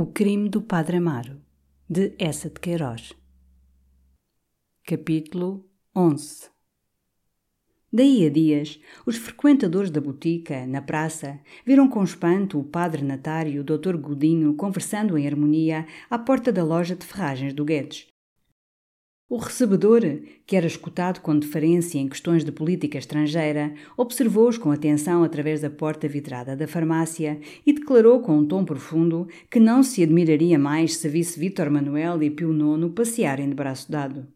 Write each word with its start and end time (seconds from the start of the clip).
O 0.00 0.06
crime 0.06 0.48
do 0.48 0.62
Padre 0.62 0.98
Amaro, 0.98 1.40
de 1.90 2.14
Essa 2.20 2.48
de 2.48 2.60
Queiroz. 2.60 3.12
Capítulo 4.86 5.68
11 5.92 6.48
Daí 7.92 8.24
a 8.24 8.30
dias, 8.30 8.78
os 9.04 9.16
frequentadores 9.16 9.90
da 9.90 10.00
botica, 10.00 10.64
na 10.68 10.80
praça, 10.80 11.40
viram 11.66 11.88
com 11.88 12.04
espanto 12.04 12.60
o 12.60 12.64
padre 12.64 13.02
Natário 13.02 13.54
e 13.54 13.58
o 13.58 13.64
doutor 13.64 13.96
Godinho 13.96 14.54
conversando 14.54 15.18
em 15.18 15.26
harmonia 15.26 15.84
à 16.08 16.16
porta 16.16 16.52
da 16.52 16.62
loja 16.62 16.94
de 16.94 17.04
ferragens 17.04 17.52
do 17.52 17.64
Guedes. 17.64 18.06
O 19.30 19.36
recebedor, 19.36 20.00
que 20.46 20.56
era 20.56 20.66
escutado 20.66 21.20
com 21.20 21.38
deferência 21.38 21.98
em 21.98 22.08
questões 22.08 22.46
de 22.46 22.50
política 22.50 22.96
estrangeira, 22.96 23.74
observou-os 23.94 24.56
com 24.56 24.72
atenção 24.72 25.22
através 25.22 25.60
da 25.60 25.68
porta 25.68 26.08
vidrada 26.08 26.56
da 26.56 26.66
farmácia 26.66 27.38
e 27.66 27.74
declarou 27.74 28.20
com 28.20 28.38
um 28.38 28.46
tom 28.46 28.64
profundo 28.64 29.28
que 29.50 29.60
não 29.60 29.82
se 29.82 30.02
admiraria 30.02 30.58
mais 30.58 30.96
se 30.96 31.10
visse 31.10 31.38
Vítor 31.38 31.68
Manuel 31.68 32.22
e 32.22 32.30
Pio 32.30 32.52
IX 32.52 32.90
passearem 32.94 33.50
de 33.50 33.54
braço 33.54 33.92
dado. 33.92 34.26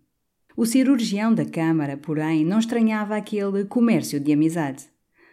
O 0.55 0.67
cirurgião 0.67 1.33
da 1.33 1.47
Câmara, 1.47 1.97
porém, 1.97 2.45
não 2.45 2.59
estranhava 2.59 3.17
aquele 3.17 3.65
comércio 3.65 4.21
de 4.21 4.31
amizade. 4.31 4.85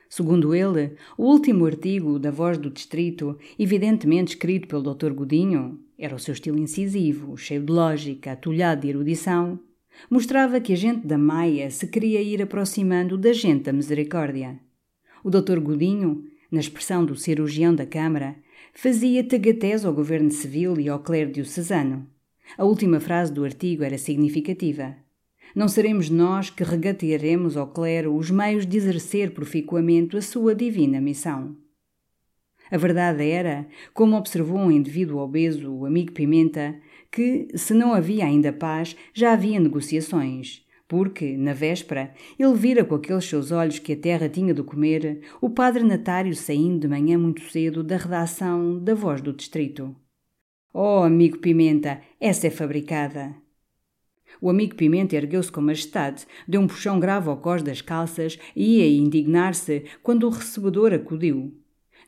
Segundo 0.10 0.56
ele, 0.56 0.96
o 1.18 1.26
último 1.26 1.66
artigo 1.66 2.18
da 2.18 2.32
Voz 2.32 2.58
do 2.58 2.70
Distrito, 2.70 3.38
evidentemente 3.60 4.36
escrito 4.36 4.70
pelo 4.70 4.96
Dr. 4.96 5.12
Godinho, 5.12 5.82
era 6.00 6.16
o 6.16 6.20
seu 6.20 6.34
estilo 6.34 6.58
incisivo, 6.58 7.36
cheio 7.36 7.62
de 7.62 7.72
lógica, 7.74 8.32
atulhado 8.32 8.82
de 8.82 8.88
erudição, 8.88 9.60
mostrava 10.10 10.62
que 10.62 10.72
a 10.72 10.76
gente 10.78 11.06
da 11.06 11.18
Maia 11.18 11.70
se 11.70 11.86
queria 11.88 12.22
ir 12.22 12.42
aproximando 12.42 13.18
da 13.18 13.34
gente 13.34 13.64
da 13.64 13.74
misericórdia. 13.74 14.58
O 15.22 15.30
Dr. 15.30 15.60
Godinho, 15.60 16.24
na 16.50 16.62
expressão 16.62 17.04
do 17.04 17.18
cirurgião 17.18 17.76
da 17.76 17.86
Câmara, 17.86 18.38
fazia 18.74 19.26
tagatez 19.26 19.84
ao 19.84 19.94
governo 19.94 20.32
civil 20.32 20.80
e 20.80 20.88
ao 20.88 21.00
clero 21.00 21.34
diocesano. 21.34 22.08
A 22.58 22.64
última 22.64 23.02
frase 23.02 23.34
do 23.34 23.44
artigo 23.44 23.84
era 23.84 23.98
significativa. 23.98 24.96
Não 25.54 25.68
seremos 25.68 26.10
nós 26.10 26.50
que 26.50 26.64
regatearemos 26.64 27.58
ao 27.58 27.68
clero 27.68 28.16
os 28.16 28.32
meios 28.32 28.66
de 28.66 28.78
exercer 28.78 29.32
proficuamente 29.32 30.16
a 30.16 30.22
sua 30.22 30.56
divina 30.56 31.02
missão. 31.02 31.58
A 32.72 32.78
verdade 32.78 33.28
era, 33.28 33.68
como 33.94 34.16
observou 34.16 34.58
um 34.58 34.72
indivíduo 34.72 35.20
obeso, 35.20 35.72
o 35.72 35.86
amigo 35.86 36.12
Pimenta, 36.12 36.80
que, 37.12 37.48
se 37.56 37.74
não 37.74 37.94
havia 37.94 38.26
ainda 38.26 38.54
paz, 38.54 38.96
já 39.14 39.34
havia 39.34 39.60
negociações, 39.60 40.66
porque, 40.88 41.36
na 41.38 41.54
véspera, 41.54 42.14
ele 42.38 42.54
vira 42.54 42.86
com 42.86 42.96
aqueles 42.96 43.26
seus 43.26 43.52
olhos 43.52 43.80
que 43.80 43.94
a 43.94 43.98
terra 43.98 44.30
tinha 44.30 44.54
de 44.54 44.64
comer 44.64 45.22
o 45.42 45.50
padre 45.50 45.84
Natário 45.84 46.36
saindo 46.36 46.80
de 46.80 46.88
manhã 46.88 47.18
muito 47.18 47.42
cedo 47.50 47.84
da 47.84 47.98
redação 47.98 48.78
da 48.78 48.94
Voz 48.94 49.22
do 49.22 49.34
Distrito. 49.34 49.96
Oh, 50.74 51.04
amigo 51.04 51.40
Pimenta, 51.40 52.02
essa 52.20 52.48
é 52.48 52.50
fabricada! 52.50 53.36
O 54.40 54.50
amigo 54.50 54.76
Pimenta 54.76 55.16
ergueu-se 55.16 55.52
com 55.52 55.60
majestade, 55.60 56.26
deu 56.48 56.62
um 56.62 56.68
puxão 56.68 57.00
grave 57.00 57.30
ao 57.30 57.38
cós 57.38 57.64
das 57.64 57.82
calças 57.82 58.38
e 58.56 58.78
ia 58.78 58.88
indignar-se 58.88 59.86
quando 60.04 60.28
o 60.28 60.30
recebedor 60.30 60.94
acudiu. 60.94 61.59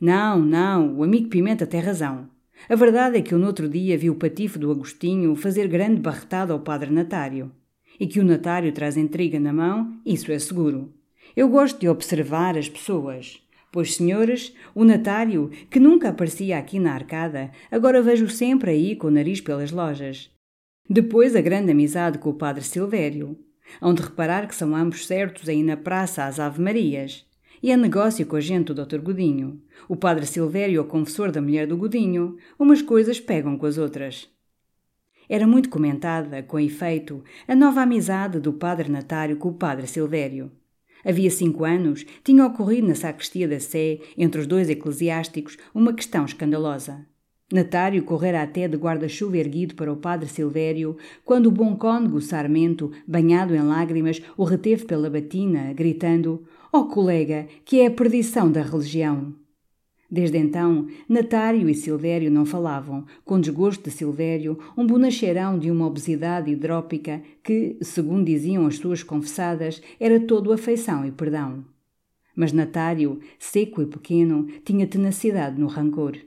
Não, 0.01 0.39
não, 0.39 0.95
o 0.95 1.03
amigo 1.03 1.29
Pimenta 1.29 1.67
tem 1.67 1.79
razão. 1.79 2.27
A 2.67 2.73
verdade 2.73 3.19
é 3.19 3.21
que 3.21 3.35
eu 3.35 3.37
no 3.37 3.45
outro 3.45 3.69
dia 3.69 3.95
vi 3.95 4.09
o 4.09 4.15
patife 4.15 4.57
do 4.57 4.71
Agostinho 4.71 5.35
fazer 5.35 5.67
grande 5.67 6.01
barretada 6.01 6.51
ao 6.51 6.59
padre 6.59 6.89
Natário. 6.89 7.51
E 7.99 8.07
que 8.07 8.19
o 8.19 8.25
Natário 8.25 8.71
traz 8.71 8.97
intriga 8.97 9.39
na 9.39 9.53
mão, 9.53 9.95
isso 10.03 10.31
é 10.31 10.39
seguro. 10.39 10.91
Eu 11.37 11.47
gosto 11.47 11.79
de 11.79 11.87
observar 11.87 12.57
as 12.57 12.67
pessoas. 12.67 13.43
Pois, 13.71 13.93
senhores, 13.93 14.55
o 14.73 14.83
Natário, 14.83 15.51
que 15.69 15.79
nunca 15.79 16.09
aparecia 16.09 16.57
aqui 16.57 16.79
na 16.79 16.93
arcada, 16.95 17.51
agora 17.69 18.01
vejo 18.01 18.27
sempre 18.27 18.71
aí 18.71 18.95
com 18.95 19.05
o 19.05 19.11
nariz 19.11 19.39
pelas 19.39 19.69
lojas. 19.71 20.31
Depois 20.89 21.35
a 21.35 21.41
grande 21.41 21.71
amizade 21.71 22.17
com 22.17 22.31
o 22.31 22.33
padre 22.33 22.63
Silvério. 22.63 23.37
Hão 23.79 23.93
de 23.93 24.01
reparar 24.01 24.47
que 24.47 24.55
são 24.55 24.75
ambos 24.75 25.05
certos 25.05 25.47
aí 25.47 25.61
na 25.61 25.77
praça 25.77 26.25
às 26.25 26.39
Ave-Marias. 26.39 27.29
E 27.63 27.69
é 27.69 27.77
negócio 27.77 28.25
com 28.25 28.35
a 28.35 28.41
gente 28.41 28.73
do 28.73 28.85
Dr. 28.85 28.97
Godinho. 28.97 29.61
O 29.87 29.95
padre 29.95 30.25
Silvério 30.25 30.81
o 30.81 30.85
confessor 30.85 31.31
da 31.31 31.39
mulher 31.39 31.67
do 31.67 31.77
Godinho. 31.77 32.37
Umas 32.57 32.81
coisas 32.81 33.19
pegam 33.19 33.55
com 33.55 33.67
as 33.67 33.77
outras. 33.77 34.27
Era 35.29 35.45
muito 35.45 35.69
comentada, 35.69 36.41
com 36.41 36.59
efeito, 36.59 37.23
a 37.47 37.55
nova 37.55 37.81
amizade 37.81 38.39
do 38.39 38.51
padre 38.51 38.89
Natário 38.89 39.37
com 39.37 39.49
o 39.49 39.53
padre 39.53 39.85
Silvério. 39.85 40.51
Havia 41.05 41.29
cinco 41.29 41.63
anos, 41.63 42.03
tinha 42.23 42.45
ocorrido 42.45 42.87
na 42.87 42.95
sacristia 42.95 43.47
da 43.47 43.59
Sé, 43.59 43.99
entre 44.17 44.41
os 44.41 44.47
dois 44.47 44.67
eclesiásticos, 44.67 45.57
uma 45.73 45.93
questão 45.93 46.25
escandalosa. 46.25 47.05
Natário 47.51 48.03
correra 48.03 48.41
até 48.41 48.67
de 48.67 48.77
guarda-chuva 48.77 49.37
erguido 49.37 49.75
para 49.75 49.91
o 49.91 49.97
padre 49.97 50.29
Silvério, 50.29 50.97
quando 51.25 51.47
o 51.47 51.51
bom 51.51 51.75
cônego 51.75 52.21
Sarmento, 52.21 52.91
banhado 53.05 53.53
em 53.53 53.61
lágrimas, 53.61 54.21
o 54.37 54.45
reteve 54.45 54.85
pela 54.85 55.09
batina, 55.09 55.73
gritando: 55.73 56.45
Ó 56.73 56.79
oh, 56.79 56.85
colega, 56.85 57.47
que 57.65 57.81
é 57.81 57.87
a 57.87 57.91
perdição 57.91 58.49
da 58.49 58.61
religião! 58.61 59.35
Desde 60.09 60.37
então, 60.37 60.87
Natário 61.07 61.69
e 61.69 61.75
Silvério 61.75 62.31
não 62.31 62.45
falavam, 62.45 63.05
com 63.25 63.41
desgosto 63.41 63.83
de 63.83 63.91
Silvério, 63.91 64.57
um 64.77 64.87
bonacheirão 64.87 65.59
de 65.59 65.69
uma 65.69 65.85
obesidade 65.85 66.49
hidrópica 66.49 67.21
que, 67.43 67.77
segundo 67.81 68.23
diziam 68.23 68.65
as 68.65 68.77
suas 68.77 69.03
confessadas, 69.03 69.81
era 69.99 70.17
todo 70.21 70.53
afeição 70.53 71.05
e 71.05 71.11
perdão. 71.11 71.65
Mas 72.33 72.53
Natário, 72.53 73.19
seco 73.37 73.81
e 73.81 73.85
pequeno, 73.85 74.47
tinha 74.63 74.87
tenacidade 74.87 75.59
no 75.59 75.67
rancor. 75.67 76.17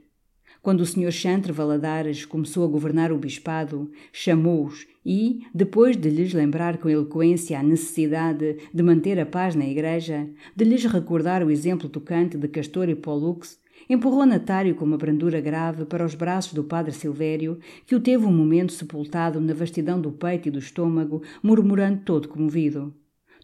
Quando 0.61 0.83
o 0.83 0.87
Sr. 0.87 1.11
Chantre 1.11 1.53
Valadares 1.53 2.27
começou 2.27 2.65
a 2.65 2.69
governar 2.69 3.13
o 3.13 3.19
bispado, 3.19 3.91
chamou-os 4.13 4.87
e, 5.05 5.41
depois 5.55 5.97
de 5.97 6.09
lhes 6.09 6.33
lembrar 6.33 6.79
com 6.79 6.89
eloquência 6.89 7.59
a 7.59 7.63
necessidade 7.63 8.57
de 8.73 8.83
manter 8.83 9.19
a 9.21 9.27
paz 9.27 9.55
na 9.55 9.67
igreja, 9.67 10.29
de 10.57 10.65
lhes 10.65 10.85
recordar 10.85 11.43
o 11.43 11.51
exemplo 11.51 11.89
tocante 11.89 12.39
de 12.39 12.49
Castor 12.49 12.89
e 12.89 12.95
Pollux, 12.95 13.59
empurrou 13.89 14.25
Natário 14.25 14.75
com 14.75 14.85
uma 14.85 14.97
brandura 14.97 15.41
grave 15.41 15.85
para 15.85 16.05
os 16.05 16.15
braços 16.15 16.55
do 16.55 16.65
padre 16.65 16.93
Silvério, 16.93 17.59
que 17.87 17.95
o 17.95 18.01
teve 18.01 18.25
um 18.25 18.33
momento 18.33 18.73
sepultado 18.73 19.41
na 19.41 19.53
vastidão 19.53 20.01
do 20.01 20.13
peito 20.13 20.49
e 20.49 20.51
do 20.51 20.59
estômago, 20.59 21.23
murmurando 21.43 22.03
todo 22.05 22.29
comovido. 22.29 22.95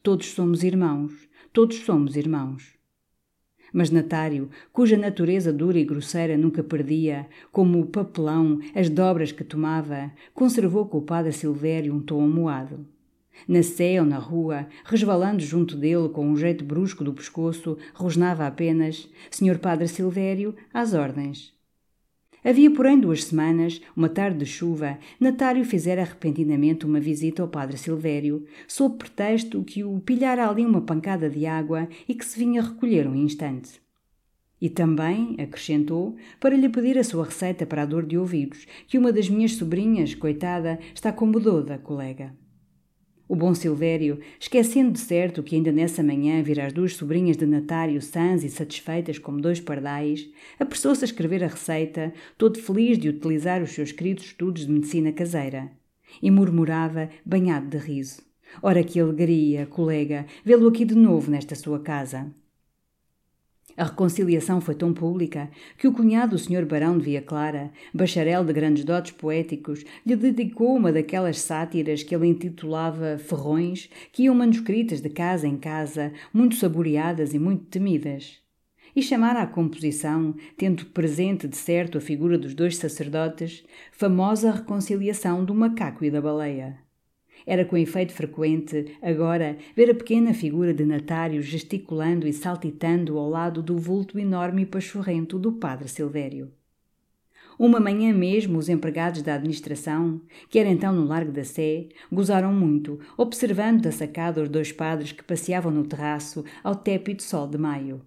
Todos 0.03 0.27
somos 0.33 0.63
irmãos, 0.63 1.13
todos 1.53 1.77
somos 1.77 2.17
irmãos. 2.17 2.80
Mas 3.73 3.91
Natário, 3.91 4.51
cuja 4.73 4.97
natureza 4.97 5.53
dura 5.53 5.79
e 5.79 5.85
grosseira 5.85 6.37
nunca 6.37 6.63
perdia, 6.63 7.27
como 7.53 7.81
o 7.81 7.87
papelão, 7.87 8.61
as 8.75 8.89
dobras 8.89 9.33
que 9.33 9.45
tomava, 9.45 10.11
conservou 10.35 10.87
com 10.87 10.99
o 10.99 11.03
padre 11.03 11.33
Silvério 11.33 11.95
um 11.95 12.01
tom 12.01 12.23
amuado. 12.23 12.87
Na 13.49 13.63
sé 13.63 14.01
ou 14.01 14.07
na 14.07 14.19
rua, 14.19 14.67
resvalando 14.85 15.43
junto 15.43 15.77
dele 15.77 16.09
com 16.09 16.27
um 16.27 16.37
jeito 16.37 16.65
brusco 16.65 17.03
do 17.03 17.13
pescoço, 17.13 17.79
rosnava 17.95 18.47
apenas: 18.47 19.09
Senhor 19.31 19.59
Padre 19.59 19.89
Silvério, 19.89 20.55
às 20.75 20.93
ordens. 20.93 21.60
Havia, 22.43 22.71
porém, 22.71 22.99
duas 22.99 23.25
semanas, 23.25 23.83
uma 23.95 24.09
tarde 24.09 24.39
de 24.39 24.47
chuva, 24.47 24.99
Natário 25.19 25.65
fizera 25.65 26.03
repentinamente 26.05 26.87
uma 26.87 26.99
visita 26.99 27.43
ao 27.43 27.49
padre 27.49 27.77
Silvério, 27.77 28.47
sob 28.67 28.97
pretexto 28.97 29.63
que 29.63 29.85
o 29.85 30.01
pilhara 30.01 30.49
ali 30.49 30.65
uma 30.65 30.81
pancada 30.81 31.29
de 31.29 31.45
água 31.45 31.89
e 32.09 32.15
que 32.15 32.25
se 32.25 32.39
vinha 32.39 32.63
recolher 32.63 33.07
um 33.07 33.15
instante. 33.15 33.81
E 34.61 34.69
também, 34.69 35.37
acrescentou, 35.39 36.17
para 36.39 36.57
lhe 36.57 36.69
pedir 36.69 36.99
a 36.99 37.05
sua 37.05 37.25
receita 37.25 37.67
para 37.67 37.83
a 37.83 37.87
dor 37.87 38.07
de 38.07 38.17
ouvidos, 38.17 38.67
que 38.87 38.99
uma 38.99 39.13
das 39.13 39.29
minhas 39.29 39.53
sobrinhas, 39.53 40.15
coitada, 40.15 40.79
está 40.95 41.13
como 41.13 41.41
da 41.63 41.79
colega. 41.79 42.35
O 43.31 43.37
bom 43.37 43.55
Silvério, 43.55 44.19
esquecendo 44.41 44.91
de 44.91 44.99
certo 44.99 45.41
que 45.41 45.55
ainda 45.55 45.71
nessa 45.71 46.03
manhã 46.03 46.43
vira 46.43 46.67
as 46.67 46.73
duas 46.73 46.97
sobrinhas 46.97 47.37
de 47.37 47.47
Natário 47.47 48.03
sãs 48.03 48.43
e 48.43 48.51
satisfeitas 48.51 49.21
como 49.21 49.41
dois 49.41 49.61
pardais, 49.61 50.29
apressou-se 50.59 51.05
a 51.05 51.07
escrever 51.07 51.45
a 51.45 51.47
receita, 51.47 52.13
todo 52.37 52.59
feliz 52.59 52.99
de 52.99 53.09
utilizar 53.09 53.63
os 53.63 53.71
seus 53.71 53.93
queridos 53.93 54.25
estudos 54.25 54.67
de 54.67 54.73
medicina 54.73 55.13
caseira. 55.13 55.71
E 56.21 56.29
murmurava, 56.29 57.09
banhado 57.25 57.69
de 57.69 57.79
riso. 57.79 58.21
Ora 58.61 58.83
que 58.83 58.99
alegria, 58.99 59.65
colega, 59.65 60.27
vê-lo 60.45 60.67
aqui 60.67 60.85
de 60.85 60.97
novo 60.97 61.31
nesta 61.31 61.55
sua 61.55 61.79
casa. 61.79 62.35
A 63.81 63.85
reconciliação 63.85 64.61
foi 64.61 64.75
tão 64.75 64.93
pública 64.93 65.51
que 65.79 65.89
o 65.89 65.93
cunhado 65.95 66.37
do 66.37 66.39
Sr. 66.39 66.67
Barão 66.67 66.99
de 66.99 67.05
Via 67.07 67.23
Clara, 67.23 67.71
bacharel 67.95 68.45
de 68.45 68.53
grandes 68.53 68.85
dotes 68.85 69.13
poéticos, 69.13 69.87
lhe 70.05 70.15
dedicou 70.15 70.77
uma 70.77 70.93
daquelas 70.93 71.41
sátiras 71.41 72.03
que 72.03 72.15
ele 72.15 72.27
intitulava 72.27 73.17
Ferrões, 73.17 73.89
que 74.13 74.25
iam 74.25 74.35
manuscritas 74.35 75.01
de 75.01 75.09
casa 75.09 75.49
em 75.49 75.57
casa, 75.57 76.13
muito 76.31 76.57
saboreadas 76.57 77.33
e 77.33 77.39
muito 77.39 77.65
temidas. 77.71 78.41
E 78.95 79.01
chamara 79.01 79.41
à 79.41 79.47
composição, 79.47 80.35
tendo 80.59 80.85
presente 80.85 81.49
de 81.49 81.57
certo 81.57 81.97
a 81.97 82.03
figura 82.03 82.37
dos 82.37 82.53
dois 82.53 82.77
sacerdotes, 82.77 83.65
famosa 83.93 84.51
reconciliação 84.51 85.43
do 85.43 85.55
macaco 85.55 86.05
e 86.05 86.11
da 86.11 86.21
baleia. 86.21 86.90
Era 87.47 87.65
com 87.65 87.77
efeito 87.77 88.13
frequente, 88.13 88.97
agora, 89.01 89.57
ver 89.75 89.91
a 89.91 89.95
pequena 89.95 90.35
figura 90.35 90.75
de 90.75 90.85
Natário 90.85 91.43
gesticulando 91.43 92.27
e 92.27 92.33
saltitando 92.33 93.19
ao 93.19 93.29
lado 93.29 93.63
do 93.63 93.77
vulto 93.77 94.19
enorme 94.19 94.63
e 94.63 94.67
pachorrento 94.67 95.39
do 95.39 95.53
padre 95.53 95.89
Silvério. 95.89 96.51
Uma 97.59 97.79
manhã 97.79 98.15
mesmo, 98.15 98.59
os 98.59 98.71
empregados 98.71 99.21
da 99.21 99.35
administração, 99.35 100.21
que 100.49 100.59
era 100.59 100.71
então 100.71 100.95
no 100.95 101.05
Largo 101.05 101.31
da 101.31 101.45
Sé, 101.45 101.89
gozaram 102.11 102.55
muito, 102.55 102.99
observando 103.19 103.83
da 103.83 103.93
sacada 103.93 104.43
os 104.43 104.49
dois 104.49 104.73
padres 104.73 105.13
que 105.13 105.23
passeavam 105.23 105.71
no 105.71 105.87
terraço 105.87 106.43
ao 106.65 106.75
tépido 106.75 107.23
sol 107.23 107.47
de 107.47 107.59
maio. 107.59 108.01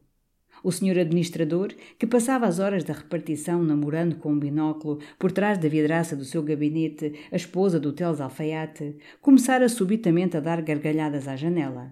O 0.64 0.72
senhor 0.72 0.98
administrador, 0.98 1.74
que 2.00 2.08
passava 2.08 2.48
as 2.48 2.58
horas 2.58 2.86
da 2.86 2.94
repartição 2.94 3.62
namorando 3.62 4.16
com 4.16 4.32
um 4.32 4.40
binóculo 4.40 5.00
por 5.20 5.30
trás 5.30 5.58
da 5.58 5.68
vidraça 5.68 6.16
do 6.16 6.24
seu 6.24 6.42
gabinete 6.42 7.14
a 7.30 7.36
esposa 7.36 7.78
do 7.78 7.92
Teles 7.92 8.22
Alfaiate, 8.22 8.96
começara 9.22 9.68
subitamente 9.68 10.38
a 10.38 10.40
dar 10.40 10.62
gargalhadas 10.62 11.28
à 11.28 11.36
janela. 11.36 11.92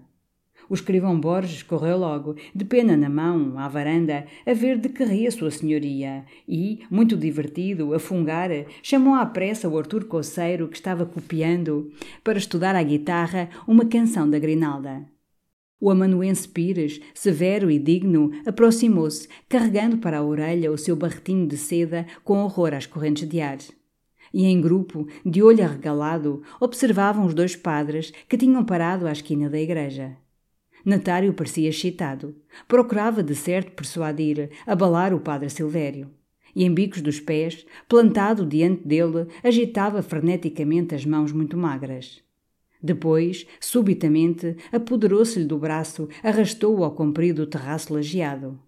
O 0.70 0.74
escrivão 0.74 1.20
Borges 1.20 1.62
correu 1.62 1.98
logo, 1.98 2.34
de 2.54 2.64
pena 2.64 2.96
na 2.96 3.10
mão, 3.10 3.58
à 3.58 3.68
varanda, 3.68 4.24
a 4.46 4.54
ver 4.54 4.78
de 4.78 4.88
que 4.88 5.04
ria 5.04 5.30
sua 5.30 5.50
senhoria, 5.50 6.24
e, 6.48 6.80
muito 6.90 7.14
divertido, 7.14 7.92
a 7.92 7.98
fungar, 7.98 8.48
chamou 8.82 9.14
à 9.14 9.26
pressa 9.26 9.68
o 9.68 9.76
Artur 9.76 10.06
Coceiro, 10.06 10.68
que 10.68 10.76
estava 10.76 11.04
copiando, 11.04 11.92
para 12.24 12.38
estudar 12.38 12.74
à 12.74 12.82
guitarra, 12.82 13.50
uma 13.68 13.84
canção 13.84 14.30
da 14.30 14.38
Grinalda. 14.38 15.11
O 15.84 15.90
amanuense 15.90 16.46
Pires, 16.46 17.00
severo 17.12 17.68
e 17.68 17.76
digno, 17.76 18.30
aproximou-se, 18.46 19.26
carregando 19.48 19.98
para 19.98 20.18
a 20.18 20.22
orelha 20.22 20.70
o 20.70 20.78
seu 20.78 20.94
barretinho 20.94 21.44
de 21.44 21.56
seda 21.56 22.06
com 22.22 22.38
horror 22.38 22.72
às 22.72 22.86
correntes 22.86 23.28
de 23.28 23.40
ar. 23.40 23.58
E 24.32 24.44
em 24.44 24.60
grupo, 24.60 25.08
de 25.26 25.42
olho 25.42 25.64
arregalado, 25.64 26.40
observavam 26.60 27.26
os 27.26 27.34
dois 27.34 27.56
padres 27.56 28.12
que 28.28 28.36
tinham 28.36 28.64
parado 28.64 29.08
à 29.08 29.10
esquina 29.10 29.50
da 29.50 29.58
igreja. 29.58 30.16
Natário 30.84 31.34
parecia 31.34 31.70
excitado. 31.70 32.36
Procurava 32.68 33.20
de 33.20 33.34
certo 33.34 33.72
persuadir, 33.72 34.50
abalar 34.64 35.12
o 35.12 35.18
padre 35.18 35.50
Silvério. 35.50 36.08
E 36.54 36.62
em 36.62 36.72
bicos 36.72 37.02
dos 37.02 37.18
pés, 37.18 37.66
plantado 37.88 38.46
diante 38.46 38.86
dele, 38.86 39.26
agitava 39.42 40.00
freneticamente 40.00 40.94
as 40.94 41.04
mãos 41.04 41.32
muito 41.32 41.56
magras. 41.56 42.22
Depois, 42.82 43.46
subitamente, 43.60 44.56
apoderou-se-lhe 44.72 45.44
do 45.44 45.56
braço, 45.56 46.08
arrastou-o 46.22 46.82
ao 46.82 46.90
comprido 46.90 47.46
terraço 47.46 47.94
lajeado. 47.94 48.58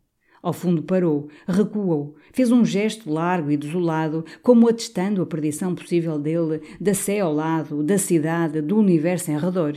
Ao 0.40 0.52
fundo 0.52 0.82
parou, 0.82 1.28
recuou, 1.48 2.16
fez 2.32 2.52
um 2.52 2.64
gesto 2.64 3.10
largo 3.10 3.50
e 3.50 3.56
desolado, 3.56 4.24
como 4.42 4.68
atestando 4.68 5.22
a 5.22 5.26
perdição 5.26 5.74
possível 5.74 6.18
dele, 6.18 6.60
da 6.78 6.92
sé 6.92 7.20
ao 7.20 7.32
lado, 7.32 7.82
da 7.82 7.96
cidade, 7.96 8.60
do 8.60 8.76
universo 8.76 9.30
em 9.30 9.38
redor. 9.38 9.74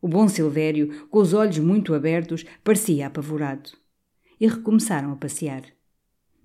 O 0.00 0.08
bom 0.08 0.28
Silvério, 0.28 1.06
com 1.08 1.18
os 1.18 1.34
olhos 1.34 1.58
muito 1.58 1.94
abertos, 1.94 2.44
parecia 2.64 3.06
apavorado. 3.06 3.70
E 4.40 4.46
recomeçaram 4.46 5.12
a 5.12 5.16
passear. 5.16 5.75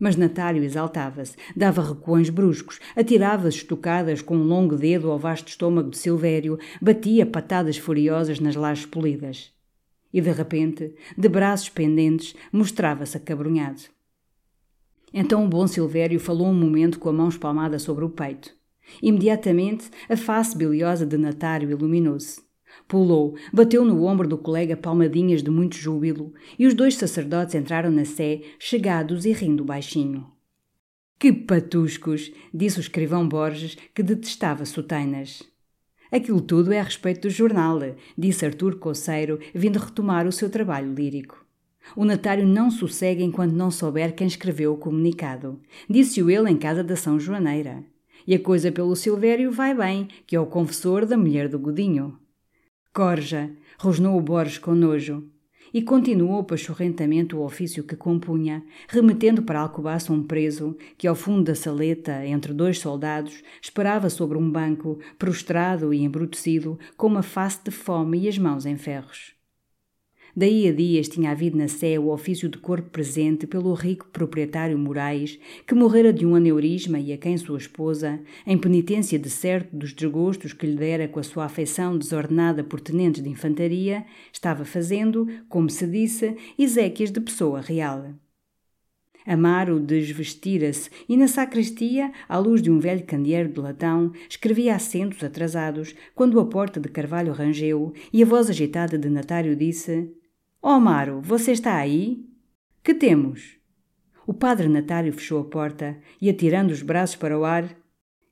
Mas 0.01 0.15
Natário 0.15 0.63
exaltava-se, 0.63 1.37
dava 1.55 1.83
recuões 1.83 2.31
bruscos, 2.31 2.79
atirava-se 2.95 3.57
estocadas 3.57 4.19
com 4.19 4.35
um 4.35 4.43
longo 4.43 4.75
dedo 4.75 5.11
ao 5.11 5.19
vasto 5.19 5.49
estômago 5.49 5.91
de 5.91 5.97
Silvério, 5.99 6.57
batia 6.81 7.23
patadas 7.23 7.77
furiosas 7.77 8.39
nas 8.39 8.55
lajes 8.55 8.87
polidas. 8.87 9.51
E 10.11 10.19
de 10.19 10.31
repente, 10.31 10.95
de 11.15 11.29
braços 11.29 11.69
pendentes, 11.69 12.35
mostrava-se 12.51 13.15
acabrunhado. 13.15 13.83
Então 15.13 15.45
o 15.45 15.47
bom 15.47 15.67
Silvério 15.67 16.19
falou 16.19 16.47
um 16.47 16.59
momento 16.59 16.97
com 16.97 17.09
a 17.09 17.13
mão 17.13 17.29
espalmada 17.29 17.77
sobre 17.77 18.03
o 18.03 18.09
peito. 18.09 18.49
Imediatamente, 19.03 19.87
a 20.09 20.17
face 20.17 20.57
biliosa 20.57 21.05
de 21.05 21.15
Natário 21.15 21.69
iluminou-se. 21.69 22.41
Pulou, 22.87 23.35
bateu 23.53 23.85
no 23.85 24.03
ombro 24.05 24.27
do 24.27 24.37
colega 24.37 24.75
palmadinhas 24.75 25.41
de 25.41 25.49
muito 25.49 25.75
júbilo, 25.75 26.33
e 26.57 26.67
os 26.67 26.73
dois 26.73 26.95
sacerdotes 26.95 27.55
entraram 27.55 27.89
na 27.89 28.05
sé, 28.05 28.41
chegados 28.59 29.25
e 29.25 29.31
rindo 29.31 29.63
baixinho. 29.63 30.31
Que 31.19 31.31
patuscos! 31.31 32.31
disse 32.53 32.79
o 32.79 32.81
escrivão 32.81 33.27
Borges, 33.27 33.77
que 33.93 34.01
detestava 34.01 34.65
sotainas. 34.65 35.43
Aquilo 36.11 36.41
tudo 36.41 36.73
é 36.73 36.79
a 36.79 36.83
respeito 36.83 37.21
do 37.21 37.29
jornal, 37.29 37.79
disse 38.17 38.45
Artur 38.45 38.77
Coceiro, 38.77 39.39
vindo 39.53 39.79
retomar 39.79 40.27
o 40.27 40.31
seu 40.31 40.49
trabalho 40.49 40.93
lírico. 40.93 41.45
O 41.95 42.05
notário 42.05 42.45
não 42.45 42.69
sossega 42.69 43.23
enquanto 43.23 43.53
não 43.53 43.71
souber 43.71 44.13
quem 44.13 44.27
escreveu 44.27 44.73
o 44.73 44.77
comunicado. 44.77 45.59
Disse-o 45.89 46.29
ele 46.29 46.49
em 46.49 46.57
casa 46.57 46.83
da 46.83 46.95
São 46.95 47.19
Joaneira. 47.19 47.83
E 48.25 48.35
a 48.35 48.39
coisa 48.39 48.71
pelo 48.71 48.95
Silvério 48.95 49.51
vai 49.51 49.73
bem, 49.73 50.07
que 50.27 50.35
é 50.35 50.39
o 50.39 50.45
confessor 50.45 51.05
da 51.05 51.17
mulher 51.17 51.47
do 51.47 51.57
Godinho. 51.59 52.17
Corja! 52.93 53.49
rosnou 53.79 54.17
o 54.17 54.21
Borges 54.21 54.57
com 54.57 54.75
nojo. 54.75 55.23
E 55.73 55.81
continuou 55.81 56.43
pachorrentamente 56.43 57.33
o 57.33 57.41
ofício 57.41 57.85
que 57.85 57.95
compunha, 57.95 58.61
remetendo 58.89 59.41
para 59.43 59.59
a 59.59 59.61
alcobaça 59.61 60.11
um 60.11 60.21
preso 60.21 60.75
que, 60.97 61.07
ao 61.07 61.15
fundo 61.15 61.45
da 61.45 61.55
saleta, 61.55 62.25
entre 62.25 62.53
dois 62.53 62.79
soldados, 62.79 63.41
esperava 63.61 64.09
sobre 64.09 64.37
um 64.37 64.51
banco, 64.51 64.99
prostrado 65.17 65.93
e 65.93 66.03
embrutecido, 66.03 66.77
com 66.97 67.07
uma 67.07 67.23
face 67.23 67.63
de 67.63 67.71
fome 67.71 68.19
e 68.19 68.27
as 68.27 68.37
mãos 68.37 68.65
em 68.65 68.75
ferros. 68.75 69.40
Daí 70.35 70.67
a 70.67 70.71
dias 70.71 71.09
tinha 71.09 71.31
havido 71.31 71.57
na 71.57 71.67
Sé 71.67 71.99
o 71.99 72.07
ofício 72.07 72.47
de 72.47 72.57
corpo 72.57 72.89
presente 72.89 73.45
pelo 73.45 73.73
rico 73.73 74.07
proprietário 74.13 74.77
Moraes, 74.77 75.37
que 75.67 75.75
morrera 75.75 76.13
de 76.13 76.25
um 76.25 76.35
aneurisma 76.35 76.99
e 76.99 77.11
a 77.11 77.17
quem 77.17 77.37
sua 77.37 77.57
esposa, 77.57 78.19
em 78.47 78.57
penitência 78.57 79.19
de 79.19 79.29
certo 79.29 79.75
dos 79.75 79.91
desgostos 79.93 80.53
que 80.53 80.65
lhe 80.65 80.77
dera 80.77 81.07
com 81.07 81.19
a 81.19 81.23
sua 81.23 81.45
afeição 81.45 81.97
desordenada 81.97 82.63
por 82.63 82.79
tenentes 82.79 83.21
de 83.21 83.29
infantaria, 83.29 84.05
estava 84.31 84.63
fazendo, 84.63 85.27
como 85.49 85.69
se 85.69 85.85
disse, 85.85 86.35
exéquias 86.57 87.11
de 87.11 87.19
pessoa 87.19 87.59
real. 87.59 88.13
Amaro 89.25 89.79
desvestira-se 89.79 90.89
e 91.07 91.15
na 91.15 91.27
sacristia, 91.27 92.11
à 92.27 92.37
luz 92.39 92.61
de 92.61 92.71
um 92.71 92.79
velho 92.79 93.05
candeeiro 93.05 93.49
de 93.49 93.59
latão, 93.59 94.11
escrevia 94.27 94.75
acentos 94.75 95.23
atrasados, 95.23 95.93
quando 96.15 96.39
a 96.39 96.45
porta 96.45 96.79
de 96.79 96.89
Carvalho 96.89 97.33
rangeu 97.33 97.93
e 98.11 98.23
a 98.23 98.25
voz 98.25 98.49
agitada 98.49 98.97
de 98.97 99.09
Natário 99.09 99.55
disse 99.55 100.09
Oh, 100.61 100.69
Amaro, 100.69 101.21
você 101.21 101.51
está 101.53 101.75
aí? 101.75 102.23
Que 102.83 102.93
temos? 102.93 103.57
O 104.27 104.33
padre 104.33 104.67
Natário 104.67 105.11
fechou 105.11 105.41
a 105.41 105.45
porta 105.45 105.99
e, 106.21 106.29
atirando 106.29 106.71
os 106.71 106.83
braços 106.83 107.15
para 107.15 107.37
o 107.37 107.43
ar, 107.43 107.75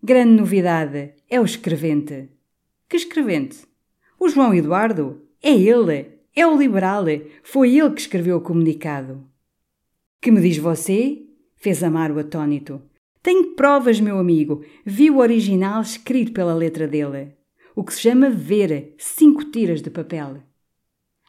Grande 0.02 0.32
novidade! 0.32 1.16
É 1.30 1.42
o 1.42 1.44
escrevente. 1.44 2.30
Que 2.88 2.96
escrevente? 2.96 3.66
O 4.18 4.30
João 4.30 4.54
Eduardo? 4.54 5.24
É 5.44 5.52
ele! 5.52 6.20
É 6.34 6.48
o 6.48 6.58
liberal! 6.58 7.04
Foi 7.44 7.76
ele 7.76 7.92
que 7.92 8.02
escreveu 8.02 8.38
o 8.38 8.42
comunicado. 8.42 9.28
Que 10.22 10.32
me 10.32 10.40
diz 10.40 10.58
você? 10.58 11.26
fez 11.58 11.84
Amaro 11.84 12.18
atônito. 12.18 12.82
Tenho 13.22 13.56
provas, 13.56 14.00
meu 14.00 14.20
amigo. 14.20 14.64
Vi 14.86 15.10
o 15.10 15.18
original 15.18 15.82
escrito 15.82 16.32
pela 16.32 16.54
letra 16.54 16.88
dele. 16.88 17.34
O 17.76 17.84
que 17.84 17.94
se 17.94 18.02
chama 18.02 18.30
ver, 18.30 18.94
cinco 18.98 19.52
tiras 19.52 19.82
de 19.82 19.90
papel. 19.90 20.44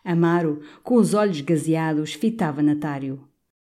Amaro, 0.04 0.61
com 0.83 0.97
os 0.97 1.14
olhos 1.14 1.40
gazeados, 1.40 2.14
fitava 2.14 2.62
Natário. 2.62 3.21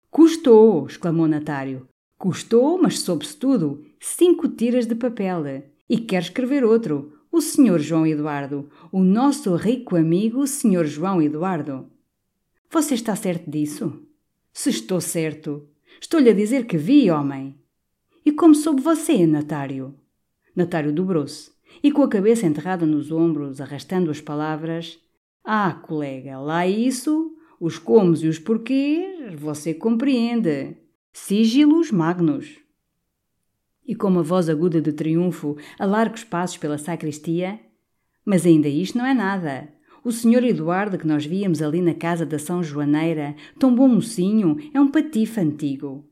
Custou! 0.09 0.85
exclamou 0.87 1.27
Natário. 1.27 1.87
Custou, 2.17 2.81
mas 2.81 2.99
soube-se 2.99 3.35
tudo. 3.37 3.83
Cinco 3.99 4.47
tiras 4.47 4.85
de 4.85 4.95
papel. 4.95 5.43
E 5.89 5.97
quer 5.97 6.21
escrever 6.21 6.63
outro. 6.63 7.13
O 7.31 7.41
senhor 7.41 7.79
João 7.79 8.05
Eduardo. 8.05 8.69
O 8.91 9.03
nosso 9.03 9.55
rico 9.55 9.95
amigo, 9.95 10.45
senhor 10.45 10.85
João 10.85 11.21
Eduardo. 11.21 11.89
Você 12.69 12.93
está 12.93 13.15
certo 13.15 13.49
disso? 13.49 14.01
Se 14.53 14.69
estou 14.69 15.01
certo. 15.01 15.67
Estou-lhe 15.99 16.29
a 16.29 16.33
dizer 16.33 16.65
que 16.65 16.77
vi, 16.77 17.09
homem. 17.09 17.55
E 18.25 18.31
como 18.31 18.53
soube 18.53 18.81
você, 18.81 19.25
Natário? 19.25 19.95
Natário 20.55 20.93
dobrou-se 20.93 21.51
e, 21.83 21.91
com 21.91 22.03
a 22.03 22.07
cabeça 22.07 22.45
enterrada 22.45 22.85
nos 22.85 23.11
ombros, 23.11 23.61
arrastando 23.61 24.11
as 24.11 24.21
palavras, 24.21 24.99
ah, 25.53 25.73
colega, 25.73 26.39
lá 26.39 26.65
isso, 26.65 27.35
os 27.59 27.77
comos 27.77 28.23
e 28.23 28.27
os 28.29 28.39
porquês, 28.39 29.37
você 29.37 29.73
compreende. 29.73 30.77
Sigilos 31.11 31.91
magnos. 31.91 32.57
E 33.85 33.93
com 33.93 34.07
uma 34.07 34.23
voz 34.23 34.47
aguda 34.47 34.79
de 34.79 34.93
triunfo, 34.93 35.57
a 35.77 35.85
largos 35.85 36.23
passos 36.23 36.55
pela 36.55 36.77
sacristia, 36.77 37.59
mas 38.23 38.45
ainda 38.45 38.69
isto 38.69 38.97
não 38.97 39.05
é 39.05 39.13
nada. 39.13 39.67
O 40.05 40.11
senhor 40.13 40.41
Eduardo 40.41 40.97
que 40.97 41.05
nós 41.05 41.25
víamos 41.25 41.61
ali 41.61 41.81
na 41.81 41.95
casa 41.95 42.25
da 42.25 42.39
São 42.39 42.63
Joaneira, 42.63 43.35
tão 43.59 43.75
bom 43.75 43.89
mocinho, 43.89 44.55
é 44.73 44.79
um 44.79 44.89
patife 44.89 45.41
antigo. 45.41 46.09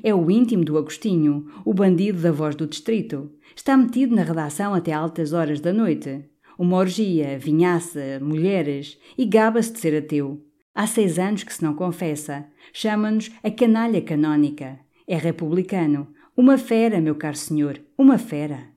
É 0.00 0.14
o 0.14 0.30
íntimo 0.30 0.64
do 0.64 0.78
Agostinho, 0.78 1.50
o 1.64 1.74
bandido 1.74 2.20
da 2.20 2.30
voz 2.30 2.54
do 2.54 2.68
distrito. 2.68 3.32
Está 3.56 3.76
metido 3.76 4.14
na 4.14 4.22
redação 4.22 4.72
até 4.72 4.92
altas 4.92 5.32
horas 5.32 5.60
da 5.60 5.72
noite 5.72 6.30
uma 6.58 6.76
orgia, 6.76 7.38
vinhaça, 7.38 8.18
mulheres 8.20 8.98
e 9.16 9.24
gaba-se 9.24 9.72
de 9.72 9.78
ser 9.78 9.96
ateu. 9.96 10.42
Há 10.74 10.86
seis 10.86 11.18
anos 11.18 11.42
que 11.42 11.52
se 11.52 11.62
não 11.62 11.74
confessa. 11.74 12.46
Chama-nos 12.72 13.30
a 13.42 13.50
canalha 13.50 14.02
canónica. 14.02 14.78
É 15.06 15.16
republicano. 15.16 16.08
Uma 16.36 16.58
fera, 16.58 17.00
meu 17.00 17.14
caro 17.14 17.36
senhor, 17.36 17.80
uma 17.96 18.18
fera. 18.18 18.76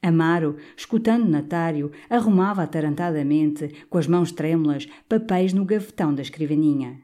Amaro, 0.00 0.56
escutando 0.76 1.28
Natário, 1.28 1.90
arrumava 2.08 2.62
atarantadamente, 2.62 3.86
com 3.90 3.98
as 3.98 4.06
mãos 4.06 4.30
trêmulas, 4.30 4.86
papéis 5.08 5.52
no 5.52 5.64
gavetão 5.64 6.14
da 6.14 6.22
escrivaninha. 6.22 7.00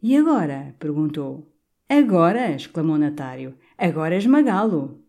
E 0.00 0.16
agora? 0.16 0.74
perguntou. 0.78 1.52
Agora? 1.88 2.52
exclamou 2.54 2.96
Natário. 2.96 3.56
Agora 3.76 4.16
esmagá-lo. 4.16 5.02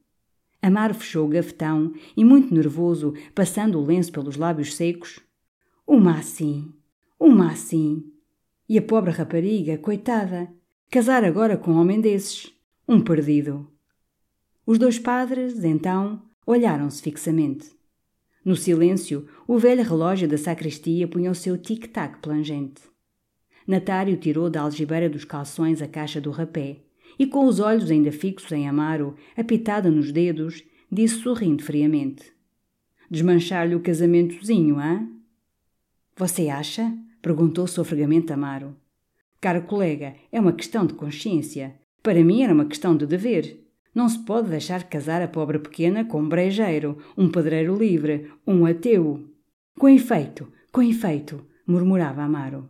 Amaro 0.61 0.93
fechou 0.93 1.25
o 1.25 1.29
gafetão 1.29 1.93
e, 2.15 2.23
muito 2.23 2.53
nervoso, 2.53 3.13
passando 3.33 3.79
o 3.79 3.83
lenço 3.83 4.11
pelos 4.11 4.35
lábios 4.35 4.75
secos, 4.75 5.19
uma 5.87 6.19
assim, 6.19 6.71
uma 7.19 7.51
assim. 7.51 8.03
E 8.69 8.77
a 8.77 8.81
pobre 8.81 9.11
rapariga, 9.11 9.77
coitada, 9.79 10.47
casar 10.89 11.23
agora 11.23 11.57
com 11.57 11.71
um 11.71 11.77
homem 11.77 11.99
desses, 11.99 12.53
um 12.87 13.01
perdido. 13.01 13.67
Os 14.65 14.77
dois 14.77 14.99
padres, 14.99 15.63
então, 15.63 16.21
olharam-se 16.45 17.01
fixamente. 17.01 17.71
No 18.45 18.55
silêncio, 18.55 19.27
o 19.47 19.57
velho 19.57 19.83
relógio 19.83 20.27
da 20.27 20.37
sacristia 20.37 21.07
punha 21.07 21.31
o 21.31 21.35
seu 21.35 21.57
tic-tac 21.57 22.19
plangente. 22.21 22.83
Natário 23.67 24.15
tirou 24.17 24.49
da 24.49 24.61
algibeira 24.61 25.09
dos 25.09 25.25
calções 25.25 25.81
a 25.81 25.87
caixa 25.87 26.21
do 26.21 26.29
rapé 26.29 26.81
e, 27.21 27.27
com 27.27 27.45
os 27.45 27.59
olhos 27.59 27.91
ainda 27.91 28.11
fixos 28.11 28.51
em 28.51 28.67
Amaro, 28.67 29.15
apitada 29.37 29.91
nos 29.91 30.11
dedos, 30.11 30.63
disse 30.91 31.19
sorrindo 31.19 31.63
friamente: 31.63 32.33
Desmanchar-lhe 33.11 33.75
o 33.75 33.79
casamentozinho, 33.79 34.79
hã? 34.79 35.07
Você 36.17 36.49
acha? 36.49 36.91
perguntou 37.21 37.67
sofregamente 37.67 38.33
Amaro. 38.33 38.75
Caro 39.39 39.61
colega, 39.61 40.15
é 40.31 40.39
uma 40.39 40.51
questão 40.51 40.83
de 40.83 40.95
consciência. 40.95 41.75
Para 42.01 42.23
mim 42.23 42.41
era 42.41 42.55
uma 42.55 42.65
questão 42.65 42.97
de 42.97 43.05
dever. 43.05 43.67
Não 43.93 44.09
se 44.09 44.17
pode 44.25 44.49
deixar 44.49 44.89
casar 44.89 45.21
a 45.21 45.27
pobre 45.27 45.59
pequena 45.59 46.03
com 46.03 46.21
um 46.21 46.27
brejeiro, 46.27 46.97
um 47.15 47.29
pedreiro 47.29 47.77
livre, 47.77 48.31
um 48.47 48.65
ateu. 48.65 49.29
Com 49.77 49.87
efeito, 49.87 50.51
com 50.71 50.81
efeito, 50.81 51.45
murmurava 51.67 52.23
Amaro. 52.23 52.67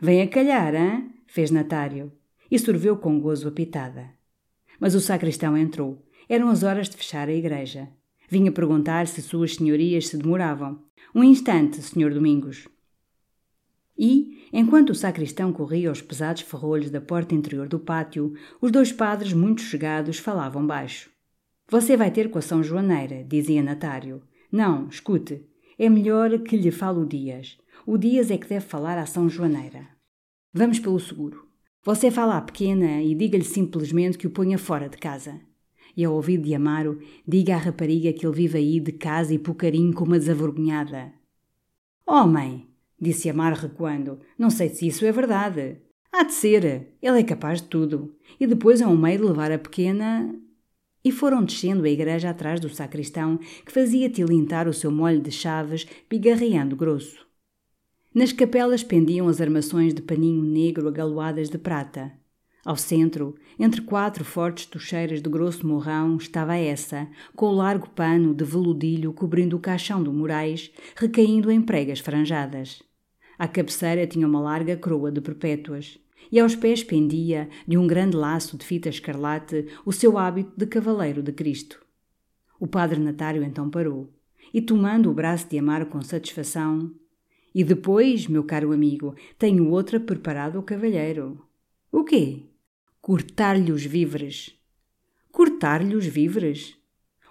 Vem 0.00 0.22
a 0.22 0.26
calhar, 0.26 0.74
hã? 0.74 1.04
fez 1.26 1.50
Natário. 1.50 2.10
E 2.50 2.58
sorveu 2.58 2.96
com 2.96 3.20
gozo 3.20 3.48
a 3.48 3.52
pitada. 3.52 4.10
Mas 4.78 4.94
o 4.94 5.00
sacristão 5.00 5.56
entrou. 5.56 6.04
Eram 6.28 6.48
as 6.48 6.62
horas 6.62 6.88
de 6.88 6.96
fechar 6.96 7.28
a 7.28 7.34
igreja. 7.34 7.88
Vinha 8.28 8.52
perguntar 8.52 9.06
se 9.06 9.20
suas 9.20 9.56
senhorias 9.56 10.08
se 10.08 10.16
demoravam. 10.16 10.82
Um 11.14 11.24
instante, 11.24 11.82
senhor 11.82 12.14
Domingos. 12.14 12.68
E, 13.98 14.46
enquanto 14.52 14.90
o 14.90 14.94
sacristão 14.94 15.52
corria 15.52 15.90
aos 15.90 16.00
pesados 16.00 16.42
ferrolhos 16.42 16.90
da 16.90 17.00
porta 17.00 17.34
interior 17.34 17.68
do 17.68 17.78
pátio, 17.78 18.32
os 18.60 18.70
dois 18.70 18.90
padres 18.90 19.32
muito 19.32 19.60
chegados 19.60 20.18
falavam 20.18 20.66
baixo. 20.66 21.10
Você 21.68 21.96
vai 21.96 22.10
ter 22.10 22.30
com 22.30 22.38
a 22.38 22.42
São 22.42 22.62
Joaneira, 22.62 23.22
dizia 23.22 23.62
Natário. 23.62 24.22
Não, 24.50 24.88
escute. 24.88 25.44
É 25.78 25.88
melhor 25.88 26.38
que 26.38 26.56
lhe 26.56 26.70
fale 26.70 27.00
o 27.00 27.06
Dias. 27.06 27.58
O 27.86 27.98
Dias 27.98 28.30
é 28.30 28.38
que 28.38 28.48
deve 28.48 28.64
falar 28.64 28.96
à 28.96 29.06
São 29.06 29.28
Joaneira. 29.28 29.88
Vamos 30.52 30.78
pelo 30.78 30.98
seguro. 30.98 31.49
Você 31.82 32.10
fala 32.10 32.36
à 32.36 32.42
pequena 32.42 33.02
e 33.02 33.14
diga-lhe 33.14 33.44
simplesmente 33.44 34.18
que 34.18 34.26
o 34.26 34.30
ponha 34.30 34.58
fora 34.58 34.86
de 34.86 34.98
casa. 34.98 35.40
E 35.96 36.04
ao 36.04 36.12
ouvido 36.12 36.44
de 36.44 36.54
Amaro, 36.54 37.00
diga 37.26 37.54
à 37.54 37.58
rapariga 37.58 38.12
que 38.12 38.26
ele 38.26 38.36
vive 38.36 38.58
aí 38.58 38.78
de 38.78 38.92
casa 38.92 39.32
e 39.32 39.38
por 39.38 39.54
carinho 39.54 39.94
com 39.94 40.04
uma 40.04 40.18
desavergonhada. 40.18 41.10
Homem, 42.06 42.68
disse 43.00 43.30
Amar 43.30 43.54
recuando. 43.54 44.20
Não 44.38 44.50
sei 44.50 44.68
se 44.68 44.86
isso 44.86 45.06
é 45.06 45.12
verdade. 45.12 45.78
Há 46.12 46.24
de 46.24 46.34
ser. 46.34 46.96
Ele 47.00 47.20
é 47.20 47.22
capaz 47.22 47.62
de 47.62 47.68
tudo. 47.68 48.14
E 48.38 48.46
depois 48.46 48.82
é 48.82 48.86
um 48.86 48.96
meio 48.96 49.20
de 49.20 49.24
levar 49.24 49.50
a 49.50 49.58
pequena. 49.58 50.34
E 51.02 51.10
foram 51.10 51.42
descendo 51.42 51.86
a 51.86 51.88
igreja 51.88 52.28
atrás 52.28 52.60
do 52.60 52.68
sacristão, 52.68 53.38
que 53.64 53.72
fazia 53.72 54.10
tilintar 54.10 54.68
o 54.68 54.74
seu 54.74 54.90
molho 54.90 55.22
de 55.22 55.30
chaves, 55.30 55.86
pigarreando 56.10 56.76
grosso. 56.76 57.29
Nas 58.12 58.32
capelas 58.32 58.82
pendiam 58.82 59.28
as 59.28 59.40
armações 59.40 59.94
de 59.94 60.02
paninho 60.02 60.42
negro 60.42 60.88
agaloadas 60.88 61.48
de 61.48 61.56
prata. 61.56 62.12
Ao 62.64 62.76
centro, 62.76 63.36
entre 63.56 63.80
quatro 63.80 64.24
fortes 64.24 64.66
tocheiras 64.66 65.22
de 65.22 65.30
grosso 65.30 65.64
morrão, 65.64 66.16
estava 66.16 66.56
essa, 66.56 67.08
com 67.36 67.46
o 67.46 67.54
largo 67.54 67.88
pano 67.90 68.34
de 68.34 68.44
veludilho 68.44 69.12
cobrindo 69.12 69.56
o 69.56 69.60
caixão 69.60 70.02
do 70.02 70.12
Moraes, 70.12 70.72
recaindo 70.96 71.52
em 71.52 71.62
pregas 71.62 72.00
franjadas. 72.00 72.82
À 73.38 73.46
cabeceira 73.46 74.06
tinha 74.08 74.26
uma 74.26 74.40
larga 74.40 74.76
coroa 74.76 75.12
de 75.12 75.20
perpétuas, 75.20 75.96
e 76.32 76.40
aos 76.40 76.56
pés 76.56 76.82
pendia, 76.82 77.48
de 77.66 77.78
um 77.78 77.86
grande 77.86 78.16
laço 78.16 78.58
de 78.58 78.66
fita 78.66 78.88
escarlate, 78.88 79.66
o 79.86 79.92
seu 79.92 80.18
hábito 80.18 80.52
de 80.56 80.66
cavaleiro 80.66 81.22
de 81.22 81.30
Cristo. 81.30 81.80
O 82.58 82.66
padre 82.66 82.98
Natário 82.98 83.44
então 83.44 83.70
parou, 83.70 84.12
e 84.52 84.60
tomando 84.60 85.08
o 85.08 85.14
braço 85.14 85.48
de 85.48 85.58
Amaro 85.58 85.86
com 85.86 86.02
satisfação, 86.02 86.92
e 87.54 87.64
depois, 87.64 88.26
meu 88.26 88.44
caro 88.44 88.72
amigo, 88.72 89.14
tenho 89.38 89.68
outra 89.70 89.98
preparada 89.98 90.56
ao 90.56 90.62
cavalheiro. 90.62 91.44
O 91.90 92.04
quê? 92.04 92.44
Cortar-lhe 93.00 93.72
os 93.72 93.84
víveres. 93.84 94.54
Cortar-lhe 95.32 95.96
os 95.96 96.06
víveres? 96.06 96.76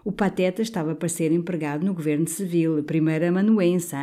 O 0.03 0.11
pateta 0.11 0.61
estava 0.61 0.95
para 0.95 1.09
ser 1.09 1.31
empregado 1.31 1.85
no 1.85 1.93
governo 1.93 2.27
civil, 2.27 2.83
primeira 2.83 3.29
amanuense, 3.29 3.95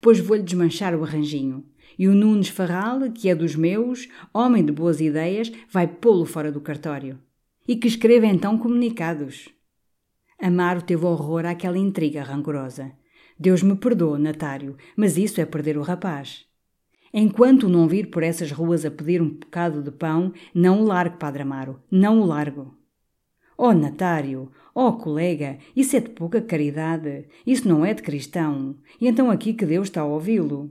pois 0.00 0.18
vou-lhe 0.18 0.42
desmanchar 0.42 0.94
o 0.94 1.04
arranjinho. 1.04 1.64
E 1.98 2.08
o 2.08 2.14
Nunes 2.14 2.48
Farral, 2.48 3.10
que 3.12 3.28
é 3.28 3.34
dos 3.34 3.56
meus, 3.56 4.08
homem 4.32 4.64
de 4.64 4.72
boas 4.72 5.00
ideias, 5.00 5.50
vai 5.70 5.86
pô-lo 5.86 6.24
fora 6.24 6.52
do 6.52 6.60
cartório. 6.60 7.18
E 7.66 7.76
que 7.76 7.88
escreva 7.88 8.26
então 8.26 8.58
comunicados. 8.58 9.48
Amaro 10.40 10.82
teve 10.82 11.04
horror 11.04 11.44
àquela 11.46 11.76
intriga 11.76 12.22
rancorosa. 12.22 12.92
Deus 13.38 13.62
me 13.62 13.76
perdoa, 13.76 14.18
Natário, 14.18 14.76
mas 14.96 15.16
isso 15.16 15.40
é 15.40 15.46
perder 15.46 15.78
o 15.78 15.82
rapaz. 15.82 16.44
Enquanto 17.14 17.68
não 17.68 17.86
vir 17.86 18.10
por 18.10 18.22
essas 18.22 18.50
ruas 18.50 18.84
a 18.84 18.90
pedir 18.90 19.22
um 19.22 19.28
bocado 19.28 19.82
de 19.82 19.90
pão, 19.90 20.32
não 20.54 20.82
o 20.82 20.84
largo, 20.84 21.16
Padre 21.16 21.42
Amaro, 21.42 21.80
não 21.90 22.20
o 22.20 22.26
largo. 22.26 22.74
Oh, 23.56 23.72
Natário, 23.72 24.50
oh, 24.74 24.92
colega, 24.92 25.58
isso 25.74 25.96
é 25.96 26.00
de 26.00 26.10
pouca 26.10 26.40
caridade, 26.40 27.26
isso 27.46 27.68
não 27.68 27.84
é 27.84 27.94
de 27.94 28.02
cristão. 28.02 28.76
E 29.00 29.06
então 29.06 29.30
aqui 29.30 29.54
que 29.54 29.64
Deus 29.64 29.88
está 29.88 30.00
a 30.00 30.06
ouvi-lo. 30.06 30.70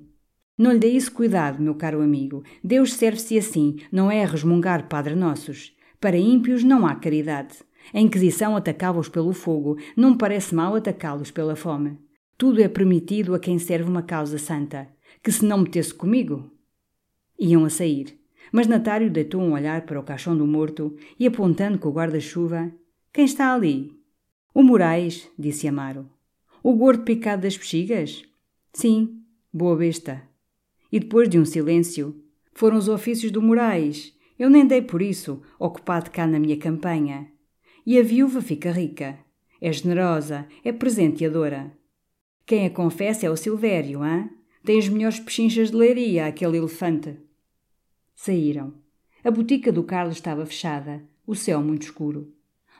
Não 0.57 0.71
lhe 0.71 0.79
dê 0.79 0.89
isso 0.89 1.11
cuidado, 1.11 1.61
meu 1.61 1.75
caro 1.75 2.01
amigo. 2.01 2.43
Deus 2.63 2.93
serve-se 2.93 3.37
assim, 3.37 3.77
não 3.91 4.09
é 4.11 4.23
a 4.23 4.27
resmungar 4.27 4.87
Padre 4.87 5.15
Nossos. 5.15 5.75
Para 5.99 6.17
ímpios 6.17 6.63
não 6.63 6.85
há 6.85 6.95
caridade. 6.95 7.57
A 7.93 7.99
Inquisição 7.99 8.55
atacava-os 8.55 9.07
pelo 9.07 9.33
fogo, 9.33 9.77
não 9.95 10.11
me 10.11 10.17
parece 10.17 10.53
mal 10.53 10.75
atacá-los 10.75 11.31
pela 11.31 11.55
fome. 11.55 11.97
Tudo 12.37 12.61
é 12.61 12.67
permitido 12.67 13.33
a 13.33 13.39
quem 13.39 13.57
serve 13.57 13.89
uma 13.89 14.03
causa 14.03 14.37
santa. 14.37 14.87
Que 15.23 15.31
se 15.31 15.43
não 15.43 15.57
metesse 15.57 15.93
comigo. 15.93 16.51
Iam 17.39 17.65
a 17.65 17.69
sair. 17.69 18.19
Mas 18.51 18.67
Natário 18.67 19.09
deitou 19.09 19.41
um 19.41 19.53
olhar 19.53 19.85
para 19.85 19.99
o 19.99 20.03
caixão 20.03 20.37
do 20.37 20.45
morto 20.45 20.95
e, 21.19 21.25
apontando 21.25 21.79
com 21.79 21.89
o 21.89 21.91
guarda-chuva, 21.91 22.71
Quem 23.11 23.25
está 23.25 23.53
ali? 23.53 23.91
O 24.53 24.61
Moraes, 24.61 25.27
disse 25.37 25.67
Amaro. 25.67 26.07
O 26.61 26.73
gordo 26.73 27.03
picado 27.03 27.41
das 27.41 27.57
bexigas? 27.57 28.23
Sim, 28.71 29.23
boa 29.51 29.75
besta. 29.75 30.21
E 30.91 30.99
depois 30.99 31.27
de 31.27 31.39
um 31.39 31.45
silêncio, 31.45 32.23
foram 32.53 32.77
os 32.77 32.87
ofícios 32.87 33.31
do 33.31 33.41
Moraes. 33.41 34.13
Eu 34.37 34.49
nem 34.49 34.65
dei 34.65 34.81
por 34.81 35.01
isso, 35.01 35.41
ocupado 35.57 36.11
cá 36.11 36.27
na 36.27 36.39
minha 36.39 36.57
campanha. 36.57 37.31
E 37.85 37.97
a 37.97 38.03
viúva 38.03 38.41
fica 38.41 38.71
rica. 38.71 39.17
É 39.59 39.71
generosa, 39.71 40.47
é 40.63 40.71
presenteadora. 40.71 41.75
Quem 42.47 42.65
a 42.65 42.69
confessa 42.69 43.25
é 43.25 43.29
o 43.29 43.35
Silvério, 43.35 44.01
hã? 44.01 44.29
Tem 44.63 44.79
as 44.79 44.87
melhores 44.87 45.19
pechinchas 45.19 45.69
de 45.69 45.75
leiria, 45.75 46.27
aquele 46.27 46.55
elefante. 46.55 47.17
Saíram. 48.15 48.73
A 49.21 49.29
botica 49.29 49.69
do 49.69 49.83
Carlos 49.83 50.15
estava 50.15 50.45
fechada, 50.45 51.03
o 51.25 51.35
céu 51.35 51.61
muito 51.61 51.81
escuro. 51.81 52.33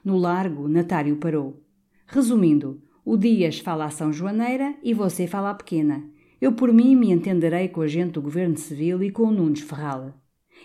No 0.06 0.16
largo, 0.16 0.70
Natário 0.70 1.18
parou. 1.18 1.62
Resumindo, 2.06 2.82
o 3.04 3.18
Dias 3.18 3.60
fala 3.60 3.84
a 3.84 3.90
São 3.90 4.14
Joaneira 4.14 4.74
e 4.82 4.94
você 4.94 5.28
fala 5.28 5.50
à 5.50 5.54
pequena. 5.54 6.10
Eu 6.40 6.54
por 6.54 6.72
mim 6.72 6.96
me 6.96 7.12
entenderei 7.12 7.68
com 7.68 7.82
a 7.82 7.88
gente 7.88 8.14
do 8.14 8.22
Governo 8.22 8.56
Civil 8.56 9.04
e 9.04 9.12
com 9.12 9.24
o 9.24 9.32
Nunes 9.32 9.60
Ferral. 9.60 10.14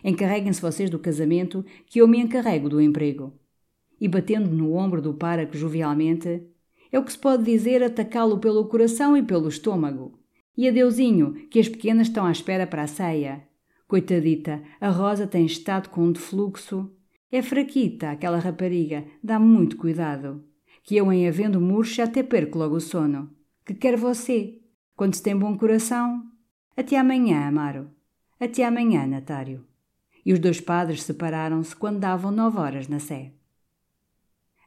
Encarreguem-se 0.04 0.62
vocês 0.62 0.88
do 0.88 1.00
casamento, 1.00 1.64
que 1.86 2.00
eu 2.00 2.06
me 2.06 2.20
encarrego 2.20 2.68
do 2.68 2.80
emprego. 2.80 3.32
E 4.00 4.06
batendo 4.06 4.48
no 4.48 4.74
ombro 4.74 5.02
do 5.02 5.12
páraco 5.12 5.56
jovialmente, 5.56 6.51
é 6.92 6.98
o 6.98 7.04
que 7.04 7.10
se 7.10 7.18
pode 7.18 7.42
dizer 7.42 7.82
atacá-lo 7.82 8.38
pelo 8.38 8.66
coração 8.66 9.16
e 9.16 9.22
pelo 9.22 9.48
estômago. 9.48 10.18
E 10.54 10.68
adeusinho, 10.68 11.32
que 11.48 11.58
as 11.58 11.68
pequenas 11.68 12.08
estão 12.08 12.26
à 12.26 12.30
espera 12.30 12.66
para 12.66 12.82
a 12.82 12.86
ceia. 12.86 13.48
Coitadita, 13.88 14.62
a 14.78 14.90
Rosa 14.90 15.26
tem 15.26 15.46
estado 15.46 15.88
com 15.88 16.02
um 16.02 16.12
defluxo. 16.12 16.90
É 17.30 17.40
fraquita, 17.40 18.10
aquela 18.10 18.38
rapariga, 18.38 19.06
dá 19.22 19.38
muito 19.38 19.78
cuidado. 19.78 20.44
Que 20.82 20.96
eu, 20.96 21.10
em 21.10 21.26
havendo 21.26 21.58
murcha, 21.60 22.04
até 22.04 22.22
perco 22.22 22.58
logo 22.58 22.76
o 22.76 22.80
sono. 22.80 23.30
Que 23.64 23.72
quer 23.72 23.96
você? 23.96 24.60
Quando 24.94 25.14
se 25.14 25.22
tem 25.22 25.34
bom 25.34 25.56
coração? 25.56 26.22
Até 26.76 26.98
amanhã, 26.98 27.46
Amaro. 27.46 27.90
Até 28.38 28.64
amanhã, 28.64 29.06
Natário. 29.06 29.64
E 30.26 30.32
os 30.32 30.38
dois 30.38 30.60
padres 30.60 31.02
separaram-se 31.02 31.74
quando 31.74 32.00
davam 32.00 32.30
nove 32.30 32.58
horas 32.58 32.88
na 32.88 32.98
sé. 32.98 33.32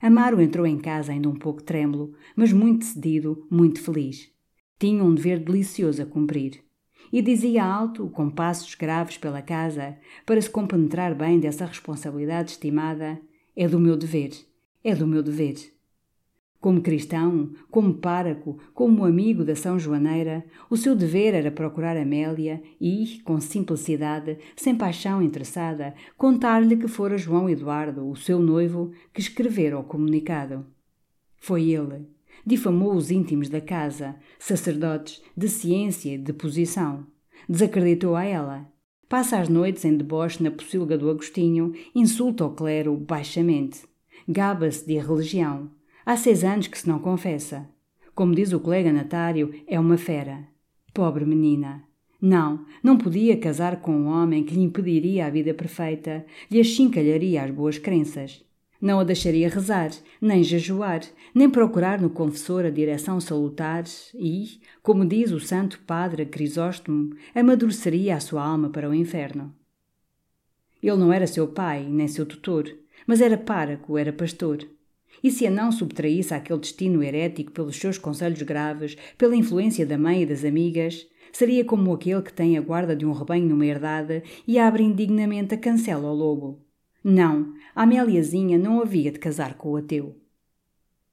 Amaro 0.06 0.40
entrou 0.40 0.68
em 0.68 0.78
casa 0.78 1.12
ainda 1.12 1.28
um 1.28 1.34
pouco 1.34 1.64
trêmulo, 1.64 2.14
mas 2.36 2.54
muito 2.54 2.86
cedido, 2.86 3.48
muito 3.50 3.82
feliz. 3.82 4.32
Tinha 4.78 5.04
um 5.04 5.16
dever 5.16 5.40
delicioso 5.40 6.00
a 6.04 6.06
cumprir 6.06 6.64
e 7.12 7.24
dizia 7.24 7.66
alto, 7.66 8.08
com 8.12 8.30
passos 8.30 8.76
graves 8.76 9.18
pela 9.18 9.42
casa, 9.42 9.98
para 10.24 10.40
se 10.40 10.48
compenetrar 10.48 11.16
bem 11.16 11.40
dessa 11.40 11.66
responsabilidade 11.66 12.52
estimada: 12.52 13.20
É 13.56 13.68
do 13.68 13.80
meu 13.80 13.98
dever, 13.98 14.30
É 14.84 14.94
do 14.94 15.08
meu 15.08 15.24
dever. 15.24 15.75
Como 16.66 16.82
cristão, 16.82 17.52
como 17.70 17.94
páraco, 17.94 18.58
como 18.74 19.06
amigo 19.06 19.46
da 19.46 19.56
São 19.56 19.78
Joaneira, 19.78 20.44
o 20.68 20.76
seu 20.76 20.96
dever 20.96 21.36
era 21.36 21.52
procurar 21.52 21.96
Amélia 21.96 22.60
e, 22.82 23.22
com 23.24 23.40
simplicidade, 23.40 24.40
sem 24.56 24.76
paixão 24.76 25.22
interessada, 25.22 25.94
contar-lhe 26.18 26.76
que 26.76 26.88
fora 26.88 27.20
João 27.20 27.48
Eduardo, 27.48 28.10
o 28.10 28.16
seu 28.16 28.40
noivo, 28.40 28.92
que 29.14 29.22
escrevera 29.22 29.78
o 29.78 29.84
comunicado. 29.84 30.66
Foi 31.38 31.70
ele. 31.70 32.08
Difamou 32.44 32.96
os 32.96 33.12
íntimos 33.12 33.48
da 33.48 33.62
casa, 33.62 34.16
sacerdotes, 34.40 35.22
de 35.38 35.48
ciência 35.48 36.16
e 36.16 36.18
de 36.18 36.34
posição. 36.34 37.06
Desacreditou 37.48 38.16
a 38.16 38.26
ela. 38.26 38.68
Passa 39.08 39.38
as 39.38 39.50
noites 39.50 39.86
em 39.86 39.96
deboche 39.96 40.42
na 40.42 40.50
pocilga 40.50 40.98
do 40.98 41.12
Agostinho, 41.12 41.74
insulta 41.94 42.44
o 42.44 42.56
clero 42.56 42.98
baixamente. 42.98 43.84
Gaba-se 44.28 44.84
de 44.84 44.98
religião 44.98 45.70
Há 46.06 46.16
seis 46.16 46.44
anos 46.44 46.68
que 46.68 46.78
se 46.78 46.88
não 46.88 47.00
confessa. 47.00 47.68
Como 48.14 48.36
diz 48.36 48.54
o 48.54 48.60
colega 48.60 48.94
Natário, 48.94 49.52
é 49.66 49.80
uma 49.80 49.98
fera. 49.98 50.48
Pobre 50.94 51.26
menina. 51.26 51.84
Não, 52.22 52.64
não 52.84 52.96
podia 52.96 53.36
casar 53.38 53.82
com 53.82 53.92
um 53.92 54.08
homem 54.08 54.44
que 54.44 54.54
lhe 54.54 54.62
impediria 54.62 55.26
a 55.26 55.30
vida 55.32 55.52
perfeita, 55.52 56.24
lhe 56.50 56.60
achincalharia 56.60 57.44
as 57.44 57.50
boas 57.50 57.80
crenças. 57.80 58.46
Não 58.80 59.00
a 59.00 59.04
deixaria 59.04 59.50
rezar, 59.50 59.90
nem 60.22 60.44
jejuar, 60.44 61.02
nem 61.34 61.50
procurar 61.50 62.00
no 62.00 62.10
confessor 62.12 62.66
a 62.66 62.70
direção 62.70 63.20
salutar 63.20 63.84
e, 64.14 64.60
como 64.84 65.06
diz 65.06 65.32
o 65.32 65.40
santo 65.40 65.80
padre 65.88 66.26
Crisóstomo, 66.28 67.16
amadureceria 67.34 68.16
a 68.16 68.20
sua 68.20 68.46
alma 68.46 68.70
para 68.70 68.88
o 68.88 68.94
inferno. 68.94 69.52
Ele 70.84 70.98
não 70.98 71.12
era 71.12 71.26
seu 71.26 71.48
pai, 71.48 71.84
nem 71.90 72.08
seu 72.08 72.28
tutor, 72.28 72.72
mas 73.08 73.22
era 73.22 73.40
páraco, 73.40 73.98
era 73.98 74.14
pastor. 74.14 74.60
E 75.24 75.32
se 75.32 75.46
a 75.48 75.52
não 75.52 75.72
subtraísse 75.72 76.34
àquele 76.34 76.60
destino 76.60 77.04
herético 77.04 77.52
pelos 77.52 77.78
seus 77.78 77.98
conselhos 77.98 78.42
graves, 78.42 78.96
pela 79.18 79.36
influência 79.36 79.86
da 79.86 79.98
mãe 79.98 80.22
e 80.22 80.26
das 80.26 80.44
amigas, 80.44 81.08
seria 81.32 81.66
como 81.66 81.94
aquele 81.94 82.22
que 82.22 82.34
tem 82.34 82.58
a 82.58 82.62
guarda 82.62 82.96
de 82.96 83.06
um 83.06 83.12
rebanho 83.12 83.48
numa 83.48 83.66
herdade 83.66 84.24
e 84.48 84.58
abre 84.58 84.84
indignamente 84.84 85.54
a 85.54 85.58
cancela 85.58 86.08
ao 86.08 86.16
lobo. 86.16 86.62
Não, 87.04 87.54
a 87.76 87.84
Améliazinha 87.84 88.58
não 88.58 88.82
havia 88.82 89.12
de 89.12 89.20
casar 89.20 89.56
com 89.56 89.72
o 89.72 89.76
ateu. 89.76 90.20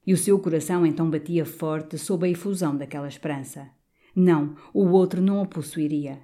E 0.06 0.12
o 0.12 0.16
seu 0.16 0.38
coração 0.38 0.86
então 0.86 1.10
batia 1.10 1.44
forte 1.44 1.98
sob 1.98 2.26
a 2.26 2.30
efusão 2.30 2.76
daquela 2.76 3.08
esperança. 3.08 3.68
Não, 4.14 4.54
o 4.72 4.88
outro 4.88 5.20
não 5.20 5.40
a 5.40 5.46
possuiria. 5.46 6.20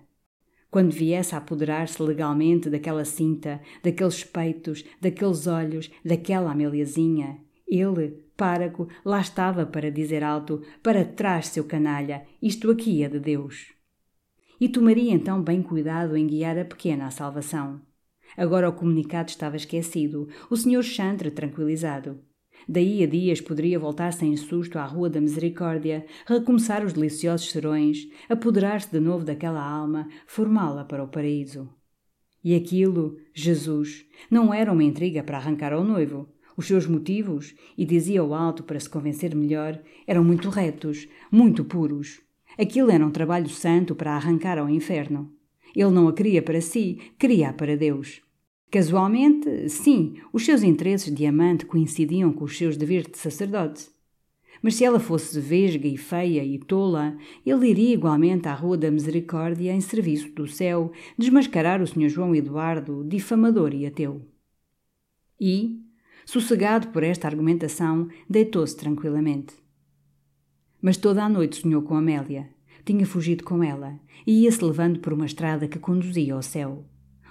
Quando 0.70 0.92
viesse 0.92 1.35
a 1.35 1.38
apoderar-se 1.38 2.02
legalmente 2.02 2.68
daquela 2.68 3.04
cinta, 3.04 3.61
daqueles 3.82 4.23
peitos, 4.23 4.85
daqueles 5.00 5.47
olhos, 5.47 5.90
daquela 6.04 6.52
Améliazinha, 6.52 7.38
ele, 7.68 8.25
párago, 8.37 8.88
lá 9.04 9.20
estava 9.20 9.66
para 9.66 9.90
dizer 9.90 10.25
alto: 10.25 10.62
Para 10.82 11.04
trás, 11.04 11.48
seu 11.48 11.64
canalha, 11.64 12.25
isto 12.40 12.70
aqui 12.70 13.02
é 13.02 13.08
de 13.08 13.20
Deus. 13.20 13.72
E 14.60 14.68
tomaria 14.68 15.12
então 15.12 15.42
bem 15.42 15.62
cuidado 15.62 16.16
em 16.16 16.26
guiar 16.26 16.58
a 16.58 16.64
pequena 16.64 17.06
à 17.06 17.10
salvação. 17.10 17.80
Agora 18.37 18.68
o 18.68 18.72
comunicado 18.72 19.30
estava 19.30 19.56
esquecido, 19.56 20.28
o 20.50 20.56
senhor 20.56 20.82
Chantre 20.82 21.30
tranquilizado. 21.30 22.20
Daí 22.68 23.02
a 23.02 23.06
dias 23.06 23.40
poderia 23.40 23.78
voltar 23.78 24.12
sem 24.12 24.37
susto 24.37 24.78
à 24.78 24.84
Rua 24.84 25.08
da 25.08 25.20
Misericórdia, 25.20 26.04
recomeçar 26.26 26.84
os 26.84 26.92
deliciosos 26.92 27.50
serões, 27.50 28.08
apoderar-se 28.28 28.90
de 28.90 29.00
novo 29.00 29.25
daquela 29.25 29.62
alma, 29.62 30.08
formá-la 30.26 30.84
para 30.84 31.04
o 31.04 31.08
paraíso. 31.08 31.68
E 32.42 32.54
aquilo, 32.54 33.16
Jesus, 33.34 34.06
não 34.30 34.52
era 34.52 34.72
uma 34.72 34.84
intriga 34.84 35.22
para 35.22 35.38
arrancar 35.38 35.72
ao 35.72 35.84
noivo, 35.84 36.28
os 36.58 36.66
seus 36.66 36.88
motivos, 36.88 37.54
e 37.76 37.84
dizia-o 37.84 38.34
alto 38.34 38.64
para 38.64 38.80
se 38.80 38.90
convencer 38.90 39.32
melhor, 39.32 39.80
eram 40.08 40.24
muito 40.24 40.50
retos, 40.50 41.06
muito 41.30 41.64
puros. 41.64 42.20
Aquilo 42.59 42.90
era 42.90 43.06
um 43.06 43.12
trabalho 43.12 43.48
santo 43.48 43.94
para 43.94 44.16
arrancar 44.16 44.59
ao 44.59 44.68
inferno. 44.68 45.33
Ele 45.72 45.92
não 45.92 46.09
a 46.09 46.12
queria 46.12 46.42
para 46.42 46.61
si, 46.61 46.98
queria-a 47.16 47.52
para 47.52 47.76
Deus. 47.76 48.20
Casualmente, 48.72 49.68
sim, 49.68 50.16
os 50.33 50.44
seus 50.44 50.64
interesses 50.64 51.14
de 51.14 51.24
amante 51.24 51.64
coincidiam 51.64 52.33
com 52.33 52.44
os 52.44 52.59
seus 52.59 52.76
deveres 52.76 53.06
de 53.06 53.18
sacerdote. 53.18 53.88
Mas 54.61 54.74
se 54.74 54.85
ela 54.85 54.98
fosse 54.98 55.38
vesga 55.38 55.87
e 55.87 55.96
feia 55.96 56.44
e 56.44 56.59
tola, 56.59 57.16
ele 57.46 57.68
iria 57.68 57.94
igualmente 57.94 58.48
à 58.48 58.52
Rua 58.52 58.76
da 58.76 58.90
Misericórdia 58.90 59.72
em 59.72 59.80
serviço 59.80 60.28
do 60.33 60.48
céu 60.48 60.90
desmascarar 61.16 61.80
o 61.80 61.87
Sr. 61.87 62.09
João 62.09 62.35
Eduardo, 62.35 63.04
difamador 63.04 63.72
e 63.72 63.87
ateu. 63.87 64.26
E, 65.40 65.88
Sossegado 66.30 66.88
por 66.88 67.02
esta 67.02 67.26
argumentação, 67.26 68.06
deitou-se 68.28 68.76
tranquilamente. 68.76 69.54
Mas 70.78 70.98
toda 70.98 71.24
a 71.24 71.28
noite 71.28 71.62
sonhou 71.62 71.80
com 71.80 71.94
Amélia. 71.94 72.50
Tinha 72.84 73.06
fugido 73.06 73.42
com 73.42 73.64
ela 73.64 73.98
e 74.26 74.42
ia-se 74.42 74.62
levando 74.62 75.00
por 75.00 75.14
uma 75.14 75.24
estrada 75.24 75.66
que 75.66 75.78
conduzia 75.78 76.34
ao 76.34 76.42
céu. 76.42 76.84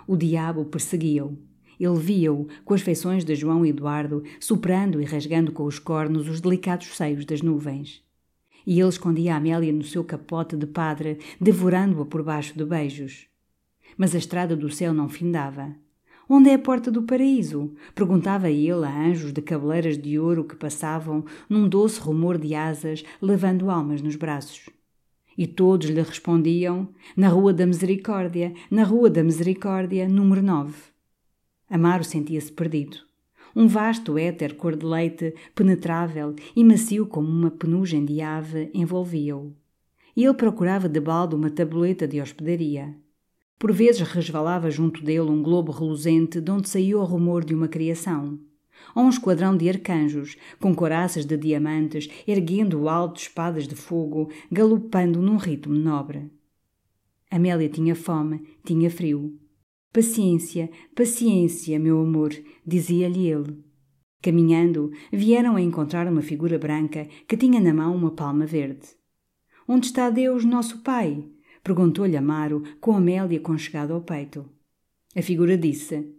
O 0.07 0.17
diabo 0.17 0.65
perseguia-o. 0.65 1.37
Ele 1.79 1.99
via-o, 1.99 2.47
com 2.65 2.73
as 2.73 2.81
feições 2.81 3.23
de 3.23 3.35
João 3.35 3.63
Eduardo, 3.63 4.23
soprando 4.39 4.99
e 4.99 5.05
rasgando 5.05 5.51
com 5.51 5.65
os 5.65 5.77
cornos 5.77 6.27
os 6.27 6.41
delicados 6.41 6.87
seios 6.97 7.23
das 7.23 7.43
nuvens. 7.43 8.03
E 8.65 8.79
ele 8.79 8.89
escondia 8.89 9.35
a 9.35 9.37
Amélia 9.37 9.71
no 9.71 9.83
seu 9.83 10.03
capote 10.03 10.57
de 10.57 10.65
padre, 10.65 11.19
devorando-a 11.39 12.03
por 12.03 12.23
baixo 12.23 12.57
de 12.57 12.65
beijos. 12.65 13.27
Mas 13.95 14.15
a 14.15 14.17
estrada 14.17 14.55
do 14.55 14.71
céu 14.71 14.91
não 14.91 15.07
findava. 15.07 15.75
Onde 16.29 16.49
é 16.49 16.55
a 16.55 16.59
porta 16.59 16.91
do 16.91 17.03
paraíso? 17.03 17.73
Perguntava 17.95 18.49
ele 18.49 18.85
a 18.85 19.07
anjos 19.07 19.31
de 19.31 19.41
cabeleiras 19.41 19.97
de 19.97 20.19
ouro 20.19 20.43
que 20.43 20.57
passavam 20.57 21.23
num 21.49 21.69
doce 21.69 22.01
rumor 22.01 22.37
de 22.37 22.53
asas, 22.53 23.05
levando 23.21 23.69
almas 23.69 24.01
nos 24.01 24.17
braços. 24.17 24.69
E 25.37 25.47
todos 25.47 25.87
lhe 25.87 26.01
respondiam: 26.01 26.89
Na 27.15 27.29
Rua 27.29 27.53
da 27.53 27.65
Misericórdia, 27.65 28.53
na 28.69 28.83
Rua 28.83 29.09
da 29.09 29.23
Misericórdia, 29.23 30.09
número 30.09 30.41
9. 30.41 30.73
Amaro 31.69 32.03
sentia-se 32.03 32.51
perdido. 32.51 32.97
Um 33.55 33.67
vasto 33.67 34.17
éter 34.17 34.55
cor 34.55 34.75
de 34.75 34.85
leite, 34.85 35.33
penetrável 35.55 36.35
e 36.55 36.63
macio 36.63 37.07
como 37.07 37.29
uma 37.29 37.51
penugem 37.51 38.03
de 38.03 38.21
ave, 38.21 38.69
envolvia-o. 38.73 39.55
E 40.15 40.25
ele 40.25 40.33
procurava 40.33 40.89
de 40.89 40.99
balde 40.99 41.35
uma 41.35 41.49
tabuleta 41.49 42.05
de 42.05 42.19
hospedaria. 42.19 42.95
Por 43.59 43.71
vezes 43.71 44.01
resvalava 44.01 44.69
junto 44.69 45.03
dele 45.03 45.31
um 45.31 45.41
globo 45.41 45.71
reluzente 45.71 46.39
de 46.39 46.51
onde 46.51 46.69
saía 46.69 46.97
o 46.97 47.03
rumor 47.03 47.43
de 47.43 47.55
uma 47.55 47.67
criação. 47.67 48.39
Ou 48.95 49.03
um 49.03 49.09
esquadrão 49.09 49.57
de 49.57 49.67
arcanjos, 49.67 50.37
com 50.59 50.75
coraças 50.75 51.25
de 51.25 51.35
diamantes, 51.35 52.07
erguendo 52.27 52.87
alto 52.87 53.19
espadas 53.19 53.67
de 53.67 53.75
fogo, 53.75 54.29
galopando 54.51 55.21
num 55.21 55.37
ritmo 55.37 55.73
nobre. 55.73 56.29
Amélia 57.31 57.67
tinha 57.67 57.95
fome, 57.95 58.43
tinha 58.63 58.89
frio. 58.91 59.37
Paciência, 59.91 60.69
paciência, 60.95 61.79
meu 61.79 61.99
amor, 61.99 62.31
dizia-lhe 62.65 63.27
ele. 63.27 63.57
Caminhando, 64.21 64.91
vieram 65.11 65.55
a 65.55 65.61
encontrar 65.61 66.07
uma 66.07 66.21
figura 66.21 66.59
branca 66.59 67.07
que 67.27 67.35
tinha 67.35 67.59
na 67.59 67.73
mão 67.73 67.95
uma 67.95 68.11
palma 68.11 68.45
verde. 68.45 68.87
Onde 69.67 69.87
está 69.87 70.09
Deus, 70.09 70.45
nosso 70.45 70.83
Pai? 70.83 71.27
Perguntou-lhe 71.67 72.15
Amaro, 72.15 72.63
com 72.79 72.95
Amélia 72.95 73.41
conchegada 73.41 73.93
ao 73.93 73.99
peito. 73.99 74.45
A 75.13 75.21
figura 75.21 75.57
disse: 75.57 76.15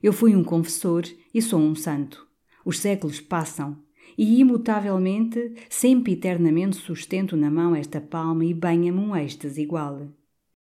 Eu 0.00 0.12
fui 0.12 0.36
um 0.36 0.44
confessor 0.44 1.02
e 1.34 1.42
sou 1.42 1.58
um 1.58 1.74
santo. 1.74 2.24
Os 2.64 2.78
séculos 2.78 3.20
passam 3.20 3.82
e, 4.16 4.38
imutavelmente, 4.38 5.54
sempre 5.68 6.12
eternamente 6.12 6.76
sustento 6.76 7.36
na 7.36 7.50
mão 7.50 7.74
esta 7.74 8.00
palma 8.00 8.44
e 8.44 8.54
banha-me 8.54 9.00
um 9.00 9.16
êxtase 9.16 9.60
igual. 9.60 10.06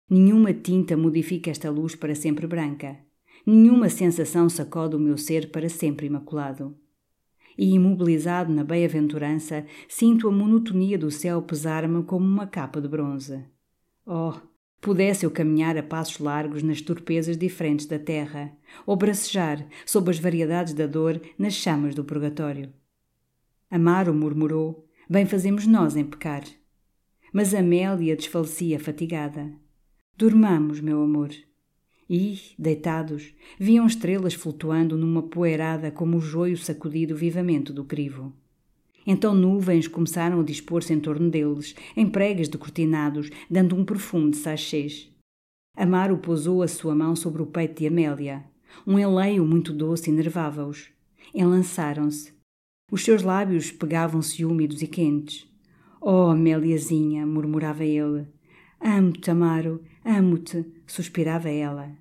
Nenhuma 0.08 0.54
tinta 0.54 0.96
modifica 0.96 1.50
esta 1.50 1.68
luz 1.68 1.96
para 1.96 2.14
sempre 2.14 2.46
branca. 2.46 2.96
Nenhuma 3.44 3.88
sensação 3.88 4.48
sacode 4.48 4.94
o 4.94 5.00
meu 5.00 5.18
ser 5.18 5.50
para 5.50 5.68
sempre 5.68 6.06
imaculado. 6.06 6.76
E, 7.58 7.74
imobilizado 7.74 8.52
na 8.52 8.62
bem-aventurança, 8.62 9.66
sinto 9.88 10.28
a 10.28 10.30
monotonia 10.30 10.96
do 10.96 11.10
céu 11.10 11.42
pesar-me 11.42 12.04
como 12.04 12.24
uma 12.24 12.46
capa 12.46 12.80
de 12.80 12.86
bronze. 12.86 13.57
Oh, 14.10 14.32
pudesse 14.80 15.26
eu 15.26 15.30
caminhar 15.30 15.76
a 15.76 15.82
passos 15.82 16.18
largos 16.18 16.62
nas 16.62 16.80
torpezas 16.80 17.36
diferentes 17.36 17.84
da 17.84 17.98
terra, 17.98 18.56
ou 18.86 18.96
bracejar, 18.96 19.68
sob 19.84 20.10
as 20.10 20.18
variedades 20.18 20.72
da 20.72 20.86
dor, 20.86 21.20
nas 21.38 21.52
chamas 21.52 21.94
do 21.94 22.02
purgatório. 22.02 22.72
Amaro 23.70 24.14
murmurou: 24.14 24.88
Bem 25.10 25.26
fazemos 25.26 25.66
nós 25.66 25.94
em 25.94 26.06
pecar. 26.06 26.42
Mas 27.34 27.52
Amélia 27.52 28.16
desfalecia 28.16 28.80
fatigada. 28.80 29.52
Dormamos, 30.16 30.80
meu 30.80 31.02
amor. 31.02 31.28
E, 32.08 32.38
deitados, 32.58 33.34
viam 33.60 33.86
estrelas 33.86 34.32
flutuando 34.32 34.96
numa 34.96 35.24
poeirada 35.24 35.90
como 35.90 36.16
o 36.16 36.20
joio 36.22 36.56
sacudido 36.56 37.14
vivamente 37.14 37.74
do 37.74 37.84
crivo. 37.84 38.32
Então 39.10 39.34
nuvens 39.34 39.88
começaram 39.88 40.40
a 40.40 40.42
dispor-se 40.42 40.92
em 40.92 41.00
torno 41.00 41.30
deles, 41.30 41.74
em 41.96 42.06
pregas 42.06 42.46
decortinados, 42.46 43.30
dando 43.50 43.74
um 43.74 43.82
profundo 43.82 44.36
sachês. 44.36 45.10
Amaro 45.74 46.18
pousou 46.18 46.62
a 46.62 46.68
sua 46.68 46.94
mão 46.94 47.16
sobre 47.16 47.40
o 47.40 47.46
peito 47.46 47.78
de 47.78 47.86
Amélia. 47.86 48.44
Um 48.86 48.98
enleio 48.98 49.46
muito 49.46 49.72
doce 49.72 50.10
enervava-os. 50.10 50.90
Enlançaram-se. 51.34 52.34
Os 52.92 53.02
seus 53.02 53.22
lábios 53.22 53.70
pegavam-se 53.70 54.44
úmidos 54.44 54.82
e 54.82 54.86
quentes. 54.86 55.50
Oh, 56.02 56.26
Améliazinha, 56.26 57.24
murmurava 57.24 57.86
ele. 57.86 58.26
Amo-te, 58.78 59.30
Amaro, 59.30 59.82
amo-te, 60.04 60.66
suspirava 60.86 61.48
ela. 61.48 61.96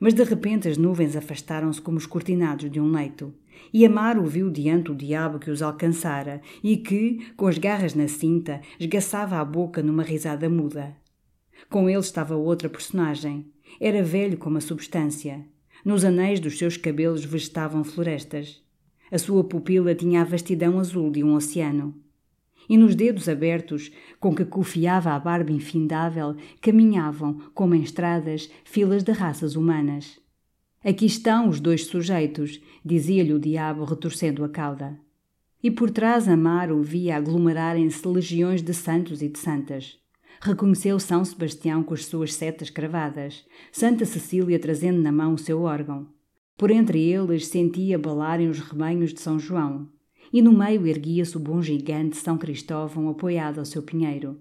Mas 0.00 0.14
de 0.14 0.24
repente 0.24 0.66
as 0.66 0.78
nuvens 0.78 1.14
afastaram-se 1.14 1.82
como 1.82 1.98
os 1.98 2.06
cortinados 2.06 2.70
de 2.70 2.80
um 2.80 2.90
leito. 2.90 3.34
E 3.72 3.84
Amaro 3.84 4.24
viu 4.24 4.50
diante 4.50 4.90
o 4.90 4.94
diabo 4.94 5.38
que 5.38 5.50
os 5.50 5.62
alcançara 5.62 6.40
e 6.62 6.76
que, 6.76 7.32
com 7.36 7.46
as 7.46 7.58
garras 7.58 7.94
na 7.94 8.08
cinta, 8.08 8.60
esgaçava 8.78 9.36
a 9.36 9.44
boca 9.44 9.82
numa 9.82 10.02
risada 10.02 10.48
muda. 10.48 10.96
Com 11.68 11.88
ele 11.88 11.98
estava 11.98 12.36
outra 12.36 12.68
personagem. 12.68 13.46
Era 13.80 14.02
velho 14.02 14.38
como 14.38 14.58
a 14.58 14.60
substância. 14.60 15.44
Nos 15.84 16.04
anéis 16.04 16.40
dos 16.40 16.58
seus 16.58 16.76
cabelos 16.76 17.24
vegetavam 17.24 17.84
florestas. 17.84 18.62
A 19.10 19.18
sua 19.18 19.44
pupila 19.44 19.94
tinha 19.94 20.22
a 20.22 20.24
vastidão 20.24 20.78
azul 20.78 21.10
de 21.10 21.22
um 21.22 21.34
oceano. 21.34 21.94
E 22.68 22.76
nos 22.76 22.94
dedos 22.94 23.28
abertos, 23.28 23.90
com 24.20 24.34
que 24.34 24.44
cofiava 24.44 25.12
a 25.12 25.18
barba 25.18 25.50
infindável, 25.50 26.36
caminhavam, 26.60 27.40
como 27.54 27.74
em 27.74 27.82
estradas, 27.82 28.50
filas 28.64 29.02
de 29.02 29.12
raças 29.12 29.56
humanas. 29.56 30.20
Aqui 30.84 31.06
estão 31.06 31.48
os 31.48 31.60
dois 31.60 31.86
sujeitos, 31.86 32.60
dizia-lhe 32.84 33.32
o 33.32 33.38
diabo, 33.38 33.84
retorcendo 33.84 34.44
a 34.44 34.48
cauda. 34.48 34.98
E 35.60 35.70
por 35.70 35.90
trás 35.90 36.28
Amaro 36.28 36.80
via 36.82 37.16
aglomerarem-se 37.16 38.06
legiões 38.06 38.62
de 38.62 38.72
santos 38.72 39.20
e 39.20 39.28
de 39.28 39.38
santas. 39.38 39.98
Reconheceu 40.40 41.00
São 41.00 41.24
Sebastião 41.24 41.82
com 41.82 41.94
as 41.94 42.04
suas 42.04 42.32
setas 42.32 42.70
cravadas, 42.70 43.44
Santa 43.72 44.04
Cecília 44.04 44.58
trazendo 44.58 45.02
na 45.02 45.10
mão 45.10 45.34
o 45.34 45.38
seu 45.38 45.62
órgão. 45.62 46.06
Por 46.56 46.70
entre 46.70 47.00
eles 47.00 47.48
sentia 47.48 47.98
balarem 47.98 48.48
os 48.48 48.60
rebanhos 48.60 49.12
de 49.12 49.20
São 49.20 49.36
João, 49.36 49.88
e 50.32 50.40
no 50.40 50.52
meio 50.52 50.86
erguia-se 50.86 51.36
o 51.36 51.40
bom 51.40 51.60
gigante 51.60 52.16
São 52.16 52.38
Cristóvão 52.38 53.08
apoiado 53.08 53.58
ao 53.58 53.64
seu 53.64 53.82
pinheiro. 53.82 54.38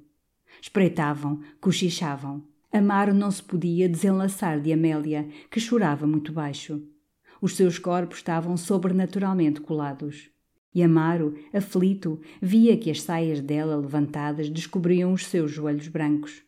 Espreitavam, 0.62 1.42
cochichavam. 1.60 2.44
Amaro 2.72 3.14
não 3.14 3.32
se 3.32 3.42
podia 3.42 3.88
desenlaçar 3.88 4.60
de 4.60 4.74
Amélia, 4.74 5.28
que 5.50 5.60
chorava 5.60 6.06
muito 6.06 6.34
baixo. 6.34 6.82
Os 7.42 7.56
seus 7.56 7.80
corpos 7.80 8.18
estavam 8.18 8.58
sobrenaturalmente 8.58 9.62
colados. 9.62 10.30
E 10.76 10.84
Amaro, 10.84 11.36
aflito, 11.54 12.20
via 12.42 12.78
que 12.78 12.92
as 12.92 13.02
saias 13.02 13.40
dela 13.40 13.78
levantadas 13.78 14.50
descobriam 14.50 15.14
os 15.14 15.26
seus 15.26 15.52
joelhos 15.52 15.88
brancos. 15.88 16.44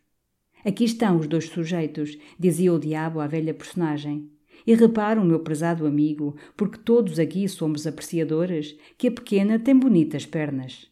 Aqui 0.64 0.84
estão 0.84 1.16
os 1.16 1.26
dois 1.26 1.46
sujeitos, 1.46 2.18
dizia 2.38 2.72
o 2.72 2.78
diabo 2.78 3.20
à 3.20 3.26
velha 3.26 3.54
personagem. 3.54 4.30
E 4.66 4.74
repara, 4.74 5.24
meu 5.24 5.40
prezado 5.40 5.86
amigo, 5.86 6.36
porque 6.54 6.78
todos 6.78 7.18
aqui 7.18 7.48
somos 7.48 7.86
apreciadores, 7.86 8.76
que 8.98 9.08
a 9.08 9.10
pequena 9.10 9.58
tem 9.58 9.74
bonitas 9.74 10.26
pernas. 10.26 10.89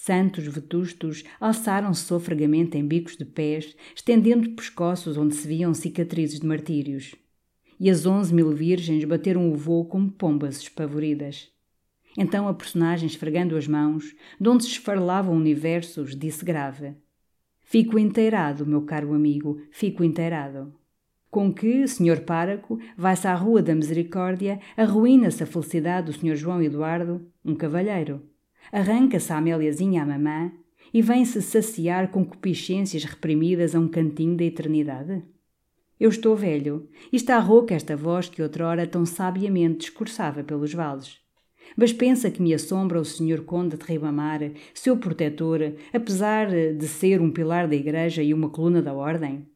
Santos 0.00 0.46
vetustos 0.46 1.24
alçaram-se 1.40 2.02
sofregamente 2.02 2.78
em 2.78 2.86
bicos 2.86 3.16
de 3.16 3.24
pés, 3.24 3.74
estendendo 3.94 4.50
pescoços 4.50 5.16
onde 5.16 5.34
se 5.34 5.46
viam 5.46 5.74
cicatrizes 5.74 6.38
de 6.38 6.46
martírios. 6.46 7.16
E 7.80 7.90
as 7.90 8.06
onze 8.06 8.32
mil 8.32 8.52
virgens 8.52 9.04
bateram 9.04 9.50
o 9.50 9.56
voo 9.56 9.84
como 9.84 10.10
pombas 10.10 10.58
espavoridas. 10.58 11.50
Então 12.16 12.46
a 12.46 12.54
personagem, 12.54 13.08
esfregando 13.08 13.56
as 13.56 13.66
mãos, 13.66 14.14
de 14.40 14.48
onde 14.48 14.64
se 14.64 14.70
esfarelavam 14.70 15.34
universos, 15.34 16.16
disse 16.16 16.44
grave: 16.44 16.94
Fico 17.60 17.98
inteirado, 17.98 18.64
meu 18.64 18.82
caro 18.82 19.12
amigo, 19.12 19.60
fico 19.70 20.04
inteirado. 20.04 20.72
Com 21.28 21.52
que, 21.52 21.86
Senhor 21.88 22.20
Páraco, 22.20 22.78
vai-se 22.96 23.26
à 23.26 23.34
Rua 23.34 23.62
da 23.62 23.74
Misericórdia, 23.74 24.60
arruína-se 24.76 25.42
a 25.42 25.46
felicidade 25.46 26.06
do 26.06 26.18
Senhor 26.18 26.36
João 26.36 26.62
Eduardo, 26.62 27.26
um 27.44 27.54
cavalheiro. 27.54 28.22
Arranca-se 28.72 29.32
a 29.32 29.38
Améliazinha 29.38 30.02
à 30.02 30.06
mamã 30.06 30.52
e 30.92 31.00
vem-se 31.02 31.40
saciar 31.42 32.10
com 32.10 32.24
concupiscências 32.24 33.04
reprimidas 33.04 33.74
a 33.74 33.78
um 33.78 33.88
cantinho 33.88 34.36
da 34.36 34.44
eternidade? 34.44 35.22
Eu 35.98 36.10
estou 36.10 36.36
velho, 36.36 36.88
e 37.12 37.16
está 37.16 37.38
rouca 37.38 37.74
esta 37.74 37.96
voz 37.96 38.28
que 38.28 38.42
outrora 38.42 38.86
tão 38.86 39.04
sabiamente 39.04 39.78
discursava 39.78 40.44
pelos 40.44 40.72
vales. 40.72 41.18
Mas 41.76 41.92
pensa 41.92 42.30
que 42.30 42.40
me 42.40 42.54
assombra 42.54 43.00
o 43.00 43.04
Senhor 43.04 43.44
Conde 43.44 43.76
de 43.76 43.84
Ribamar, 43.84 44.40
seu 44.72 44.96
protetor, 44.96 45.74
apesar 45.92 46.48
de 46.48 46.86
ser 46.86 47.20
um 47.20 47.30
pilar 47.30 47.66
da 47.66 47.74
Igreja 47.74 48.22
e 48.22 48.32
uma 48.32 48.48
coluna 48.48 48.80
da 48.80 48.94
Ordem? 48.94 49.46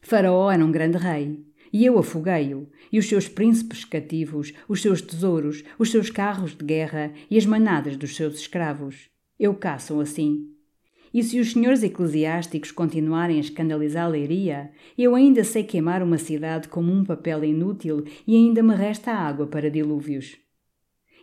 Faraó 0.00 0.50
era 0.50 0.64
um 0.64 0.70
grande 0.70 0.96
rei, 0.96 1.44
e 1.72 1.84
eu 1.84 1.98
afoguei-o, 1.98 2.68
e 2.92 2.98
os 2.98 3.08
seus 3.08 3.28
príncipes 3.28 3.84
cativos, 3.84 4.52
os 4.68 4.82
seus 4.82 5.00
tesouros, 5.00 5.64
os 5.78 5.90
seus 5.90 6.10
carros 6.10 6.54
de 6.54 6.64
guerra 6.64 7.12
e 7.30 7.36
as 7.36 7.46
manadas 7.46 7.96
dos 7.96 8.16
seus 8.16 8.40
escravos. 8.40 9.08
Eu 9.38 9.54
caço 9.54 10.00
assim. 10.00 10.48
E 11.12 11.22
se 11.22 11.40
os 11.40 11.52
senhores 11.52 11.82
eclesiásticos 11.82 12.70
continuarem 12.70 13.38
a 13.38 13.40
escandalizar 13.40 14.04
a 14.04 14.08
leiria, 14.08 14.70
eu 14.96 15.14
ainda 15.14 15.42
sei 15.42 15.64
queimar 15.64 16.02
uma 16.02 16.18
cidade 16.18 16.68
como 16.68 16.92
um 16.92 17.04
papel 17.04 17.44
inútil 17.44 18.04
e 18.26 18.36
ainda 18.36 18.62
me 18.62 18.74
resta 18.74 19.12
água 19.12 19.46
para 19.46 19.70
dilúvios. 19.70 20.36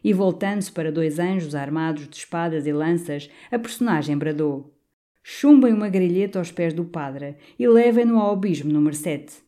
E 0.03 0.13
voltando-se 0.13 0.71
para 0.71 0.91
dois 0.91 1.19
anjos 1.19 1.55
armados 1.55 2.07
de 2.07 2.15
espadas 2.15 2.65
e 2.67 2.71
lanças, 2.71 3.29
a 3.51 3.57
personagem 3.59 4.17
bradou: 4.17 4.75
chumbem 5.23 5.73
uma 5.73 5.89
grilheta 5.89 6.39
aos 6.39 6.51
pés 6.51 6.73
do 6.73 6.85
padre 6.85 7.35
e 7.57 7.67
levem-no 7.67 8.19
ao 8.19 8.33
abismo 8.33 8.71
número 8.71 8.95
7. 8.95 9.44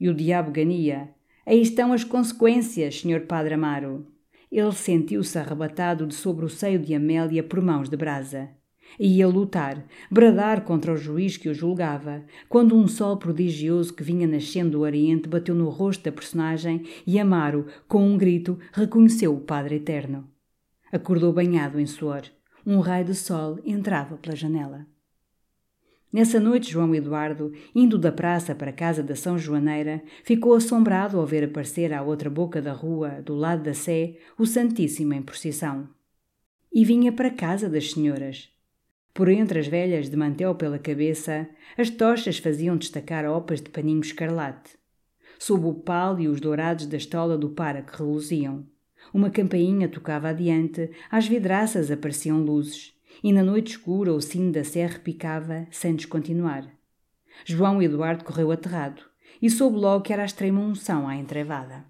E 0.00 0.08
o 0.08 0.14
diabo 0.14 0.50
gania. 0.50 1.10
Aí 1.46 1.60
estão 1.60 1.92
as 1.92 2.04
consequências, 2.04 3.00
senhor 3.00 3.22
padre 3.22 3.54
Amaro. 3.54 4.06
Ele 4.50 4.72
sentiu-se 4.72 5.38
arrebatado 5.38 6.06
de 6.06 6.14
sobre 6.14 6.44
o 6.44 6.48
seio 6.48 6.78
de 6.78 6.94
Amélia 6.94 7.42
por 7.42 7.60
mãos 7.60 7.88
de 7.88 7.96
brasa. 7.96 8.50
Ia 8.98 9.26
lutar, 9.26 9.84
bradar 10.10 10.64
contra 10.64 10.92
o 10.92 10.96
juiz 10.96 11.36
que 11.36 11.48
o 11.48 11.54
julgava, 11.54 12.24
quando 12.48 12.76
um 12.76 12.86
sol 12.86 13.16
prodigioso 13.16 13.92
que 13.92 14.02
vinha 14.02 14.26
nascendo 14.26 14.70
do 14.70 14.80
Oriente 14.80 15.28
bateu 15.28 15.54
no 15.54 15.68
rosto 15.68 16.04
da 16.04 16.12
personagem 16.12 16.84
e 17.06 17.18
Amaro, 17.18 17.66
com 17.88 18.06
um 18.06 18.16
grito, 18.16 18.58
reconheceu 18.72 19.34
o 19.34 19.40
Padre 19.40 19.76
Eterno. 19.76 20.28
Acordou 20.92 21.32
banhado 21.32 21.80
em 21.80 21.86
suor. 21.86 22.22
Um 22.64 22.80
raio 22.80 23.04
de 23.04 23.14
sol 23.14 23.58
entrava 23.64 24.16
pela 24.16 24.34
janela. 24.34 24.86
Nessa 26.12 26.38
noite, 26.38 26.70
João 26.70 26.94
Eduardo, 26.94 27.52
indo 27.74 27.98
da 27.98 28.12
praça 28.12 28.54
para 28.54 28.70
a 28.70 28.72
casa 28.72 29.02
da 29.02 29.16
São 29.16 29.36
Joaneira, 29.36 30.02
ficou 30.24 30.54
assombrado 30.54 31.18
ao 31.18 31.26
ver 31.26 31.44
aparecer 31.44 31.92
à 31.92 32.02
outra 32.02 32.30
boca 32.30 32.62
da 32.62 32.72
rua, 32.72 33.20
do 33.24 33.34
lado 33.34 33.64
da 33.64 33.74
Sé, 33.74 34.16
o 34.38 34.46
Santíssimo 34.46 35.14
em 35.14 35.22
procissão. 35.22 35.88
E 36.72 36.84
vinha 36.84 37.12
para 37.12 37.28
a 37.28 37.34
casa 37.34 37.68
das 37.68 37.90
senhoras. 37.90 38.48
Por 39.12 39.28
entre 39.28 39.58
as 39.58 39.66
velhas 39.66 40.08
de 40.08 40.16
mantel 40.16 40.54
pela 40.54 40.78
cabeça, 40.78 41.48
as 41.76 41.90
tochas 41.90 42.38
faziam 42.38 42.76
destacar 42.76 43.24
opas 43.24 43.60
de 43.60 43.70
paninho 43.70 44.00
escarlate. 44.00 44.78
Sob 45.38 45.66
o 45.66 45.74
pálio 45.74 46.30
os 46.30 46.40
dourados 46.40 46.86
da 46.86 46.96
estola 46.96 47.36
do 47.36 47.50
que 47.50 47.96
reluziam. 47.96 48.64
Uma 49.12 49.30
campainha 49.30 49.88
tocava 49.88 50.28
adiante, 50.28 50.90
às 51.10 51.26
vidraças 51.26 51.90
apareciam 51.90 52.38
luzes 52.38 52.95
e 53.22 53.32
na 53.32 53.42
noite 53.42 53.72
escura 53.72 54.12
o 54.12 54.20
sino 54.20 54.52
da 54.52 54.64
serra 54.64 54.98
picava 54.98 55.66
sem 55.70 55.94
descontinuar. 55.94 56.70
João 57.44 57.82
Eduardo 57.82 58.24
correu 58.24 58.50
aterrado 58.50 59.02
e 59.40 59.50
soube 59.50 59.78
logo 59.78 60.02
que 60.02 60.12
era 60.12 60.22
a 60.22 60.26
extrema 60.26 60.60
unção 60.60 61.06
à 61.08 61.16
entrevada. 61.16 61.84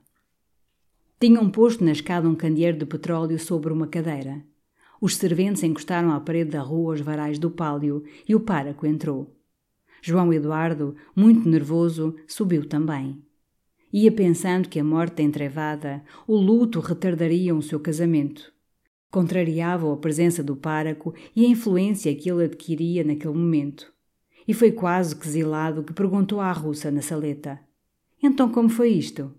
Tinham 1.19 1.49
posto 1.51 1.85
na 1.85 1.93
escada 1.93 2.29
um 2.29 2.35
candeeiro 2.35 2.79
de 2.79 2.87
petróleo 2.87 3.39
sobre 3.39 3.73
uma 3.73 3.87
cadeira. 3.87 4.45
Os 5.01 5.17
serventes 5.17 5.63
encostaram 5.63 6.13
à 6.13 6.21
parede 6.21 6.51
da 6.51 6.61
rua 6.61 6.95
os 6.95 7.01
varais 7.01 7.39
do 7.39 7.51
pálio 7.51 8.05
e 8.29 8.35
o 8.35 8.41
páraco 8.41 8.87
entrou. 8.87 9.35
João 10.03 10.33
Eduardo, 10.33 10.95
muito 11.15 11.49
nervoso, 11.49 12.15
subiu 12.27 12.69
também. 12.69 13.23
Ia 13.93 14.13
pensando 14.13 14.69
que 14.69 14.79
a 14.79 14.85
morte 14.85 15.17
da 15.17 15.23
entrevada, 15.23 16.03
o 16.27 16.37
luto 16.37 16.81
retardariam 16.81 17.59
o 17.59 17.63
seu 17.63 17.81
casamento. 17.81 18.53
Contrariava-o 19.11 19.93
a 19.93 19.97
presença 19.97 20.43
do 20.43 20.57
páraco 20.57 21.15
e 21.35 21.45
a 21.45 21.49
influência 21.49 22.15
que 22.15 22.31
ele 22.31 22.45
adquiria 22.45 23.05
naquele 23.05 23.35
momento. 23.35 23.93
E 24.47 24.55
foi 24.55 24.71
quase 24.73 25.17
que 25.17 25.29
zilado 25.29 25.83
que 25.83 25.93
perguntou 25.93 26.41
à 26.41 26.53
russa 26.53 26.91
na 26.91 27.03
saleta: 27.03 27.61
Então 28.23 28.49
como 28.51 28.69
foi 28.69 28.91
isto? 28.91 29.35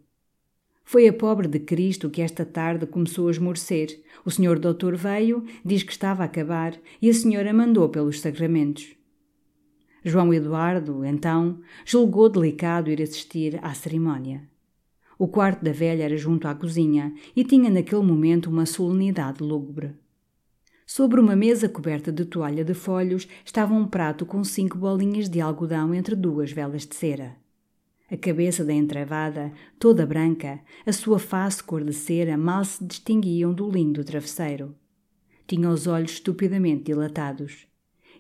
Foi 0.84 1.06
a 1.06 1.12
pobre 1.12 1.50
de 1.50 1.60
Cristo 1.60 2.10
que 2.10 2.22
esta 2.22 2.46
tarde 2.46 2.86
começou 2.86 3.28
a 3.28 3.32
esmorecer. 3.32 4.02
O 4.24 4.32
senhor 4.32 4.58
doutor 4.58 4.96
veio, 4.96 5.44
diz 5.64 5.84
que 5.84 5.92
estava 5.92 6.24
a 6.24 6.26
acabar, 6.26 6.80
e 7.02 7.10
a 7.10 7.14
senhora 7.14 7.54
mandou 7.54 7.90
pelos 7.90 8.22
sacramentos. 8.22 8.96
João 10.02 10.34
Eduardo, 10.34 11.04
então, 11.04 11.60
julgou 11.84 12.30
delicado 12.30 12.90
ir 12.90 13.02
assistir 13.02 13.60
à 13.62 13.74
cerimónia. 13.74 14.48
O 15.20 15.28
quarto 15.28 15.64
da 15.64 15.72
velha 15.72 16.04
era 16.04 16.16
junto 16.16 16.48
à 16.48 16.54
cozinha 16.54 17.14
e 17.36 17.44
tinha 17.44 17.70
naquele 17.70 18.04
momento 18.04 18.50
uma 18.50 18.66
solenidade 18.66 19.44
lúgubre. 19.44 19.96
Sobre 20.86 21.20
uma 21.20 21.36
mesa 21.36 21.68
coberta 21.68 22.12
de 22.12 22.24
toalha 22.24 22.64
de 22.64 22.74
folhos 22.74 23.28
estava 23.44 23.74
um 23.74 23.86
prato 23.86 24.26
com 24.26 24.44
cinco 24.44 24.78
bolinhas 24.78 25.28
de 25.28 25.42
algodão 25.42 25.94
entre 25.94 26.16
duas 26.16 26.52
velas 26.52 26.86
de 26.86 26.96
cera. 26.96 27.36
A 28.10 28.16
cabeça 28.16 28.64
da 28.64 28.72
entravada, 28.72 29.52
toda 29.78 30.06
branca, 30.06 30.62
a 30.86 30.94
sua 30.94 31.20
face 31.20 31.62
cor 31.62 31.84
de 31.84 31.92
cera 31.92 32.38
mal 32.38 32.64
se 32.64 32.86
distinguiam 32.86 33.54
do 33.54 33.70
lindo 33.70 34.04
travesseiro. 34.04 34.74
tinha 35.46 35.70
os 35.70 35.88
olhos 35.88 36.12
estupidamente 36.12 36.84
dilatados 36.84 37.68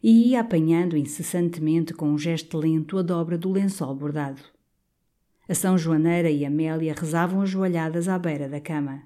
e 0.03 0.29
ia 0.29 0.41
apanhando 0.41 0.97
incessantemente 0.97 1.93
com 1.93 2.09
um 2.09 2.17
gesto 2.17 2.57
lento 2.57 2.97
a 2.97 3.01
dobra 3.01 3.37
do 3.37 3.51
lençol 3.51 3.95
bordado. 3.95 4.56
A 5.49 5.55
São 5.55 5.77
Joaneira 5.77 6.29
e 6.29 6.45
Amélia 6.45 6.93
rezavam 6.93 7.41
ajoelhadas 7.41 8.09
à 8.09 8.19
beira 8.19 8.49
da 8.49 8.59
cama. 8.59 9.03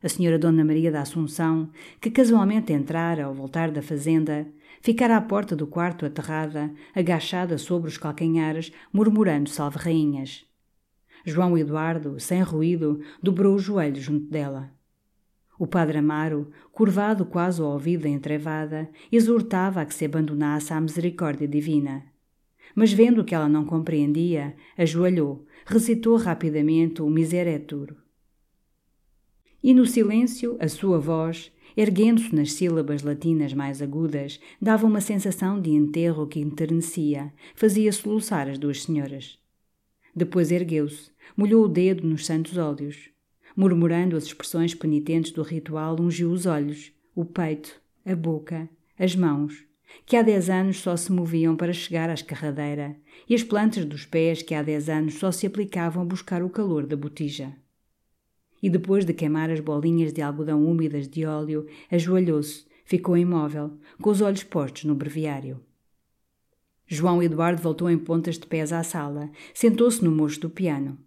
A 0.00 0.08
senhora 0.08 0.38
Dona 0.38 0.64
Maria 0.64 0.92
da 0.92 1.00
Assunção, 1.00 1.68
que 2.00 2.12
casualmente 2.12 2.72
entrara 2.72 3.24
ao 3.24 3.34
voltar 3.34 3.72
da 3.72 3.82
fazenda, 3.82 4.46
ficara 4.80 5.16
à 5.16 5.20
porta 5.20 5.56
do 5.56 5.66
quarto 5.66 6.06
aterrada, 6.06 6.72
agachada 6.94 7.58
sobre 7.58 7.88
os 7.88 7.98
calcanhares, 7.98 8.70
murmurando 8.92 9.50
salve-rainhas. 9.50 10.46
João 11.26 11.58
Eduardo, 11.58 12.20
sem 12.20 12.40
ruído, 12.40 13.00
dobrou 13.20 13.56
o 13.56 13.58
joelho 13.58 14.00
junto 14.00 14.30
dela. 14.30 14.70
O 15.58 15.66
padre 15.66 15.98
Amaro, 15.98 16.52
curvado 16.70 17.26
quase 17.26 17.60
ao 17.60 17.72
ouvido 17.72 18.04
da 18.04 18.08
entrevada, 18.08 18.88
exortava 19.10 19.80
a 19.80 19.84
que 19.84 19.94
se 19.94 20.04
abandonasse 20.04 20.72
à 20.72 20.80
misericórdia 20.80 21.48
divina. 21.48 22.13
Mas 22.74 22.92
vendo 22.92 23.24
que 23.24 23.34
ela 23.34 23.48
não 23.48 23.64
compreendia, 23.64 24.56
ajoelhou, 24.76 25.46
recitou 25.64 26.16
rapidamente 26.16 27.02
o 27.02 27.08
Miseretur. 27.08 27.94
E 29.62 29.72
no 29.72 29.86
silêncio, 29.86 30.56
a 30.60 30.68
sua 30.68 30.98
voz, 30.98 31.50
erguendo-se 31.76 32.34
nas 32.34 32.52
sílabas 32.52 33.02
latinas 33.02 33.54
mais 33.54 33.80
agudas, 33.80 34.38
dava 34.60 34.86
uma 34.86 35.00
sensação 35.00 35.60
de 35.60 35.70
enterro 35.70 36.26
que 36.26 36.38
enternecia, 36.38 37.32
fazia 37.54 37.90
soluçar 37.92 38.48
as 38.48 38.58
duas 38.58 38.82
senhoras. 38.82 39.38
Depois 40.14 40.50
ergueu-se, 40.50 41.10
molhou 41.36 41.64
o 41.64 41.68
dedo 41.68 42.06
nos 42.06 42.26
santos 42.26 42.56
óleos. 42.56 43.08
Murmurando 43.56 44.16
as 44.16 44.24
expressões 44.24 44.74
penitentes 44.74 45.32
do 45.32 45.42
ritual, 45.42 45.96
ungiu 46.00 46.30
os 46.30 46.44
olhos, 46.44 46.92
o 47.14 47.24
peito, 47.24 47.80
a 48.04 48.14
boca, 48.14 48.68
as 48.98 49.16
mãos, 49.16 49.64
que 50.06 50.16
há 50.16 50.22
dez 50.22 50.50
anos 50.50 50.78
só 50.80 50.96
se 50.96 51.10
moviam 51.12 51.56
para 51.56 51.72
chegar 51.72 52.10
à 52.10 52.14
escarradeira, 52.14 52.96
e 53.28 53.34
as 53.34 53.42
plantas 53.42 53.84
dos 53.84 54.04
pés 54.04 54.42
que 54.42 54.54
há 54.54 54.62
dez 54.62 54.88
anos 54.88 55.14
só 55.14 55.30
se 55.32 55.46
aplicavam 55.46 56.02
a 56.02 56.06
buscar 56.06 56.42
o 56.42 56.50
calor 56.50 56.86
da 56.86 56.96
botija. 56.96 57.54
E 58.62 58.70
depois 58.70 59.04
de 59.04 59.12
queimar 59.12 59.50
as 59.50 59.60
bolinhas 59.60 60.12
de 60.12 60.22
algodão 60.22 60.64
úmidas 60.64 61.08
de 61.08 61.24
óleo, 61.26 61.66
ajoelhou-se, 61.90 62.64
ficou 62.84 63.16
imóvel, 63.16 63.78
com 64.00 64.10
os 64.10 64.20
olhos 64.20 64.42
postos 64.42 64.84
no 64.84 64.94
breviário. 64.94 65.60
João 66.86 67.22
Eduardo 67.22 67.62
voltou 67.62 67.90
em 67.90 67.98
pontas 67.98 68.38
de 68.38 68.46
pés 68.46 68.72
à 68.72 68.82
sala, 68.82 69.30
sentou-se 69.54 70.04
no 70.04 70.10
mocho 70.10 70.40
do 70.40 70.50
piano. 70.50 70.98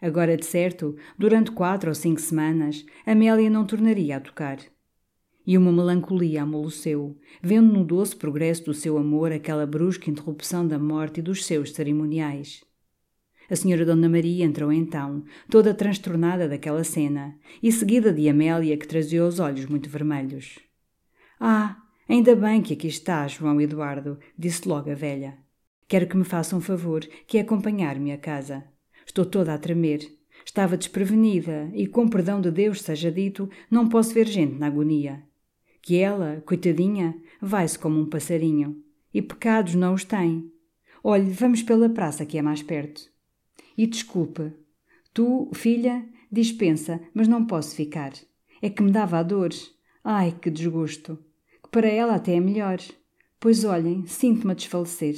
Agora, 0.00 0.36
de 0.36 0.46
certo, 0.46 0.96
durante 1.18 1.50
quatro 1.50 1.90
ou 1.90 1.94
cinco 1.94 2.20
semanas, 2.20 2.86
Amélia 3.04 3.50
não 3.50 3.66
tornaria 3.66 4.16
a 4.16 4.20
tocar. 4.20 4.58
E 5.46 5.56
uma 5.56 5.72
melancolia 5.72 6.42
amoleceu, 6.42 7.16
vendo 7.42 7.72
no 7.72 7.84
doce 7.84 8.14
progresso 8.14 8.64
do 8.64 8.74
seu 8.74 8.98
amor 8.98 9.32
aquela 9.32 9.66
brusca 9.66 10.10
interrupção 10.10 10.66
da 10.66 10.78
morte 10.78 11.20
e 11.20 11.22
dos 11.22 11.44
seus 11.44 11.72
cerimoniais. 11.72 12.62
A 13.50 13.56
senhora 13.56 13.84
Dona 13.84 14.08
Maria 14.08 14.44
entrou 14.44 14.72
então, 14.72 15.24
toda 15.48 15.74
transtornada 15.74 16.48
daquela 16.48 16.84
cena, 16.84 17.36
e 17.62 17.72
seguida 17.72 18.12
de 18.12 18.28
Amélia, 18.28 18.76
que 18.76 18.86
trazia 18.86 19.24
os 19.24 19.40
olhos 19.40 19.66
muito 19.66 19.88
vermelhos. 19.88 20.58
Ah, 21.40 21.80
Ainda 22.10 22.34
bem 22.34 22.60
que 22.60 22.74
aqui 22.74 22.88
está, 22.88 23.24
João 23.28 23.60
Eduardo, 23.60 24.18
disse 24.36 24.66
logo 24.68 24.90
a 24.90 24.96
velha. 24.96 25.38
Quero 25.86 26.08
que 26.08 26.16
me 26.16 26.24
faça 26.24 26.56
um 26.56 26.60
favor, 26.60 27.06
que 27.24 27.38
é 27.38 27.40
acompanhar-me 27.40 28.10
a 28.10 28.18
casa. 28.18 28.64
Estou 29.06 29.24
toda 29.24 29.54
a 29.54 29.58
tremer. 29.58 30.00
Estava 30.44 30.76
desprevenida 30.76 31.70
e, 31.72 31.86
com 31.86 32.08
perdão 32.08 32.40
de 32.40 32.50
Deus 32.50 32.82
seja 32.82 33.12
dito, 33.12 33.48
não 33.70 33.88
posso 33.88 34.12
ver 34.12 34.26
gente 34.26 34.58
na 34.58 34.66
agonia. 34.66 35.22
Que 35.82 35.98
ela, 35.98 36.42
coitadinha, 36.46 37.16
vai-se 37.40 37.78
como 37.78 38.00
um 38.00 38.08
passarinho. 38.08 38.82
E 39.12 39.20
pecados 39.20 39.74
não 39.74 39.94
os 39.94 40.04
tem. 40.04 40.50
Olhe, 41.02 41.30
vamos 41.30 41.62
pela 41.62 41.88
praça 41.88 42.26
que 42.26 42.38
é 42.38 42.42
mais 42.42 42.62
perto. 42.62 43.10
E 43.76 43.86
desculpe. 43.86 44.52
Tu, 45.12 45.50
filha, 45.54 46.06
dispensa, 46.30 47.00
mas 47.14 47.26
não 47.26 47.46
posso 47.46 47.74
ficar. 47.74 48.12
É 48.62 48.68
que 48.68 48.82
me 48.82 48.90
dava 48.90 49.18
a 49.18 49.22
dor. 49.22 49.50
Ai, 50.04 50.36
que 50.40 50.50
desgosto. 50.50 51.18
Para 51.70 51.88
ela 51.88 52.16
até 52.16 52.34
é 52.34 52.40
melhor, 52.40 52.78
pois 53.38 53.64
olhem, 53.64 54.04
sinto-me 54.06 54.52
a 54.52 54.54
desfalecer. 54.54 55.14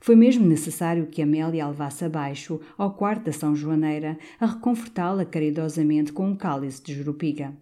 Foi 0.00 0.16
mesmo 0.16 0.46
necessário 0.46 1.06
que 1.06 1.22
Amélia 1.22 1.64
a 1.64 1.68
levasse 1.68 2.04
abaixo, 2.04 2.60
ao 2.76 2.94
quarto 2.94 3.24
da 3.24 3.32
São 3.32 3.54
Joaneira, 3.54 4.18
a 4.40 4.46
reconfortá-la 4.46 5.24
caridosamente 5.24 6.12
com 6.12 6.28
um 6.28 6.36
cálice 6.36 6.82
de 6.82 6.94
jurupiga. 6.94 7.56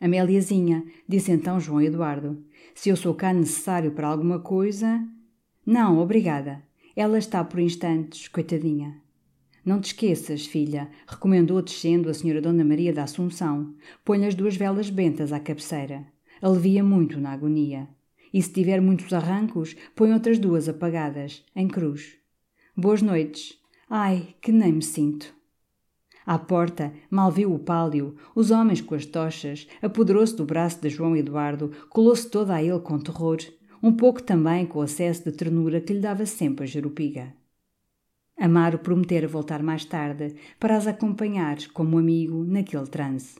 Améliazinha, 0.00 0.84
disse 1.06 1.30
então 1.30 1.60
João 1.60 1.82
Eduardo, 1.82 2.42
se 2.74 2.88
eu 2.88 2.96
sou 2.96 3.14
cá 3.14 3.32
necessário 3.32 3.92
para 3.92 4.08
alguma 4.08 4.38
coisa. 4.38 5.06
Não, 5.66 5.98
obrigada. 5.98 6.62
Ela 6.96 7.18
está 7.18 7.44
por 7.44 7.60
instantes, 7.60 8.26
coitadinha. 8.28 9.00
Não 9.64 9.80
te 9.80 9.86
esqueças, 9.86 10.46
filha, 10.46 10.90
recomendou 11.06 11.60
descendo 11.60 12.08
a 12.08 12.14
senhora 12.14 12.40
Dona 12.40 12.64
Maria 12.64 12.92
da 12.92 13.02
Assunção. 13.02 13.74
Põe 14.04 14.24
as 14.26 14.34
duas 14.34 14.56
velas 14.56 14.88
bentas 14.88 15.32
à 15.32 15.38
cabeceira 15.38 16.06
alivia 16.40 16.82
muito 16.82 17.20
na 17.20 17.32
agonia. 17.32 17.88
E 18.32 18.40
se 18.40 18.52
tiver 18.52 18.80
muitos 18.80 19.12
arrancos, 19.12 19.76
põe 19.94 20.12
outras 20.12 20.38
duas 20.38 20.68
apagadas, 20.68 21.44
em 21.54 21.68
cruz. 21.68 22.16
Boas 22.76 23.02
noites. 23.02 23.58
Ai, 23.88 24.34
que 24.40 24.52
nem 24.52 24.72
me 24.72 24.82
sinto. 24.82 25.34
À 26.30 26.38
porta, 26.38 26.92
mal 27.10 27.28
viu 27.28 27.52
o 27.52 27.58
pálio, 27.58 28.14
os 28.36 28.52
homens 28.52 28.80
com 28.80 28.94
as 28.94 29.04
tochas, 29.04 29.66
apoderou-se 29.82 30.36
do 30.36 30.44
braço 30.44 30.80
de 30.80 30.88
João 30.88 31.16
Eduardo, 31.16 31.72
colou-se 31.88 32.30
toda 32.30 32.54
a 32.54 32.62
ele 32.62 32.78
com 32.78 33.00
terror, 33.00 33.38
um 33.82 33.92
pouco 33.92 34.22
também 34.22 34.64
com 34.64 34.78
o 34.78 34.82
acesso 34.82 35.24
de 35.24 35.32
ternura 35.32 35.80
que 35.80 35.92
lhe 35.92 35.98
dava 35.98 36.24
sempre 36.24 36.62
a 36.62 36.66
jerupiga. 36.68 37.34
Amaro 38.38 38.78
prometera 38.78 39.26
voltar 39.26 39.60
mais 39.60 39.84
tarde 39.84 40.36
para 40.60 40.76
as 40.76 40.86
acompanhar 40.86 41.56
como 41.74 41.98
amigo 41.98 42.44
naquele 42.44 42.86
transe. 42.86 43.36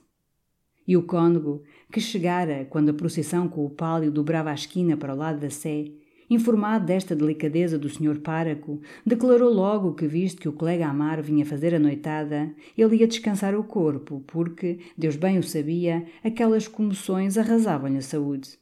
E 0.85 0.97
o 0.97 1.05
cônego, 1.05 1.63
que 1.93 2.01
chegara 2.01 2.65
quando 2.65 2.89
a 2.89 2.95
procissão 2.95 3.49
com 3.49 3.65
o 3.65 3.71
pálio 3.71 4.11
dobrava 4.11 4.51
a 4.51 4.55
esquina 4.55 4.97
para 4.97 5.15
o 5.15 5.17
lado 5.17 5.39
da 5.39 5.49
sé, 5.49 5.93
informado 6.31 6.87
desta 6.87 7.15
delicadeza 7.15 7.79
do 7.79 7.89
senhor 7.89 8.21
páraco, 8.21 8.81
declarou 9.05 9.53
logo 9.53 9.95
que, 9.95 10.07
visto 10.07 10.41
que 10.41 10.49
o 10.49 10.53
colega 10.53 10.87
Amaro 10.87 11.23
vinha 11.23 11.45
fazer 11.45 11.75
a 11.75 11.79
noitada, 11.79 12.55
ele 12.79 12.97
ia 12.97 13.09
descansar 13.09 13.55
o 13.55 13.65
corpo, 13.65 14.23
porque, 14.27 14.79
Deus 14.97 15.17
bem 15.17 15.39
o 15.39 15.43
sabia, 15.43 16.07
aquelas 16.25 16.69
comoções 16.69 17.37
arrasavam-lhe 17.37 17.99
a 17.99 18.03
saúde. 18.03 18.59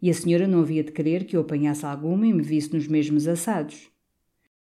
E 0.00 0.10
a 0.10 0.14
senhora 0.14 0.48
não 0.48 0.60
havia 0.60 0.82
de 0.82 0.92
querer 0.92 1.24
que 1.24 1.36
eu 1.36 1.42
apanhasse 1.42 1.86
alguma 1.86 2.26
e 2.26 2.32
me 2.32 2.42
visse 2.42 2.74
nos 2.74 2.88
mesmos 2.88 3.28
assados. 3.28 3.88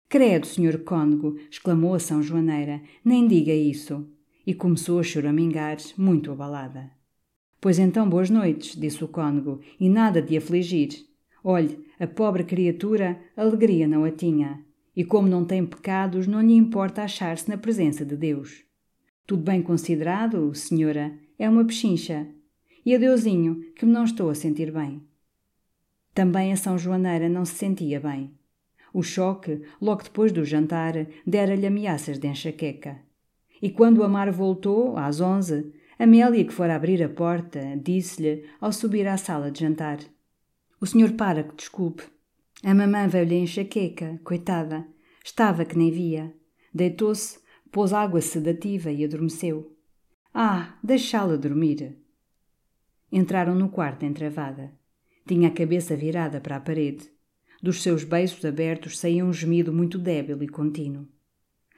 Credo, 0.09 0.47
senhor 0.47 0.79
cônego, 0.79 1.37
exclamou 1.51 1.95
a 1.95 1.99
São 1.99 2.23
Joaneira, 2.23 2.81
nem 3.05 3.29
diga 3.29 3.53
isso 3.53 4.09
e 4.49 4.55
começou 4.55 4.99
a 4.99 5.03
choramingar, 5.03 5.77
muito 5.95 6.33
abalada. 6.33 6.91
Pois 7.61 7.79
então, 7.79 8.09
boas 8.09 8.31
noites, 8.31 8.75
disse 8.75 9.05
o 9.05 9.09
cônego, 9.09 9.61
e 9.79 9.91
nada 9.91 10.23
de 10.23 10.39
afligir. 10.39 11.08
Olhe, 11.43 11.87
a 11.99 12.07
pobre 12.07 12.45
criatura 12.45 13.19
alegria 13.37 13.87
não 13.87 14.05
a 14.05 14.11
tinha, 14.11 14.65
e 14.97 15.05
como 15.05 15.29
não 15.29 15.45
tem 15.45 15.65
pecados, 15.65 16.27
não 16.27 16.41
lhe 16.41 16.55
importa 16.55 17.03
achar-se 17.03 17.49
na 17.49 17.57
presença 17.57 18.05
de 18.05 18.17
Deus. 18.17 18.65
Tudo 19.27 19.43
bem 19.43 19.63
considerado, 19.63 20.55
senhora, 20.55 21.17
é 21.39 21.49
uma 21.49 21.65
pechincha. 21.65 22.27
E 22.85 22.95
adeusinho, 22.95 23.61
que 23.77 23.85
me 23.85 23.93
não 23.93 24.05
estou 24.05 24.31
a 24.31 24.35
sentir 24.35 24.73
bem. 24.73 25.03
Também 26.15 26.53
a 26.53 26.57
São 26.57 26.77
Joaneira 26.77 27.29
não 27.29 27.45
se 27.45 27.55
sentia 27.55 28.01
bem. 28.01 28.33
O 28.93 29.03
choque, 29.03 29.61
logo 29.81 30.03
depois 30.03 30.33
do 30.33 30.45
jantar, 30.45 30.95
dera-lhe 31.27 31.67
ameaças 31.67 32.19
de 32.19 32.27
enxaqueca. 32.27 32.99
E 33.61 33.71
quando 33.71 34.03
Amar 34.03 34.33
voltou, 34.33 34.97
às 34.97 35.21
onze, 35.21 35.73
Amélia, 35.99 36.45
que 36.45 36.53
fora 36.53 36.75
abrir 36.75 37.03
a 37.03 37.09
porta, 37.09 37.61
disse-lhe, 37.77 38.45
ao 38.61 38.73
subir 38.73 39.07
à 39.07 39.17
sala 39.17 39.51
de 39.51 39.61
jantar: 39.61 39.99
O 40.81 40.87
senhor 40.87 41.13
para 41.13 41.43
que 41.43 41.57
desculpe. 41.57 42.05
A 42.63 42.73
mamã 42.73 43.09
veio-lhe 43.09 43.37
enxaqueca, 43.37 44.21
coitada. 44.23 44.87
Estava 45.25 45.65
que 45.65 45.77
nem 45.77 45.91
via. 45.91 46.33
Deitou-se, 46.73 47.41
pôs 47.73 47.93
água 47.93 48.21
sedativa 48.21 48.91
e 48.91 49.05
adormeceu. 49.05 49.77
Ah, 50.33 50.79
deixá-la 50.83 51.37
dormir. 51.37 51.99
Entraram 53.11 53.55
no 53.55 53.69
quarto 53.69 54.05
entravada. 54.05 54.73
Tinha 55.27 55.49
a 55.49 55.53
cabeça 55.53 55.97
virada 55.97 56.41
para 56.41 56.57
a 56.57 56.61
parede. 56.61 57.11
Dos 57.61 57.83
seus 57.83 58.05
beiços 58.05 58.45
abertos 58.45 58.99
saía 58.99 59.25
um 59.25 59.33
gemido 59.33 59.73
muito 59.73 59.99
débil 59.99 60.41
e 60.43 60.49
contínuo. 60.49 61.09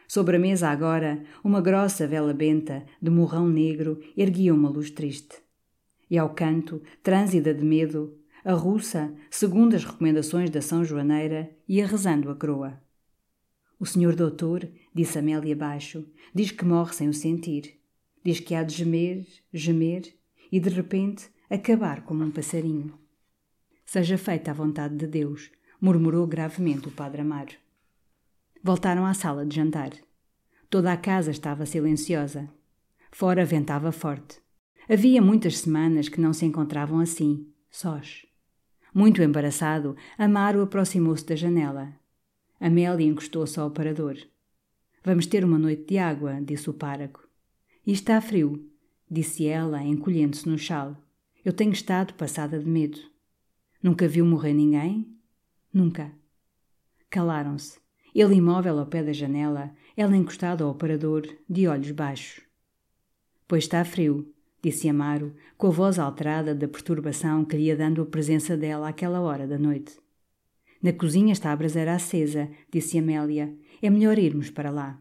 Sobre 0.06 0.36
a 0.36 0.40
mesa 0.40 0.68
agora, 0.68 1.24
uma 1.42 1.60
grossa 1.60 2.06
vela 2.06 2.34
benta, 2.34 2.84
de 3.00 3.10
morrão 3.10 3.48
negro, 3.48 4.00
erguia 4.16 4.52
uma 4.52 4.68
luz 4.68 4.90
triste. 4.90 5.36
E 6.10 6.18
ao 6.18 6.34
canto, 6.34 6.82
trânsida 7.02 7.54
de 7.54 7.64
medo, 7.64 8.19
a 8.44 8.53
russa, 8.55 9.14
segundo 9.31 9.74
as 9.74 9.85
recomendações 9.85 10.50
da 10.50 10.62
São 10.62 10.85
Joaneira, 10.85 11.50
ia 11.68 11.87
rezando 11.87 12.31
a 12.31 12.37
croa. 12.37 12.81
O 13.79 13.87
senhor 13.87 14.14
doutor, 14.14 14.68
disse 14.94 15.18
Amélia 15.18 15.57
baixo, 15.57 16.07
diz 16.35 16.50
que 16.50 16.64
morre 16.64 16.92
sem 16.92 17.09
o 17.09 17.14
sentir. 17.14 17.81
Diz 18.24 18.38
que 18.38 18.55
há 18.55 18.62
de 18.62 18.74
gemer, 18.74 19.26
gemer, 19.53 20.03
e 20.53 20.61
de 20.61 20.68
repente 20.68 21.31
acabar 21.48 22.03
como 22.03 22.22
um 22.22 22.31
passarinho. 22.31 22.92
Seja 23.87 24.18
feita 24.18 24.50
a 24.50 24.55
vontade 24.55 24.96
de 24.96 25.07
Deus, 25.07 25.50
murmurou 25.81 26.26
gravemente 26.26 26.88
o 26.88 26.92
padre 26.92 27.22
Amaro. 27.22 27.57
Voltaram 28.62 29.07
à 29.07 29.14
sala 29.14 29.46
de 29.46 29.57
jantar. 29.57 29.92
Toda 30.68 30.92
a 30.92 30.96
casa 30.96 31.31
estava 31.31 31.64
silenciosa. 31.64 32.48
Fora 33.11 33.44
ventava 33.44 33.90
forte. 33.90 34.38
Havia 34.88 35.22
muitas 35.22 35.59
semanas 35.59 36.09
que 36.09 36.20
não 36.20 36.33
se 36.33 36.44
encontravam 36.44 37.00
assim, 37.00 37.48
sós. 37.70 38.29
Muito 38.94 39.22
embaraçado, 39.22 39.96
Amaro 40.18 40.62
aproximou-se 40.62 41.24
da 41.24 41.37
janela. 41.37 41.92
Amélia 42.59 43.07
encostou-se 43.07 43.59
ao 43.59 43.68
aparador. 43.68 44.16
Vamos 45.03 45.26
ter 45.26 45.44
uma 45.44 45.59
noite 45.59 45.85
de 45.85 45.98
água, 45.98 46.40
disse 46.42 46.68
o 46.68 46.74
páraco. 46.74 47.26
E 47.87 47.92
está 47.92 48.20
frio, 48.20 48.68
disse 49.11 49.46
ela, 49.46 49.83
encolhendo-se 49.83 50.48
no 50.48 50.59
chal. 50.59 50.96
Eu 51.44 51.53
tenho 51.53 51.72
estado 51.72 52.12
passada 52.14 52.59
de 52.59 52.66
medo. 52.68 52.98
Nunca 53.83 54.07
viu 54.07 54.26
morrer 54.26 54.53
ninguém? 54.53 55.09
Nunca. 55.72 56.12
Calaram-se. 57.09 57.81
Ele 58.14 58.35
imóvel 58.35 58.79
ao 58.79 58.87
pé 58.87 59.03
da 59.03 59.12
janela, 59.12 59.74
ela 59.96 60.16
encostada 60.16 60.64
ao 60.64 60.70
aparador, 60.70 61.22
de 61.48 61.66
olhos 61.66 61.92
baixos. 61.92 62.44
Pois 63.48 63.64
está 63.64 63.85
frio, 63.85 64.35
disse 64.62 64.88
Amaro, 64.88 65.35
com 65.57 65.68
a 65.68 65.70
voz 65.70 65.99
alterada 65.99 66.55
da 66.55 66.68
perturbação 66.68 67.44
que 67.44 67.57
lhe 67.57 67.64
ia 67.64 67.77
dando 67.77 68.03
a 68.03 68.07
presença 68.07 68.57
dela 68.57 68.88
àquela 68.88 69.20
hora 69.20 69.46
da 69.46 69.59
noite. 69.59 69.99
Na 70.83 70.92
cozinha 70.92 71.33
está 71.33 71.53
a 71.53 71.57
braseira 71.57 71.94
acesa, 71.94 72.51
disse 72.73 72.99
Amélia. 72.99 73.55
É 73.83 73.90
melhor 73.90 74.18
irmos 74.18 74.51
para 74.51 74.70
lá. 74.70 74.99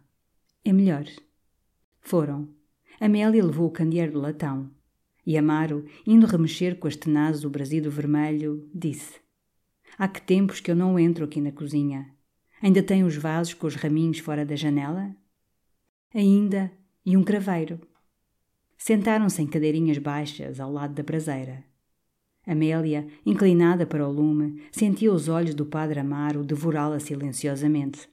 É 0.64 0.74
melhor. 0.74 1.06
Foram. 2.02 2.50
Amélia 3.00 3.44
levou 3.44 3.68
o 3.68 3.72
candeeiro 3.72 4.12
de 4.12 4.18
latão. 4.18 4.70
E 5.26 5.38
Amaro, 5.38 5.86
indo 6.06 6.26
remexer 6.26 6.78
com 6.78 6.88
as 6.88 6.96
tenazes 6.96 7.44
o 7.44 7.50
brasido 7.50 7.90
vermelho, 7.90 8.68
disse: 8.74 9.20
Há 9.98 10.08
que 10.08 10.22
tempos 10.22 10.60
que 10.60 10.72
eu 10.72 10.76
não 10.76 10.98
entro 10.98 11.26
aqui 11.26 11.40
na 11.40 11.52
cozinha. 11.52 12.14
Ainda 12.62 12.84
tem 12.84 13.04
os 13.04 13.16
vasos 13.16 13.54
com 13.54 13.68
os 13.68 13.76
raminhos 13.76 14.20
fora 14.20 14.46
da 14.46 14.56
janela? 14.56 15.16
Ainda, 16.14 16.72
e 17.06 17.16
um 17.16 17.24
craveiro. 17.24 17.80
Sentaram-se 18.82 19.42
em 19.42 19.46
cadeirinhas 19.46 19.98
baixas 19.98 20.58
ao 20.58 20.72
lado 20.72 20.94
da 20.94 21.04
braseira. 21.04 21.66
Amélia, 22.48 23.06
inclinada 23.26 23.86
para 23.86 24.08
o 24.08 24.12
lume, 24.12 24.64
sentia 24.72 25.12
os 25.12 25.28
olhos 25.28 25.54
do 25.54 25.66
padre 25.66 26.00
Amaro 26.00 26.46
devorá-la 26.46 26.98
silenciosamente. 26.98 28.10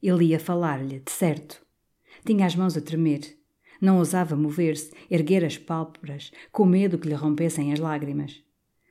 Ele 0.00 0.26
ia 0.26 0.38
falar-lhe, 0.38 1.00
de 1.00 1.10
certo. 1.10 1.60
Tinha 2.24 2.46
as 2.46 2.54
mãos 2.54 2.76
a 2.76 2.80
tremer. 2.80 3.36
Não 3.80 3.98
ousava 3.98 4.36
mover-se, 4.36 4.92
erguer 5.10 5.44
as 5.44 5.58
pálpebras, 5.58 6.30
com 6.52 6.64
medo 6.64 6.96
que 6.96 7.08
lhe 7.08 7.14
rompessem 7.14 7.72
as 7.72 7.80
lágrimas. 7.80 8.40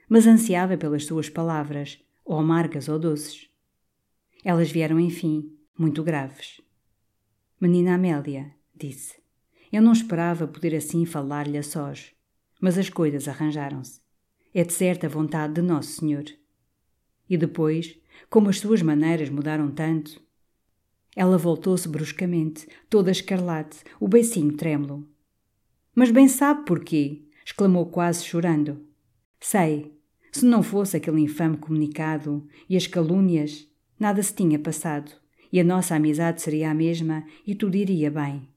Mas 0.10 0.28
ansiava 0.28 0.78
pelas 0.78 1.06
suas 1.06 1.30
palavras, 1.30 1.98
ou 2.26 2.38
amargas 2.38 2.90
ou 2.90 3.00
doces. 3.00 3.50
Elas 4.44 4.70
vieram, 4.70 5.00
enfim, 5.00 5.50
muito 5.80 6.04
graves. 6.04 6.60
Menina 7.60 7.96
Amélia, 7.96 8.54
disse, 8.76 9.16
eu 9.72 9.82
não 9.82 9.92
esperava 9.92 10.48
poder 10.48 10.76
assim 10.76 11.06
falar-lhe 11.06 11.58
a 11.58 11.64
sós, 11.64 12.12
mas 12.60 12.78
as 12.78 12.90
coisas 12.90 13.28
arranjaram-se. 13.28 14.00
É 14.54 14.64
de 14.64 14.74
certa 14.74 15.08
vontade 15.08 15.56
de 15.56 15.62
Nosso 15.62 15.92
Senhor. 15.92 16.26
E 17.30 17.38
depois, 17.38 17.98
como 18.30 18.50
as 18.50 18.60
suas 18.60 18.82
maneiras 18.82 19.30
mudaram 19.30 19.70
tanto, 19.70 20.22
ela 21.16 21.38
voltou-se 21.38 21.88
bruscamente, 21.88 22.68
toda 22.90 23.12
escarlate, 23.12 23.80
o 24.00 24.08
beicinho 24.08 24.56
trêmulo. 24.56 25.08
Mas 25.94 26.12
bem 26.12 26.28
sabe 26.28 26.66
porquê, 26.66 27.24
exclamou 27.44 27.88
quase 27.88 28.24
chorando. 28.24 28.86
Sei, 29.40 29.98
se 30.32 30.46
não 30.46 30.62
fosse 30.62 30.98
aquele 30.98 31.22
infame 31.22 31.58
comunicado 31.58 32.48
e 32.70 32.78
as 32.78 32.86
calúnias, 32.86 33.68
nada 34.00 34.22
se 34.22 34.34
tinha 34.34 34.60
passado, 34.60 35.12
e 35.52 35.60
a 35.60 35.64
nossa 35.64 35.96
amizade 35.96 36.42
seria 36.42 36.70
a 36.70 36.74
mesma 36.74 37.26
e 37.46 37.56
tudo 37.56 37.76
iria 37.76 38.12
bem. 38.12 38.48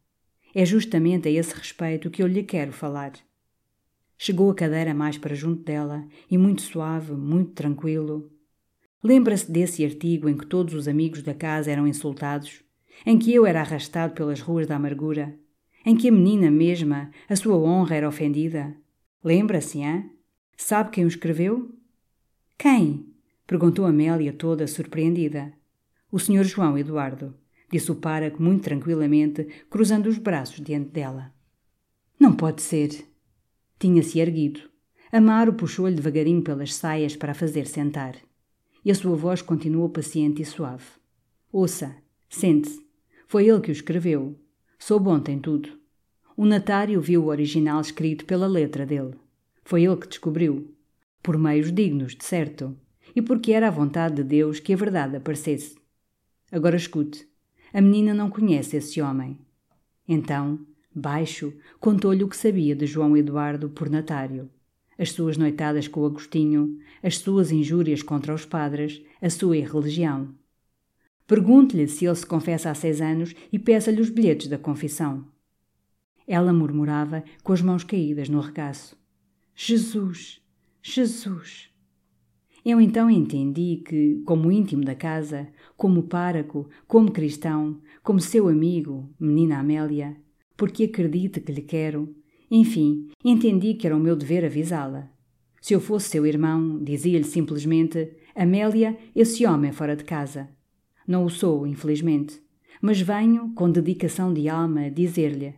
É 0.54 0.64
justamente 0.64 1.28
a 1.28 1.30
esse 1.30 1.54
respeito 1.54 2.10
que 2.10 2.22
eu 2.22 2.26
lhe 2.26 2.42
quero 2.42 2.72
falar. 2.72 3.12
Chegou 4.18 4.50
a 4.50 4.54
cadeira 4.54 4.92
mais 4.92 5.16
para 5.16 5.34
junto 5.34 5.62
dela 5.62 6.06
e, 6.30 6.36
muito 6.36 6.62
suave, 6.62 7.12
muito 7.12 7.52
tranquilo, 7.52 8.30
Lembra-se 9.02 9.50
desse 9.50 9.82
artigo 9.82 10.28
em 10.28 10.36
que 10.36 10.44
todos 10.44 10.74
os 10.74 10.86
amigos 10.86 11.22
da 11.22 11.32
casa 11.32 11.70
eram 11.70 11.88
insultados? 11.88 12.62
Em 13.06 13.18
que 13.18 13.32
eu 13.32 13.46
era 13.46 13.60
arrastado 13.60 14.12
pelas 14.12 14.40
ruas 14.40 14.66
da 14.66 14.76
amargura? 14.76 15.34
Em 15.86 15.96
que 15.96 16.08
a 16.08 16.12
menina 16.12 16.50
mesma, 16.50 17.10
a 17.26 17.34
sua 17.34 17.56
honra 17.56 17.96
era 17.96 18.08
ofendida? 18.08 18.76
Lembra-se, 19.24 19.82
hã? 19.82 20.04
Sabe 20.54 20.90
quem 20.90 21.04
o 21.04 21.08
escreveu? 21.08 21.74
Quem? 22.58 23.06
perguntou 23.46 23.86
Amélia 23.86 24.34
toda 24.34 24.66
surpreendida. 24.66 25.50
O 26.12 26.18
senhor 26.18 26.44
João 26.44 26.76
Eduardo, 26.76 27.34
disse 27.70 27.90
o 27.92 27.96
páraco 27.96 28.42
muito 28.42 28.64
tranquilamente, 28.64 29.46
cruzando 29.68 30.09
os 30.09 30.18
braços 30.18 30.61
diante 30.61 30.90
dela. 30.90 31.33
Não 32.18 32.35
pode 32.35 32.62
ser. 32.62 33.06
Tinha-se 33.78 34.18
erguido. 34.18 34.61
Amaro 35.12 35.54
puxou-lhe 35.54 35.94
devagarinho 35.94 36.42
pelas 36.42 36.74
saias 36.74 37.16
para 37.16 37.33
a 37.33 37.35
fazer 37.35 37.66
sentar 37.66 38.16
e 38.85 38.90
a 38.90 38.94
sua 38.94 39.14
voz 39.14 39.42
continuou 39.42 39.88
paciente 39.88 40.42
e 40.42 40.44
suave. 40.44 40.87
Ouça, 41.52 41.96
sente-se. 42.28 42.80
Foi 43.26 43.46
ele 43.46 43.61
que 43.61 43.70
o 43.70 43.72
escreveu. 43.72 44.38
Sou 44.78 44.98
bom 44.98 45.20
tem 45.20 45.38
tudo. 45.38 45.70
O 46.37 46.46
notário 46.46 47.00
viu 47.00 47.24
o 47.24 47.26
original 47.26 47.80
escrito 47.80 48.24
pela 48.24 48.46
letra 48.46 48.87
dele. 48.87 49.14
Foi 49.62 49.85
ele 49.85 49.96
que 49.96 50.09
descobriu. 50.09 50.74
Por 51.22 51.37
meios 51.37 51.70
dignos, 51.70 52.14
de 52.14 52.24
certo. 52.24 52.76
E 53.14 53.20
porque 53.20 53.52
era 53.52 53.68
a 53.68 53.72
vontade 53.72 54.16
de 54.16 54.24
Deus 54.24 54.59
que 54.59 54.72
a 54.72 54.76
verdade 54.76 55.16
aparecesse. 55.16 55.76
Agora 56.50 56.76
escute. 56.76 57.28
A 57.72 57.80
menina 57.80 58.12
não 58.12 58.30
conhece 58.30 58.76
esse 58.76 59.00
homem. 59.00 59.38
Então, 60.06 60.59
baixo, 60.94 61.52
contou-lhe 61.78 62.24
o 62.24 62.28
que 62.28 62.37
sabia 62.37 62.74
de 62.74 62.87
João 62.87 63.16
Eduardo 63.16 63.68
por 63.68 63.88
notário 63.88 64.50
as 65.00 65.12
suas 65.12 65.38
noitadas 65.38 65.88
com 65.88 66.04
Agostinho, 66.04 66.78
as 67.02 67.16
suas 67.16 67.50
injúrias 67.50 68.02
contra 68.02 68.35
os 68.35 68.44
padres, 68.44 69.02
a 69.22 69.30
sua 69.30 69.56
irreligião. 69.56 70.35
Pergunte-lhe 71.26 71.88
se 71.88 72.04
ele 72.04 72.14
se 72.14 72.26
confessa 72.26 72.70
há 72.70 72.74
seis 72.74 73.00
anos 73.00 73.35
e 73.50 73.59
peça-lhe 73.59 73.98
os 73.98 74.11
bilhetes 74.11 74.48
da 74.48 74.59
confissão. 74.59 75.24
Ela 76.26 76.52
murmurava, 76.52 77.24
com 77.42 77.50
as 77.54 77.62
mãos 77.62 77.83
caídas 77.83 78.28
no 78.28 78.40
regaço: 78.40 78.94
Jesus! 79.54 80.42
Jesus! 80.83 81.70
Eu 82.62 82.78
então 82.78 83.09
entendi 83.09 83.83
que, 83.83 84.22
como 84.26 84.52
íntimo 84.52 84.85
da 84.85 84.94
casa, 84.94 85.48
como 85.80 86.02
páraco, 86.02 86.68
como 86.86 87.10
cristão, 87.10 87.80
como 88.02 88.20
seu 88.20 88.48
amigo, 88.48 89.08
menina 89.18 89.60
Amélia, 89.60 90.14
porque 90.54 90.84
acredite 90.84 91.40
que 91.40 91.50
lhe 91.50 91.62
quero, 91.62 92.14
enfim, 92.50 93.08
entendi 93.24 93.72
que 93.72 93.86
era 93.86 93.96
o 93.96 93.98
meu 93.98 94.14
dever 94.14 94.44
avisá-la. 94.44 95.08
Se 95.58 95.72
eu 95.72 95.80
fosse 95.80 96.10
seu 96.10 96.26
irmão, 96.26 96.78
dizia-lhe 96.84 97.24
simplesmente: 97.24 98.12
Amélia, 98.36 98.94
esse 99.16 99.46
homem 99.46 99.70
é 99.70 99.72
fora 99.72 99.96
de 99.96 100.04
casa. 100.04 100.50
Não 101.08 101.24
o 101.24 101.30
sou, 101.30 101.66
infelizmente, 101.66 102.42
mas 102.82 103.00
venho, 103.00 103.50
com 103.54 103.70
dedicação 103.70 104.34
de 104.34 104.50
alma, 104.50 104.90
dizer-lhe: 104.90 105.54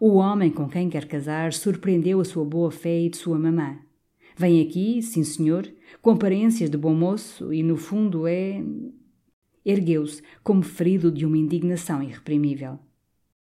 O 0.00 0.14
homem 0.14 0.50
com 0.50 0.68
quem 0.68 0.90
quer 0.90 1.06
casar 1.06 1.52
surpreendeu 1.52 2.20
a 2.20 2.24
sua 2.24 2.44
boa 2.44 2.72
fé 2.72 3.02
e 3.02 3.08
de 3.08 3.18
sua 3.18 3.38
mamã. 3.38 3.78
Vem 4.36 4.60
aqui, 4.62 5.00
sim 5.00 5.22
senhor, 5.22 5.72
com 6.02 6.10
aparências 6.10 6.68
de 6.68 6.76
bom 6.76 6.92
moço 6.92 7.54
e, 7.54 7.62
no 7.62 7.76
fundo, 7.76 8.26
é. 8.26 8.60
Ergueu-se, 9.64 10.22
como 10.42 10.62
ferido 10.62 11.10
de 11.10 11.26
uma 11.26 11.36
indignação 11.36 12.02
irreprimível. 12.02 12.78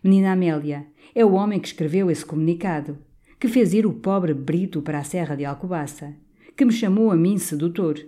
Menina 0.03 0.32
Amélia, 0.32 0.87
é 1.14 1.24
o 1.24 1.32
homem 1.32 1.61
que 1.61 1.68
escreveu 1.68 2.11
esse 2.11 2.24
comunicado, 2.24 2.99
que 3.39 3.49
fez 3.49 3.72
ir 3.72 3.87
o 3.87 3.93
pobre 3.93 4.34
Brito 4.34 4.82
para 4.82 4.99
a 4.99 5.05
Serra 5.05 5.34
de 5.34 5.45
Alcobaça, 5.45 6.14
que 6.57 6.64
me 6.64 6.72
chamou 6.72 7.11
a 7.11 7.16
mim 7.16 7.39
sedutor, 7.39 7.99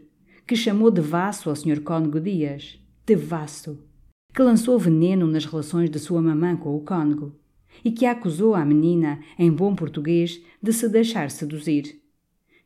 que 0.46 0.56
chamou 0.56 0.90
de 0.90 1.00
vasso 1.00 1.48
ao 1.48 1.56
Sr. 1.56 1.80
Cônego 1.80 2.20
Dias, 2.20 2.78
de 3.06 3.16
vasso, 3.16 3.78
que 4.34 4.42
lançou 4.42 4.78
veneno 4.78 5.26
nas 5.26 5.44
relações 5.44 5.90
de 5.90 5.98
sua 5.98 6.20
mamã 6.20 6.56
com 6.56 6.76
o 6.76 6.80
cônego, 6.80 7.34
e 7.84 7.90
que 7.90 8.06
acusou 8.06 8.54
a 8.54 8.64
menina, 8.64 9.20
em 9.38 9.50
bom 9.50 9.74
português, 9.74 10.42
de 10.62 10.72
se 10.72 10.88
deixar 10.88 11.30
seduzir. 11.30 12.00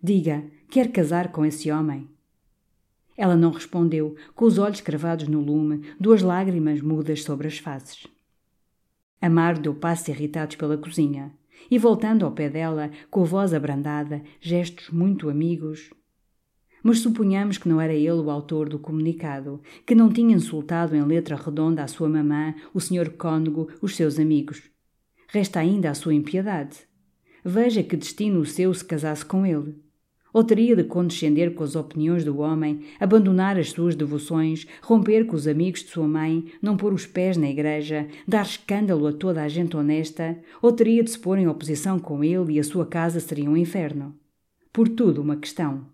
Diga, 0.02 0.44
quer 0.70 0.90
casar 0.90 1.32
com 1.32 1.44
esse 1.44 1.70
homem? 1.70 2.08
Ela 3.16 3.36
não 3.36 3.50
respondeu, 3.50 4.14
com 4.34 4.44
os 4.44 4.58
olhos 4.58 4.80
cravados 4.80 5.26
no 5.26 5.40
lume, 5.40 5.82
duas 5.98 6.22
lágrimas 6.22 6.80
mudas 6.80 7.22
sobre 7.22 7.48
as 7.48 7.58
faces. 7.58 8.06
Amar 9.20 9.58
deu 9.58 9.74
passos 9.74 10.08
irritados 10.08 10.56
pela 10.56 10.76
cozinha 10.76 11.32
e, 11.70 11.78
voltando 11.78 12.24
ao 12.24 12.32
pé 12.32 12.50
dela, 12.50 12.90
com 13.10 13.22
a 13.22 13.24
voz 13.24 13.54
abrandada, 13.54 14.22
gestos 14.40 14.90
muito 14.90 15.30
amigos. 15.30 15.90
Mas 16.82 17.00
suponhamos 17.00 17.58
que 17.58 17.68
não 17.68 17.80
era 17.80 17.94
ele 17.94 18.10
o 18.10 18.30
autor 18.30 18.68
do 18.68 18.78
comunicado, 18.78 19.60
que 19.86 19.94
não 19.94 20.12
tinha 20.12 20.36
insultado 20.36 20.94
em 20.94 21.02
letra 21.02 21.34
redonda 21.34 21.82
a 21.82 21.88
sua 21.88 22.08
mamã, 22.08 22.54
o 22.72 22.80
Sr. 22.80 23.10
Cônego, 23.16 23.68
os 23.80 23.96
seus 23.96 24.18
amigos. 24.18 24.70
Resta 25.28 25.58
ainda 25.58 25.90
a 25.90 25.94
sua 25.94 26.14
impiedade. 26.14 26.86
veja 27.44 27.82
que 27.82 27.96
destino 27.96 28.40
o 28.40 28.46
seu 28.46 28.72
se 28.74 28.84
casasse 28.84 29.24
com 29.24 29.46
ele. 29.46 29.85
Ou 30.36 30.44
teria 30.44 30.76
de 30.76 30.84
condescender 30.84 31.54
com 31.54 31.64
as 31.64 31.74
opiniões 31.74 32.22
do 32.22 32.40
homem, 32.40 32.82
abandonar 33.00 33.58
as 33.58 33.70
suas 33.70 33.94
devoções, 33.94 34.66
romper 34.82 35.24
com 35.24 35.34
os 35.34 35.48
amigos 35.48 35.82
de 35.82 35.88
sua 35.88 36.06
mãe, 36.06 36.44
não 36.60 36.76
pôr 36.76 36.92
os 36.92 37.06
pés 37.06 37.38
na 37.38 37.48
igreja, 37.48 38.06
dar 38.28 38.44
escândalo 38.44 39.06
a 39.06 39.14
toda 39.14 39.42
a 39.42 39.48
gente 39.48 39.78
honesta, 39.78 40.38
ou 40.60 40.72
teria 40.72 41.02
de 41.02 41.10
se 41.10 41.18
pôr 41.18 41.38
em 41.38 41.48
oposição 41.48 41.98
com 41.98 42.22
ele 42.22 42.52
e 42.52 42.60
a 42.60 42.64
sua 42.64 42.84
casa 42.84 43.18
seria 43.18 43.48
um 43.48 43.56
inferno. 43.56 44.14
Por 44.70 44.90
tudo 44.90 45.22
uma 45.22 45.36
questão. 45.36 45.86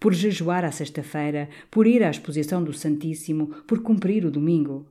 Por 0.00 0.14
jejuar 0.14 0.64
à 0.64 0.72
sexta-feira, 0.72 1.50
por 1.70 1.86
ir 1.86 2.02
à 2.02 2.08
exposição 2.08 2.64
do 2.64 2.72
Santíssimo, 2.72 3.48
por 3.66 3.82
cumprir 3.82 4.24
o 4.24 4.30
domingo. 4.30 4.86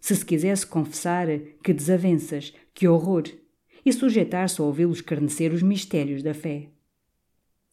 Se 0.00 0.16
se 0.16 0.24
quisesse 0.24 0.66
confessar, 0.66 1.26
que 1.62 1.74
desavenças, 1.74 2.54
que 2.72 2.88
horror! 2.88 3.24
E 3.84 3.92
sujeitar-se 3.92 4.62
a 4.62 4.64
ouvi-lo 4.64 4.92
escarnecer 4.92 5.52
os 5.52 5.62
mistérios 5.62 6.22
da 6.22 6.32
fé. 6.32 6.70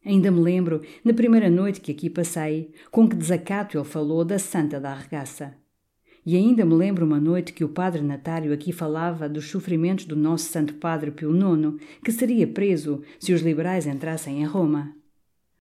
Ainda 0.06 0.30
me 0.30 0.42
lembro, 0.42 0.82
na 1.04 1.14
primeira 1.14 1.50
noite 1.50 1.80
que 1.80 1.92
aqui 1.92 2.10
passei, 2.10 2.72
com 2.92 3.08
que 3.08 3.16
desacato 3.16 3.78
ele 3.78 3.86
falou 3.86 4.26
da 4.26 4.38
Santa 4.38 4.80
da 4.80 4.92
Arregaça. 4.92 5.56
E 6.26 6.36
ainda 6.36 6.66
me 6.66 6.74
lembro 6.74 7.06
uma 7.06 7.20
noite 7.20 7.54
que 7.54 7.64
o 7.64 7.70
padre 7.70 8.02
Natário 8.02 8.54
aqui 8.54 8.72
falava 8.72 9.28
dos 9.28 9.50
sofrimentos 9.50 10.06
do 10.06 10.16
nosso 10.16 10.46
Santo 10.46 10.76
Padre 10.76 11.12
Pio 11.12 11.32
IX, 11.32 11.82
que 12.04 12.12
seria 12.12 12.48
preso 12.48 13.02
se 13.20 13.34
os 13.34 13.42
liberais 13.42 13.86
entrassem 13.86 14.42
em 14.42 14.46
Roma. 14.46 14.96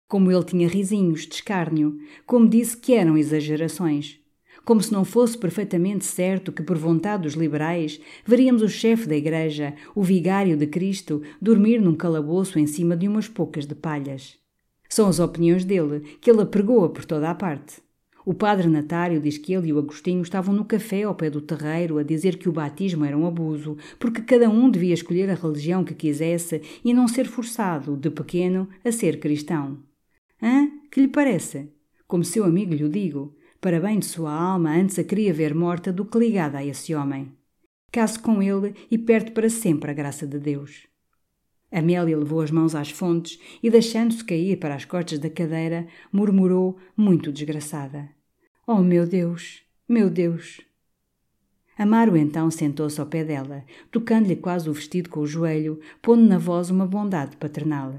Como 0.07 0.31
ele 0.31 0.45
tinha 0.45 0.69
risinhos 0.69 1.27
de 1.27 1.35
escárnio, 1.35 1.99
como 2.25 2.49
disse 2.49 2.77
que 2.77 2.95
eram 2.95 3.17
exagerações. 3.19 4.21
Como 4.65 4.83
se 4.83 4.93
não 4.93 5.05
fosse 5.05 5.37
perfeitamente 5.37 6.05
certo 6.05 6.51
que, 6.51 6.63
por 6.63 6.79
vontade 6.79 7.25
dos 7.25 7.35
liberais, 7.35 8.01
veríamos 8.25 8.63
o 8.63 8.69
chefe 8.69 9.07
da 9.07 9.17
igreja, 9.17 9.75
o 9.95 10.03
vigário 10.03 10.57
de 10.57 10.67
Cristo, 10.67 11.23
dormir 11.41 11.81
num 11.81 11.95
calabouço 11.95 12.59
em 12.59 12.67
cima 12.67 12.97
de 12.97 13.07
umas 13.07 13.29
poucas 13.29 13.67
de 13.67 13.75
palhas. 13.75 14.39
São 14.89 15.09
as 15.09 15.19
opiniões 15.19 15.65
dele, 15.65 16.01
que 16.21 16.31
ele 16.31 16.41
apregoa 16.41 16.89
por 16.89 17.05
toda 17.05 17.29
a 17.29 17.35
parte. 17.35 17.83
O 18.27 18.33
padre 18.33 18.69
Natário 18.69 19.21
diz 19.21 19.37
que 19.37 19.53
ele 19.53 19.69
e 19.69 19.73
o 19.73 19.79
Agostinho 19.79 20.23
estavam 20.23 20.55
no 20.55 20.65
café 20.65 21.03
ao 21.03 21.15
pé 21.15 21.29
do 21.29 21.43
terreiro 21.43 21.99
a 21.99 22.03
dizer 22.03 22.39
que 22.39 22.49
o 22.49 22.53
batismo 22.53 23.05
era 23.05 23.19
um 23.19 23.27
abuso, 23.27 23.77
porque 23.99 24.23
cada 24.23 24.49
um 24.49 24.71
devia 24.71 24.95
escolher 24.95 25.29
a 25.29 25.35
religião 25.35 25.85
que 25.85 25.93
quisesse 25.93 26.63
e 26.83 26.95
não 26.95 27.07
ser 27.07 27.27
forçado, 27.27 27.99
de 27.99 28.09
pequeno, 28.09 28.67
a 28.83 28.91
ser 28.91 29.21
cristão. 29.21 29.79
Hã? 30.43 30.71
Que 30.91 31.03
lhe 31.03 31.09
parece? 31.09 31.69
Como 32.07 32.25
seu 32.25 32.45
amigo 32.45 32.73
lhe 32.73 32.89
digo, 32.89 33.37
para 33.65 33.81
bem 33.81 33.99
de 33.99 34.05
sua 34.05 34.31
alma, 34.31 34.77
antes 34.77 34.99
a 34.99 35.05
queria 35.05 35.33
ver 35.33 35.55
morta 35.55 35.91
do 35.91 36.05
que 36.05 36.19
ligada 36.19 36.59
a 36.59 36.65
esse 36.67 36.95
homem. 36.95 37.33
Case 37.91 38.19
com 38.19 38.43
ele 38.43 38.75
e 38.91 38.99
perde 38.99 39.31
para 39.31 39.49
sempre 39.49 39.91
a 39.91 39.95
graça 39.95 40.27
de 40.27 40.39
Deus. 40.39 40.87
Amélia 41.73 42.15
levou 42.15 42.43
as 42.43 42.51
mãos 42.51 42.75
às 42.75 42.91
fontes 42.91 43.41
e, 43.63 43.71
deixando-se 43.71 44.23
cair 44.23 44.59
para 44.59 44.75
as 44.75 44.85
costas 44.85 45.19
da 45.19 45.31
cadeira, 45.31 45.87
murmurou, 46.13 46.77
muito 46.95 47.33
desgraçada: 47.33 48.11
Oh, 48.67 48.83
meu 48.83 49.07
Deus, 49.07 49.63
meu 49.89 50.11
Deus! 50.11 50.61
Amaro 51.79 52.19
então 52.19 52.51
sentou-se 52.51 53.01
ao 53.01 53.07
pé 53.07 53.25
dela, 53.25 53.65
tocando-lhe 53.91 54.37
quase 54.37 54.69
o 54.69 54.75
vestido 54.75 55.09
com 55.09 55.21
o 55.21 55.27
joelho, 55.27 55.81
pondo 56.03 56.29
na 56.29 56.37
voz 56.37 56.69
uma 56.69 56.87
bondade 56.87 57.39
paternal. 57.39 57.99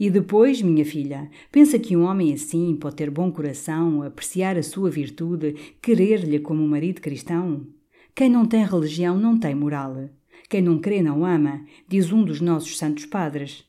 E 0.00 0.08
depois, 0.10 0.62
minha 0.62 0.84
filha, 0.84 1.28
pensa 1.50 1.76
que 1.76 1.96
um 1.96 2.04
homem 2.04 2.32
assim 2.32 2.76
pode 2.76 2.94
ter 2.94 3.10
bom 3.10 3.32
coração, 3.32 4.02
apreciar 4.02 4.56
a 4.56 4.62
sua 4.62 4.88
virtude, 4.88 5.56
querer-lhe 5.82 6.38
como 6.38 6.62
um 6.62 6.68
marido 6.68 7.00
cristão? 7.00 7.66
Quem 8.14 8.30
não 8.30 8.46
tem 8.46 8.64
religião 8.64 9.18
não 9.18 9.36
tem 9.36 9.56
moral. 9.56 10.08
Quem 10.48 10.62
não 10.62 10.78
crê 10.78 11.02
não 11.02 11.26
ama, 11.26 11.64
diz 11.88 12.12
um 12.12 12.22
dos 12.22 12.40
nossos 12.40 12.78
santos 12.78 13.06
padres. 13.06 13.64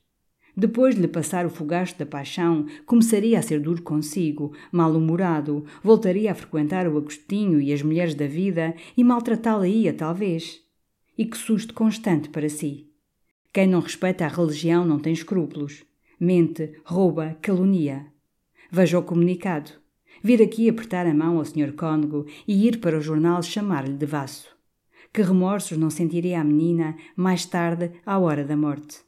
Depois 0.55 0.93
de 0.93 1.01
lhe 1.01 1.07
passar 1.07 1.47
o 1.47 1.49
fogacho 1.49 1.97
da 1.97 2.05
paixão, 2.05 2.67
começaria 2.85 3.39
a 3.39 3.41
ser 3.41 3.59
duro 3.59 3.81
consigo, 3.81 4.53
mal-humorado, 4.71 5.65
voltaria 5.81 6.31
a 6.31 6.35
frequentar 6.35 6.87
o 6.87 6.97
Agostinho 6.97 7.59
e 7.59 7.73
as 7.73 7.81
mulheres 7.81 8.13
da 8.13 8.27
vida 8.27 8.75
e 8.95 9.03
maltratá-la-ia, 9.03 9.93
talvez. 9.93 10.59
E 11.17 11.25
que 11.25 11.37
susto 11.37 11.73
constante 11.73 12.29
para 12.29 12.49
si. 12.49 12.87
Quem 13.51 13.67
não 13.67 13.79
respeita 13.79 14.25
a 14.25 14.27
religião 14.27 14.85
não 14.85 14.99
tem 14.99 15.11
escrúpulos 15.11 15.88
mente, 16.19 16.73
rouba, 16.83 17.37
calunia. 17.41 18.07
Veja 18.71 18.99
o 18.99 19.03
comunicado. 19.03 19.71
Vir 20.21 20.41
aqui 20.41 20.69
apertar 20.69 21.07
a 21.07 21.13
mão 21.13 21.37
ao 21.37 21.45
Sr. 21.45 21.73
Cônego 21.73 22.25
e 22.47 22.67
ir 22.67 22.79
para 22.79 22.97
o 22.97 23.01
jornal 23.01 23.41
chamar-lhe 23.41 23.93
de 23.93 24.05
vaso. 24.05 24.47
Que 25.13 25.21
remorsos 25.21 25.77
não 25.77 25.89
sentiria 25.89 26.41
a 26.41 26.43
menina 26.43 26.95
mais 27.15 27.45
tarde, 27.45 27.91
à 28.05 28.19
hora 28.19 28.43
da 28.43 28.55
morte. 28.55 28.99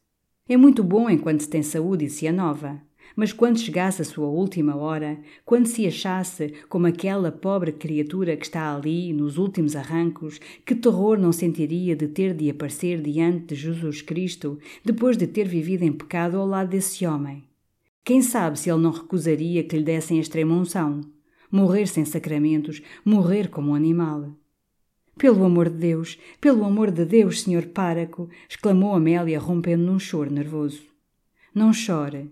É 0.48 0.58
muito 0.58 0.84
bom 0.84 1.10
enquanto 1.10 1.42
se 1.42 1.50
tem 1.50 1.62
saúde 1.62 2.06
e 2.06 2.10
se 2.10 2.26
é 2.26 2.32
nova. 2.32 2.82
Mas 3.16 3.34
quando 3.34 3.60
chegasse 3.60 4.02
a 4.02 4.06
sua 4.06 4.28
última 4.28 4.76
hora, 4.76 5.20
quando 5.46 5.66
se 5.66 5.86
achasse 5.86 6.54
como 6.70 6.88
aquela 6.88 7.32
pobre 7.32 7.72
criatura 7.72 8.38
que 8.38 8.46
está 8.46 8.76
ali, 8.76 9.12
nos 9.14 9.38
últimos 9.38 9.76
arrancos, 9.76 10.40
que 10.66 10.76
terror 10.76 11.18
não 11.18 11.32
sentiria 11.32 11.96
de 11.96 12.08
ter 12.08 12.34
de 12.34 12.50
aparecer 12.50 13.02
diante 13.02 13.48
de 13.48 13.56
Jesus 13.56 14.02
Cristo, 14.02 14.58
depois 14.84 15.18
de 15.18 15.28
ter 15.28 15.48
vivido 15.48 15.84
em 15.84 15.92
pecado 15.92 16.38
ao 16.38 16.48
lado 16.48 16.70
desse 16.70 17.06
homem? 17.06 17.44
Quem 18.04 18.22
sabe 18.22 18.58
se 18.58 18.70
ele 18.70 18.82
não 18.82 18.92
recusaria 18.92 19.64
que 19.64 19.78
lhe 19.78 19.84
dessem 19.84 20.18
a 20.18 20.22
extrema 20.22 20.56
unção? 20.56 21.02
Morrer 21.52 21.88
sem 21.88 22.06
sacramentos, 22.06 22.82
morrer 23.04 23.50
como 23.50 23.72
um 23.72 23.76
animal. 23.76 24.32
Pelo 25.18 25.44
amor 25.44 25.70
de 25.70 25.78
Deus, 25.78 26.18
pelo 26.40 26.64
amor 26.64 26.90
de 26.90 27.06
Deus, 27.06 27.42
senhor 27.42 27.66
páraco! 27.68 28.30
exclamou 28.50 28.96
Amélia, 28.96 29.38
rompendo 29.38 29.84
num 29.84 30.00
choro 30.00 30.32
nervoso. 30.32 30.82
Não 31.54 31.74
chore 31.74 32.32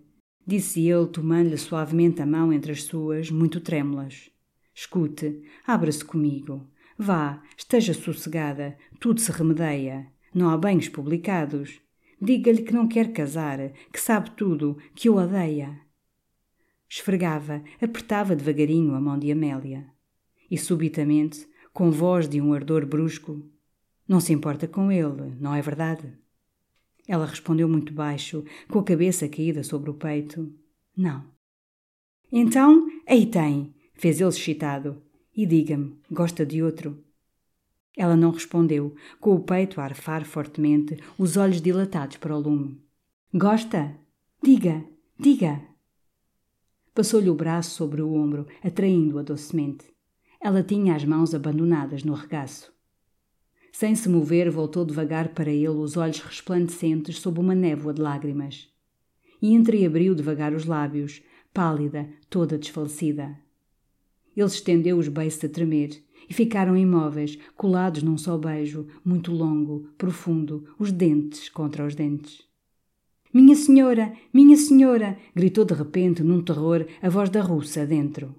disse 0.50 0.88
ele, 0.88 1.06
tomando-lhe 1.08 1.58
suavemente 1.58 2.22
a 2.22 2.26
mão 2.26 2.52
entre 2.52 2.72
as 2.72 2.84
suas, 2.84 3.30
muito 3.30 3.62
trêmulas. 3.62 4.32
Escute, 4.74 5.43
abra-se 5.66 6.04
comigo. 6.04 6.68
Vá, 6.97 7.41
esteja 7.56 7.93
sossegada, 7.93 8.76
tudo 9.00 9.22
se 9.22 9.32
remedeia. 9.32 10.08
Não 10.34 10.50
há 10.50 10.58
banhos 10.58 10.89
publicados. 10.89 11.80
Diga-lhe 12.20 12.64
que 12.64 12.74
não 12.74 12.88
quer 12.88 13.14
casar, 13.14 13.72
que 13.93 14.00
sabe 14.00 14.32
tudo, 14.32 14.78
que 14.95 15.10
o 15.10 15.16
odeia. 15.16 15.80
Esfregava, 16.89 17.64
apertava 17.80 18.36
devagarinho 18.36 18.95
a 18.95 19.00
mão 19.00 19.18
de 19.18 19.32
Amélia. 19.32 19.86
E 20.50 20.58
subitamente, 20.58 21.47
com 21.72 21.91
voz 21.91 22.28
de 22.28 22.41
um 22.41 22.54
ardor 22.54 22.86
brusco, 22.86 23.47
não 24.08 24.20
se 24.20 24.34
importa 24.34 24.68
com 24.68 24.91
ele, 24.91 25.36
não 25.39 25.54
é 25.54 25.62
verdade? 25.62 26.12
Ela 27.10 27.26
respondeu 27.26 27.68
muito 27.68 27.91
baixo, 27.91 28.45
com 28.70 28.78
a 28.78 28.84
cabeça 28.84 29.28
caída 29.28 29.64
sobre 29.64 29.89
o 29.89 29.95
peito: 29.95 30.53
Não. 30.95 31.26
Então, 32.32 32.88
aí 33.07 33.26
tem, 33.26 33.74
fez 33.95 34.22
ele 34.22 34.30
excitado. 34.30 35.01
E 35.36 35.43
diga-me, 35.43 35.99
gosta 36.12 36.45
de 36.45 36.62
outro? 36.62 37.03
Ela 37.97 38.16
não 38.16 38.30
respondeu, 38.30 38.95
com 39.20 39.34
o 39.34 39.39
peito 39.39 39.82
a 39.82 39.86
arfar 39.86 40.24
fortemente, 40.24 40.99
os 41.18 41.36
olhos 41.36 41.60
dilatados 41.60 42.18
para 42.18 42.36
o 42.36 42.39
lume. 42.39 42.80
Gosta? 43.34 43.97
Diga, 44.43 44.86
diga. 45.20 45.64
Passou-lhe 46.93 47.30
o 47.32 47.36
braço 47.36 47.72
sobre 47.72 48.03
o 48.03 48.14
ombro, 48.14 48.45
atraindo-a 48.64 49.24
docemente. 49.24 49.91
Ela 50.39 50.62
tinha 50.62 50.95
as 50.95 51.03
mãos 51.03 51.34
abandonadas 51.34 52.03
no 52.03 52.14
regaço. 52.14 52.72
Sem 53.72 53.95
se 53.95 54.09
mover, 54.09 54.49
voltou 54.49 54.84
devagar 54.84 55.30
para 55.30 55.51
ele 55.51 55.67
os 55.70 55.95
olhos 55.95 56.20
resplandecentes 56.20 57.20
sob 57.20 57.39
uma 57.39 57.55
névoa 57.55 57.93
de 57.93 58.01
lágrimas. 58.01 58.67
E 59.41 59.53
entreabriu 59.53 60.13
devagar 60.15 60.53
os 60.53 60.65
lábios, 60.65 61.22
pálida, 61.53 62.09
toda 62.30 62.57
desfalecida. 62.57 63.38
Ele 64.36 64.45
estendeu 64.45 64.97
os 64.97 65.07
beiços 65.07 65.43
a 65.43 65.49
tremer 65.49 66.03
e 66.30 66.34
ficaram 66.34 66.78
imóveis, 66.78 67.38
colados 67.55 68.03
num 68.03 68.17
só 68.17 68.38
beijo, 68.38 68.88
muito 69.03 69.32
longo, 69.32 69.89
profundo, 69.97 70.65
os 70.78 70.91
dentes 70.91 71.49
contra 71.49 71.86
os 71.86 71.95
dentes. 71.95 72.41
Minha 73.34 73.55
senhora! 73.55 74.13
Minha 74.34 74.57
senhora! 74.57 75.17
gritou 75.36 75.65
de 75.65 75.74
repente, 75.74 76.24
num 76.24 76.41
terror, 76.41 76.86
a 77.01 77.09
voz 77.09 77.30
da 77.30 77.41
russa 77.41 77.86
dentro. 77.86 78.36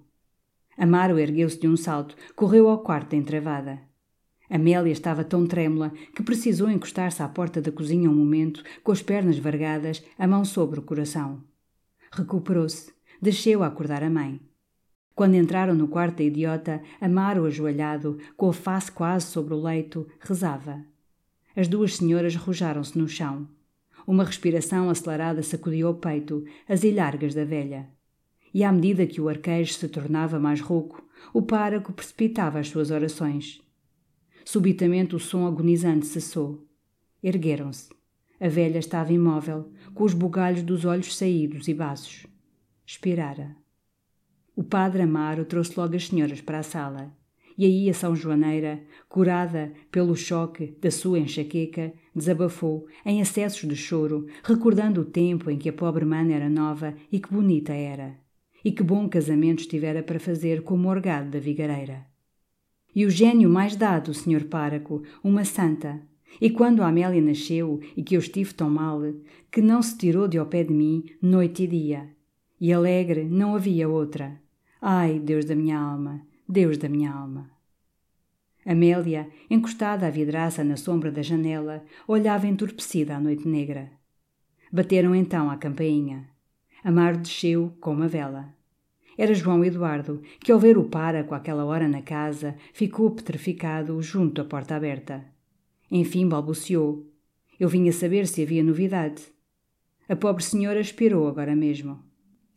Amaro 0.76 1.18
ergueu-se 1.18 1.60
de 1.60 1.68
um 1.68 1.76
salto, 1.76 2.16
correu 2.34 2.68
ao 2.68 2.82
quarto 2.82 3.14
entravada. 3.14 3.89
Amélia 4.50 4.90
estava 4.90 5.22
tão 5.22 5.46
trêmula 5.46 5.92
que 6.12 6.24
precisou 6.24 6.68
encostar-se 6.68 7.22
à 7.22 7.28
porta 7.28 7.62
da 7.62 7.70
cozinha 7.70 8.10
um 8.10 8.14
momento, 8.14 8.64
com 8.82 8.90
as 8.90 9.00
pernas 9.00 9.38
vargadas, 9.38 10.02
a 10.18 10.26
mão 10.26 10.44
sobre 10.44 10.80
o 10.80 10.82
coração. 10.82 11.44
Recuperou-se, 12.10 12.92
desceu 13.22 13.62
a 13.62 13.68
acordar 13.68 14.02
a 14.02 14.10
mãe. 14.10 14.40
Quando 15.14 15.36
entraram 15.36 15.74
no 15.74 15.86
quarto 15.86 16.16
da 16.16 16.24
idiota, 16.24 16.82
Amaro, 17.00 17.44
ajoelhado, 17.44 18.18
com 18.36 18.48
a 18.48 18.52
face 18.52 18.90
quase 18.90 19.26
sobre 19.26 19.54
o 19.54 19.62
leito, 19.62 20.08
rezava. 20.18 20.84
As 21.54 21.68
duas 21.68 21.96
senhoras 21.96 22.34
rojaram-se 22.34 22.98
no 22.98 23.06
chão. 23.06 23.46
Uma 24.06 24.24
respiração 24.24 24.90
acelerada 24.90 25.42
sacudiu 25.42 25.90
o 25.90 25.94
peito, 25.94 26.44
as 26.68 26.82
ilhargas 26.82 27.34
da 27.34 27.44
velha. 27.44 27.88
E 28.52 28.64
à 28.64 28.72
medida 28.72 29.06
que 29.06 29.20
o 29.20 29.28
arquejo 29.28 29.74
se 29.74 29.88
tornava 29.88 30.40
mais 30.40 30.60
rouco, 30.60 31.04
o 31.32 31.42
páraco 31.42 31.92
precipitava 31.92 32.58
as 32.58 32.68
suas 32.68 32.90
orações. 32.90 33.60
Subitamente 34.52 35.14
o 35.14 35.20
som 35.20 35.46
agonizante 35.46 36.06
cessou. 36.06 36.66
Ergueram-se. 37.22 37.88
A 38.40 38.48
velha 38.48 38.80
estava 38.80 39.12
imóvel, 39.12 39.70
com 39.94 40.02
os 40.02 40.12
bugalhos 40.12 40.64
dos 40.64 40.84
olhos 40.84 41.16
saídos 41.16 41.68
e 41.68 41.72
baços. 41.72 42.26
Expirara. 42.84 43.56
O 44.56 44.64
padre 44.64 45.02
Amaro 45.02 45.44
trouxe 45.44 45.78
logo 45.78 45.94
as 45.94 46.08
senhoras 46.08 46.40
para 46.40 46.58
a 46.58 46.62
sala. 46.64 47.16
E 47.56 47.64
aí 47.64 47.88
a 47.88 47.94
São 47.94 48.16
Joaneira, 48.16 48.82
curada 49.08 49.72
pelo 49.88 50.16
choque 50.16 50.76
da 50.80 50.90
sua 50.90 51.20
enxaqueca, 51.20 51.94
desabafou 52.12 52.88
em 53.06 53.22
acessos 53.22 53.68
de 53.68 53.76
choro, 53.76 54.26
recordando 54.42 55.02
o 55.02 55.04
tempo 55.04 55.48
em 55.48 55.58
que 55.58 55.68
a 55.68 55.72
pobre 55.72 56.04
mana 56.04 56.32
era 56.32 56.50
nova 56.50 56.96
e 57.12 57.20
que 57.20 57.32
bonita 57.32 57.72
era. 57.72 58.18
E 58.64 58.72
que 58.72 58.82
bom 58.82 59.08
casamento 59.08 59.60
estivera 59.60 60.02
para 60.02 60.18
fazer 60.18 60.64
com 60.64 60.74
o 60.74 60.76
morgado 60.76 61.30
da 61.30 61.38
vigareira. 61.38 62.09
E 62.94 63.06
o 63.06 63.10
gênio 63.10 63.48
mais 63.48 63.76
dado, 63.76 64.12
senhor 64.12 64.44
páraco, 64.44 65.02
uma 65.22 65.44
santa, 65.44 66.00
e 66.40 66.50
quando 66.50 66.82
a 66.82 66.88
Amélia 66.88 67.20
nasceu 67.20 67.80
e 67.96 68.02
que 68.02 68.16
eu 68.16 68.20
estive 68.20 68.52
tão 68.54 68.70
mal, 68.70 69.00
que 69.50 69.60
não 69.60 69.82
se 69.82 69.96
tirou 69.96 70.28
de 70.28 70.38
ao 70.38 70.46
pé 70.46 70.62
de 70.64 70.72
mim 70.72 71.04
noite 71.20 71.64
e 71.64 71.66
dia. 71.66 72.08
E 72.60 72.72
alegre 72.72 73.24
não 73.24 73.54
havia 73.54 73.88
outra. 73.88 74.40
Ai, 74.80 75.18
Deus 75.18 75.44
da 75.44 75.54
minha 75.54 75.78
alma, 75.78 76.22
Deus 76.48 76.78
da 76.78 76.88
minha 76.88 77.12
alma. 77.12 77.50
Amélia, 78.64 79.28
encostada 79.48 80.06
à 80.06 80.10
vidraça 80.10 80.62
na 80.62 80.76
sombra 80.76 81.10
da 81.10 81.22
janela, 81.22 81.82
olhava 82.06 82.46
entorpecida 82.46 83.16
a 83.16 83.20
noite 83.20 83.48
negra. 83.48 83.90
Bateram 84.70 85.14
então 85.14 85.50
à 85.50 85.56
campainha. 85.56 86.28
Amaro 86.84 87.18
desceu 87.18 87.74
com 87.80 87.92
uma 87.92 88.08
vela. 88.08 88.54
Era 89.16 89.34
João 89.34 89.64
Eduardo, 89.64 90.22
que 90.40 90.50
ao 90.50 90.58
ver 90.58 90.78
o 90.78 90.84
páraco 90.84 91.34
àquela 91.34 91.64
hora 91.64 91.88
na 91.88 92.02
casa, 92.02 92.56
ficou 92.72 93.10
petrificado 93.10 94.00
junto 94.02 94.40
à 94.40 94.44
porta 94.44 94.74
aberta. 94.74 95.24
Enfim 95.90 96.28
balbuciou. 96.28 97.06
Eu 97.58 97.68
vinha 97.68 97.92
saber 97.92 98.26
se 98.26 98.42
havia 98.42 98.62
novidade. 98.62 99.22
A 100.08 100.16
pobre 100.16 100.42
senhora 100.42 100.80
expirou 100.80 101.28
agora 101.28 101.54
mesmo. 101.54 102.02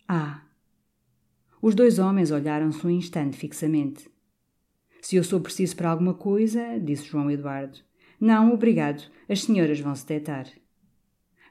Ah, 0.08 0.44
os 1.66 1.74
dois 1.74 1.98
homens 1.98 2.30
olharam-se 2.30 2.86
um 2.86 2.90
instante 2.90 3.38
fixamente. 3.38 4.12
Se 5.02 5.16
eu 5.16 5.24
sou 5.24 5.40
preciso 5.40 5.78
para 5.78 5.90
alguma 5.90 6.14
coisa, 6.14 6.78
disse 6.78 7.06
João 7.06 7.32
Eduardo. 7.32 7.80
Não, 8.20 8.54
obrigado, 8.54 9.04
as 9.30 9.44
senhoras 9.44 9.80
vão 9.80 9.96
se 9.96 10.06
deitar. 10.06 10.46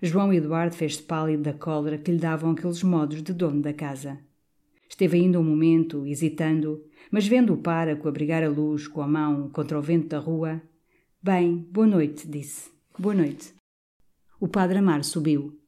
João 0.03 0.31
Eduardo 0.31 0.75
fez-se 0.75 1.03
pálido 1.03 1.45
da 1.45 1.55
cólera 1.55 1.97
que 1.97 2.11
lhe 2.11 2.19
davam 2.19 2.51
aqueles 2.51 2.83
modos 2.83 3.23
de 3.23 3.33
dono 3.33 3.63
da 3.63 3.73
casa. 3.73 4.19
Esteve 4.93 5.16
ainda 5.16 5.40
um 5.40 5.43
momento, 5.43 6.07
hesitando, 6.07 6.84
mas 7.11 7.26
vendo 7.26 7.55
o 7.55 7.57
páraco 7.57 8.07
abrigar 8.07 8.43
a 8.43 8.49
luz 8.51 8.86
com 8.86 9.01
a 9.01 9.09
mão 9.09 9.49
contra 9.49 9.78
o 9.78 9.80
vento 9.80 10.09
da 10.09 10.18
rua. 10.18 10.61
Bem, 11.22 11.66
boa 11.70 11.86
noite, 11.86 12.28
disse. 12.28 12.70
Boa 12.99 13.14
noite. 13.14 13.55
O 14.38 14.47
padre 14.47 14.80
Amar 14.80 15.03
subiu. 15.03 15.59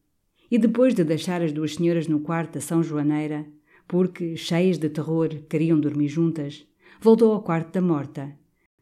E 0.50 0.58
depois 0.58 0.94
de 0.94 1.02
deixar 1.02 1.40
as 1.40 1.52
duas 1.52 1.74
senhoras 1.74 2.06
no 2.06 2.20
quarto 2.20 2.52
da 2.56 2.60
São 2.60 2.82
Joaneira, 2.82 3.46
porque, 3.88 4.36
cheias 4.36 4.76
de 4.76 4.90
terror, 4.90 5.30
queriam 5.48 5.80
dormir 5.80 6.08
juntas, 6.08 6.66
voltou 7.00 7.32
ao 7.32 7.42
quarto 7.42 7.72
da 7.72 7.80
morta. 7.80 8.30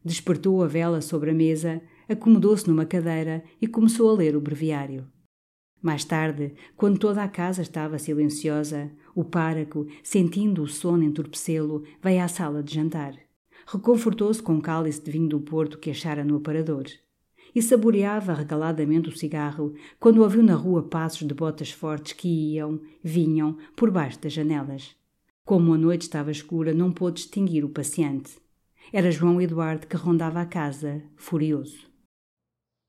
Despertou 0.03 0.61
a 0.61 0.67
vela 0.67 0.99
sobre 0.99 1.31
a 1.31 1.33
mesa, 1.33 1.81
acomodou-se 2.09 2.67
numa 2.67 2.85
cadeira 2.85 3.45
e 3.61 3.65
começou 3.65 4.09
a 4.09 4.13
ler 4.13 4.35
o 4.35 4.41
breviário. 4.41 5.07
Mais 5.83 6.05
tarde, 6.05 6.53
quando 6.77 6.97
toda 6.97 7.21
a 7.21 7.27
casa 7.27 7.61
estava 7.61 7.99
silenciosa, 7.99 8.89
o 9.13 9.21
páraco, 9.21 9.85
sentindo 10.01 10.63
o 10.63 10.67
sono 10.67 11.03
entorpecê-lo, 11.03 11.83
veio 12.01 12.23
à 12.23 12.27
sala 12.29 12.63
de 12.63 12.73
jantar. 12.73 13.13
Reconfortou-se 13.67 14.41
com 14.41 14.53
um 14.53 14.61
cálice 14.61 15.03
de 15.03 15.11
vinho 15.11 15.27
do 15.27 15.41
Porto 15.41 15.77
que 15.77 15.91
achara 15.91 16.23
no 16.23 16.37
aparador. 16.37 16.85
E 17.53 17.61
saboreava 17.61 18.33
regaladamente 18.33 19.09
o 19.09 19.17
cigarro 19.17 19.73
quando 19.99 20.21
ouviu 20.23 20.41
na 20.41 20.55
rua 20.55 20.83
passos 20.83 21.27
de 21.27 21.33
botas 21.33 21.71
fortes 21.71 22.13
que 22.13 22.29
iam, 22.53 22.79
vinham, 23.03 23.57
por 23.75 23.91
baixo 23.91 24.21
das 24.21 24.31
janelas. 24.31 24.95
Como 25.43 25.73
a 25.73 25.77
noite 25.77 26.03
estava 26.03 26.31
escura, 26.31 26.73
não 26.73 26.93
pôde 26.93 27.17
distinguir 27.17 27.65
o 27.65 27.69
paciente. 27.69 28.37
Era 28.93 29.11
João 29.11 29.41
Eduardo 29.41 29.85
que 29.85 29.97
rondava 29.97 30.39
a 30.39 30.45
casa, 30.45 31.03
furioso. 31.17 31.92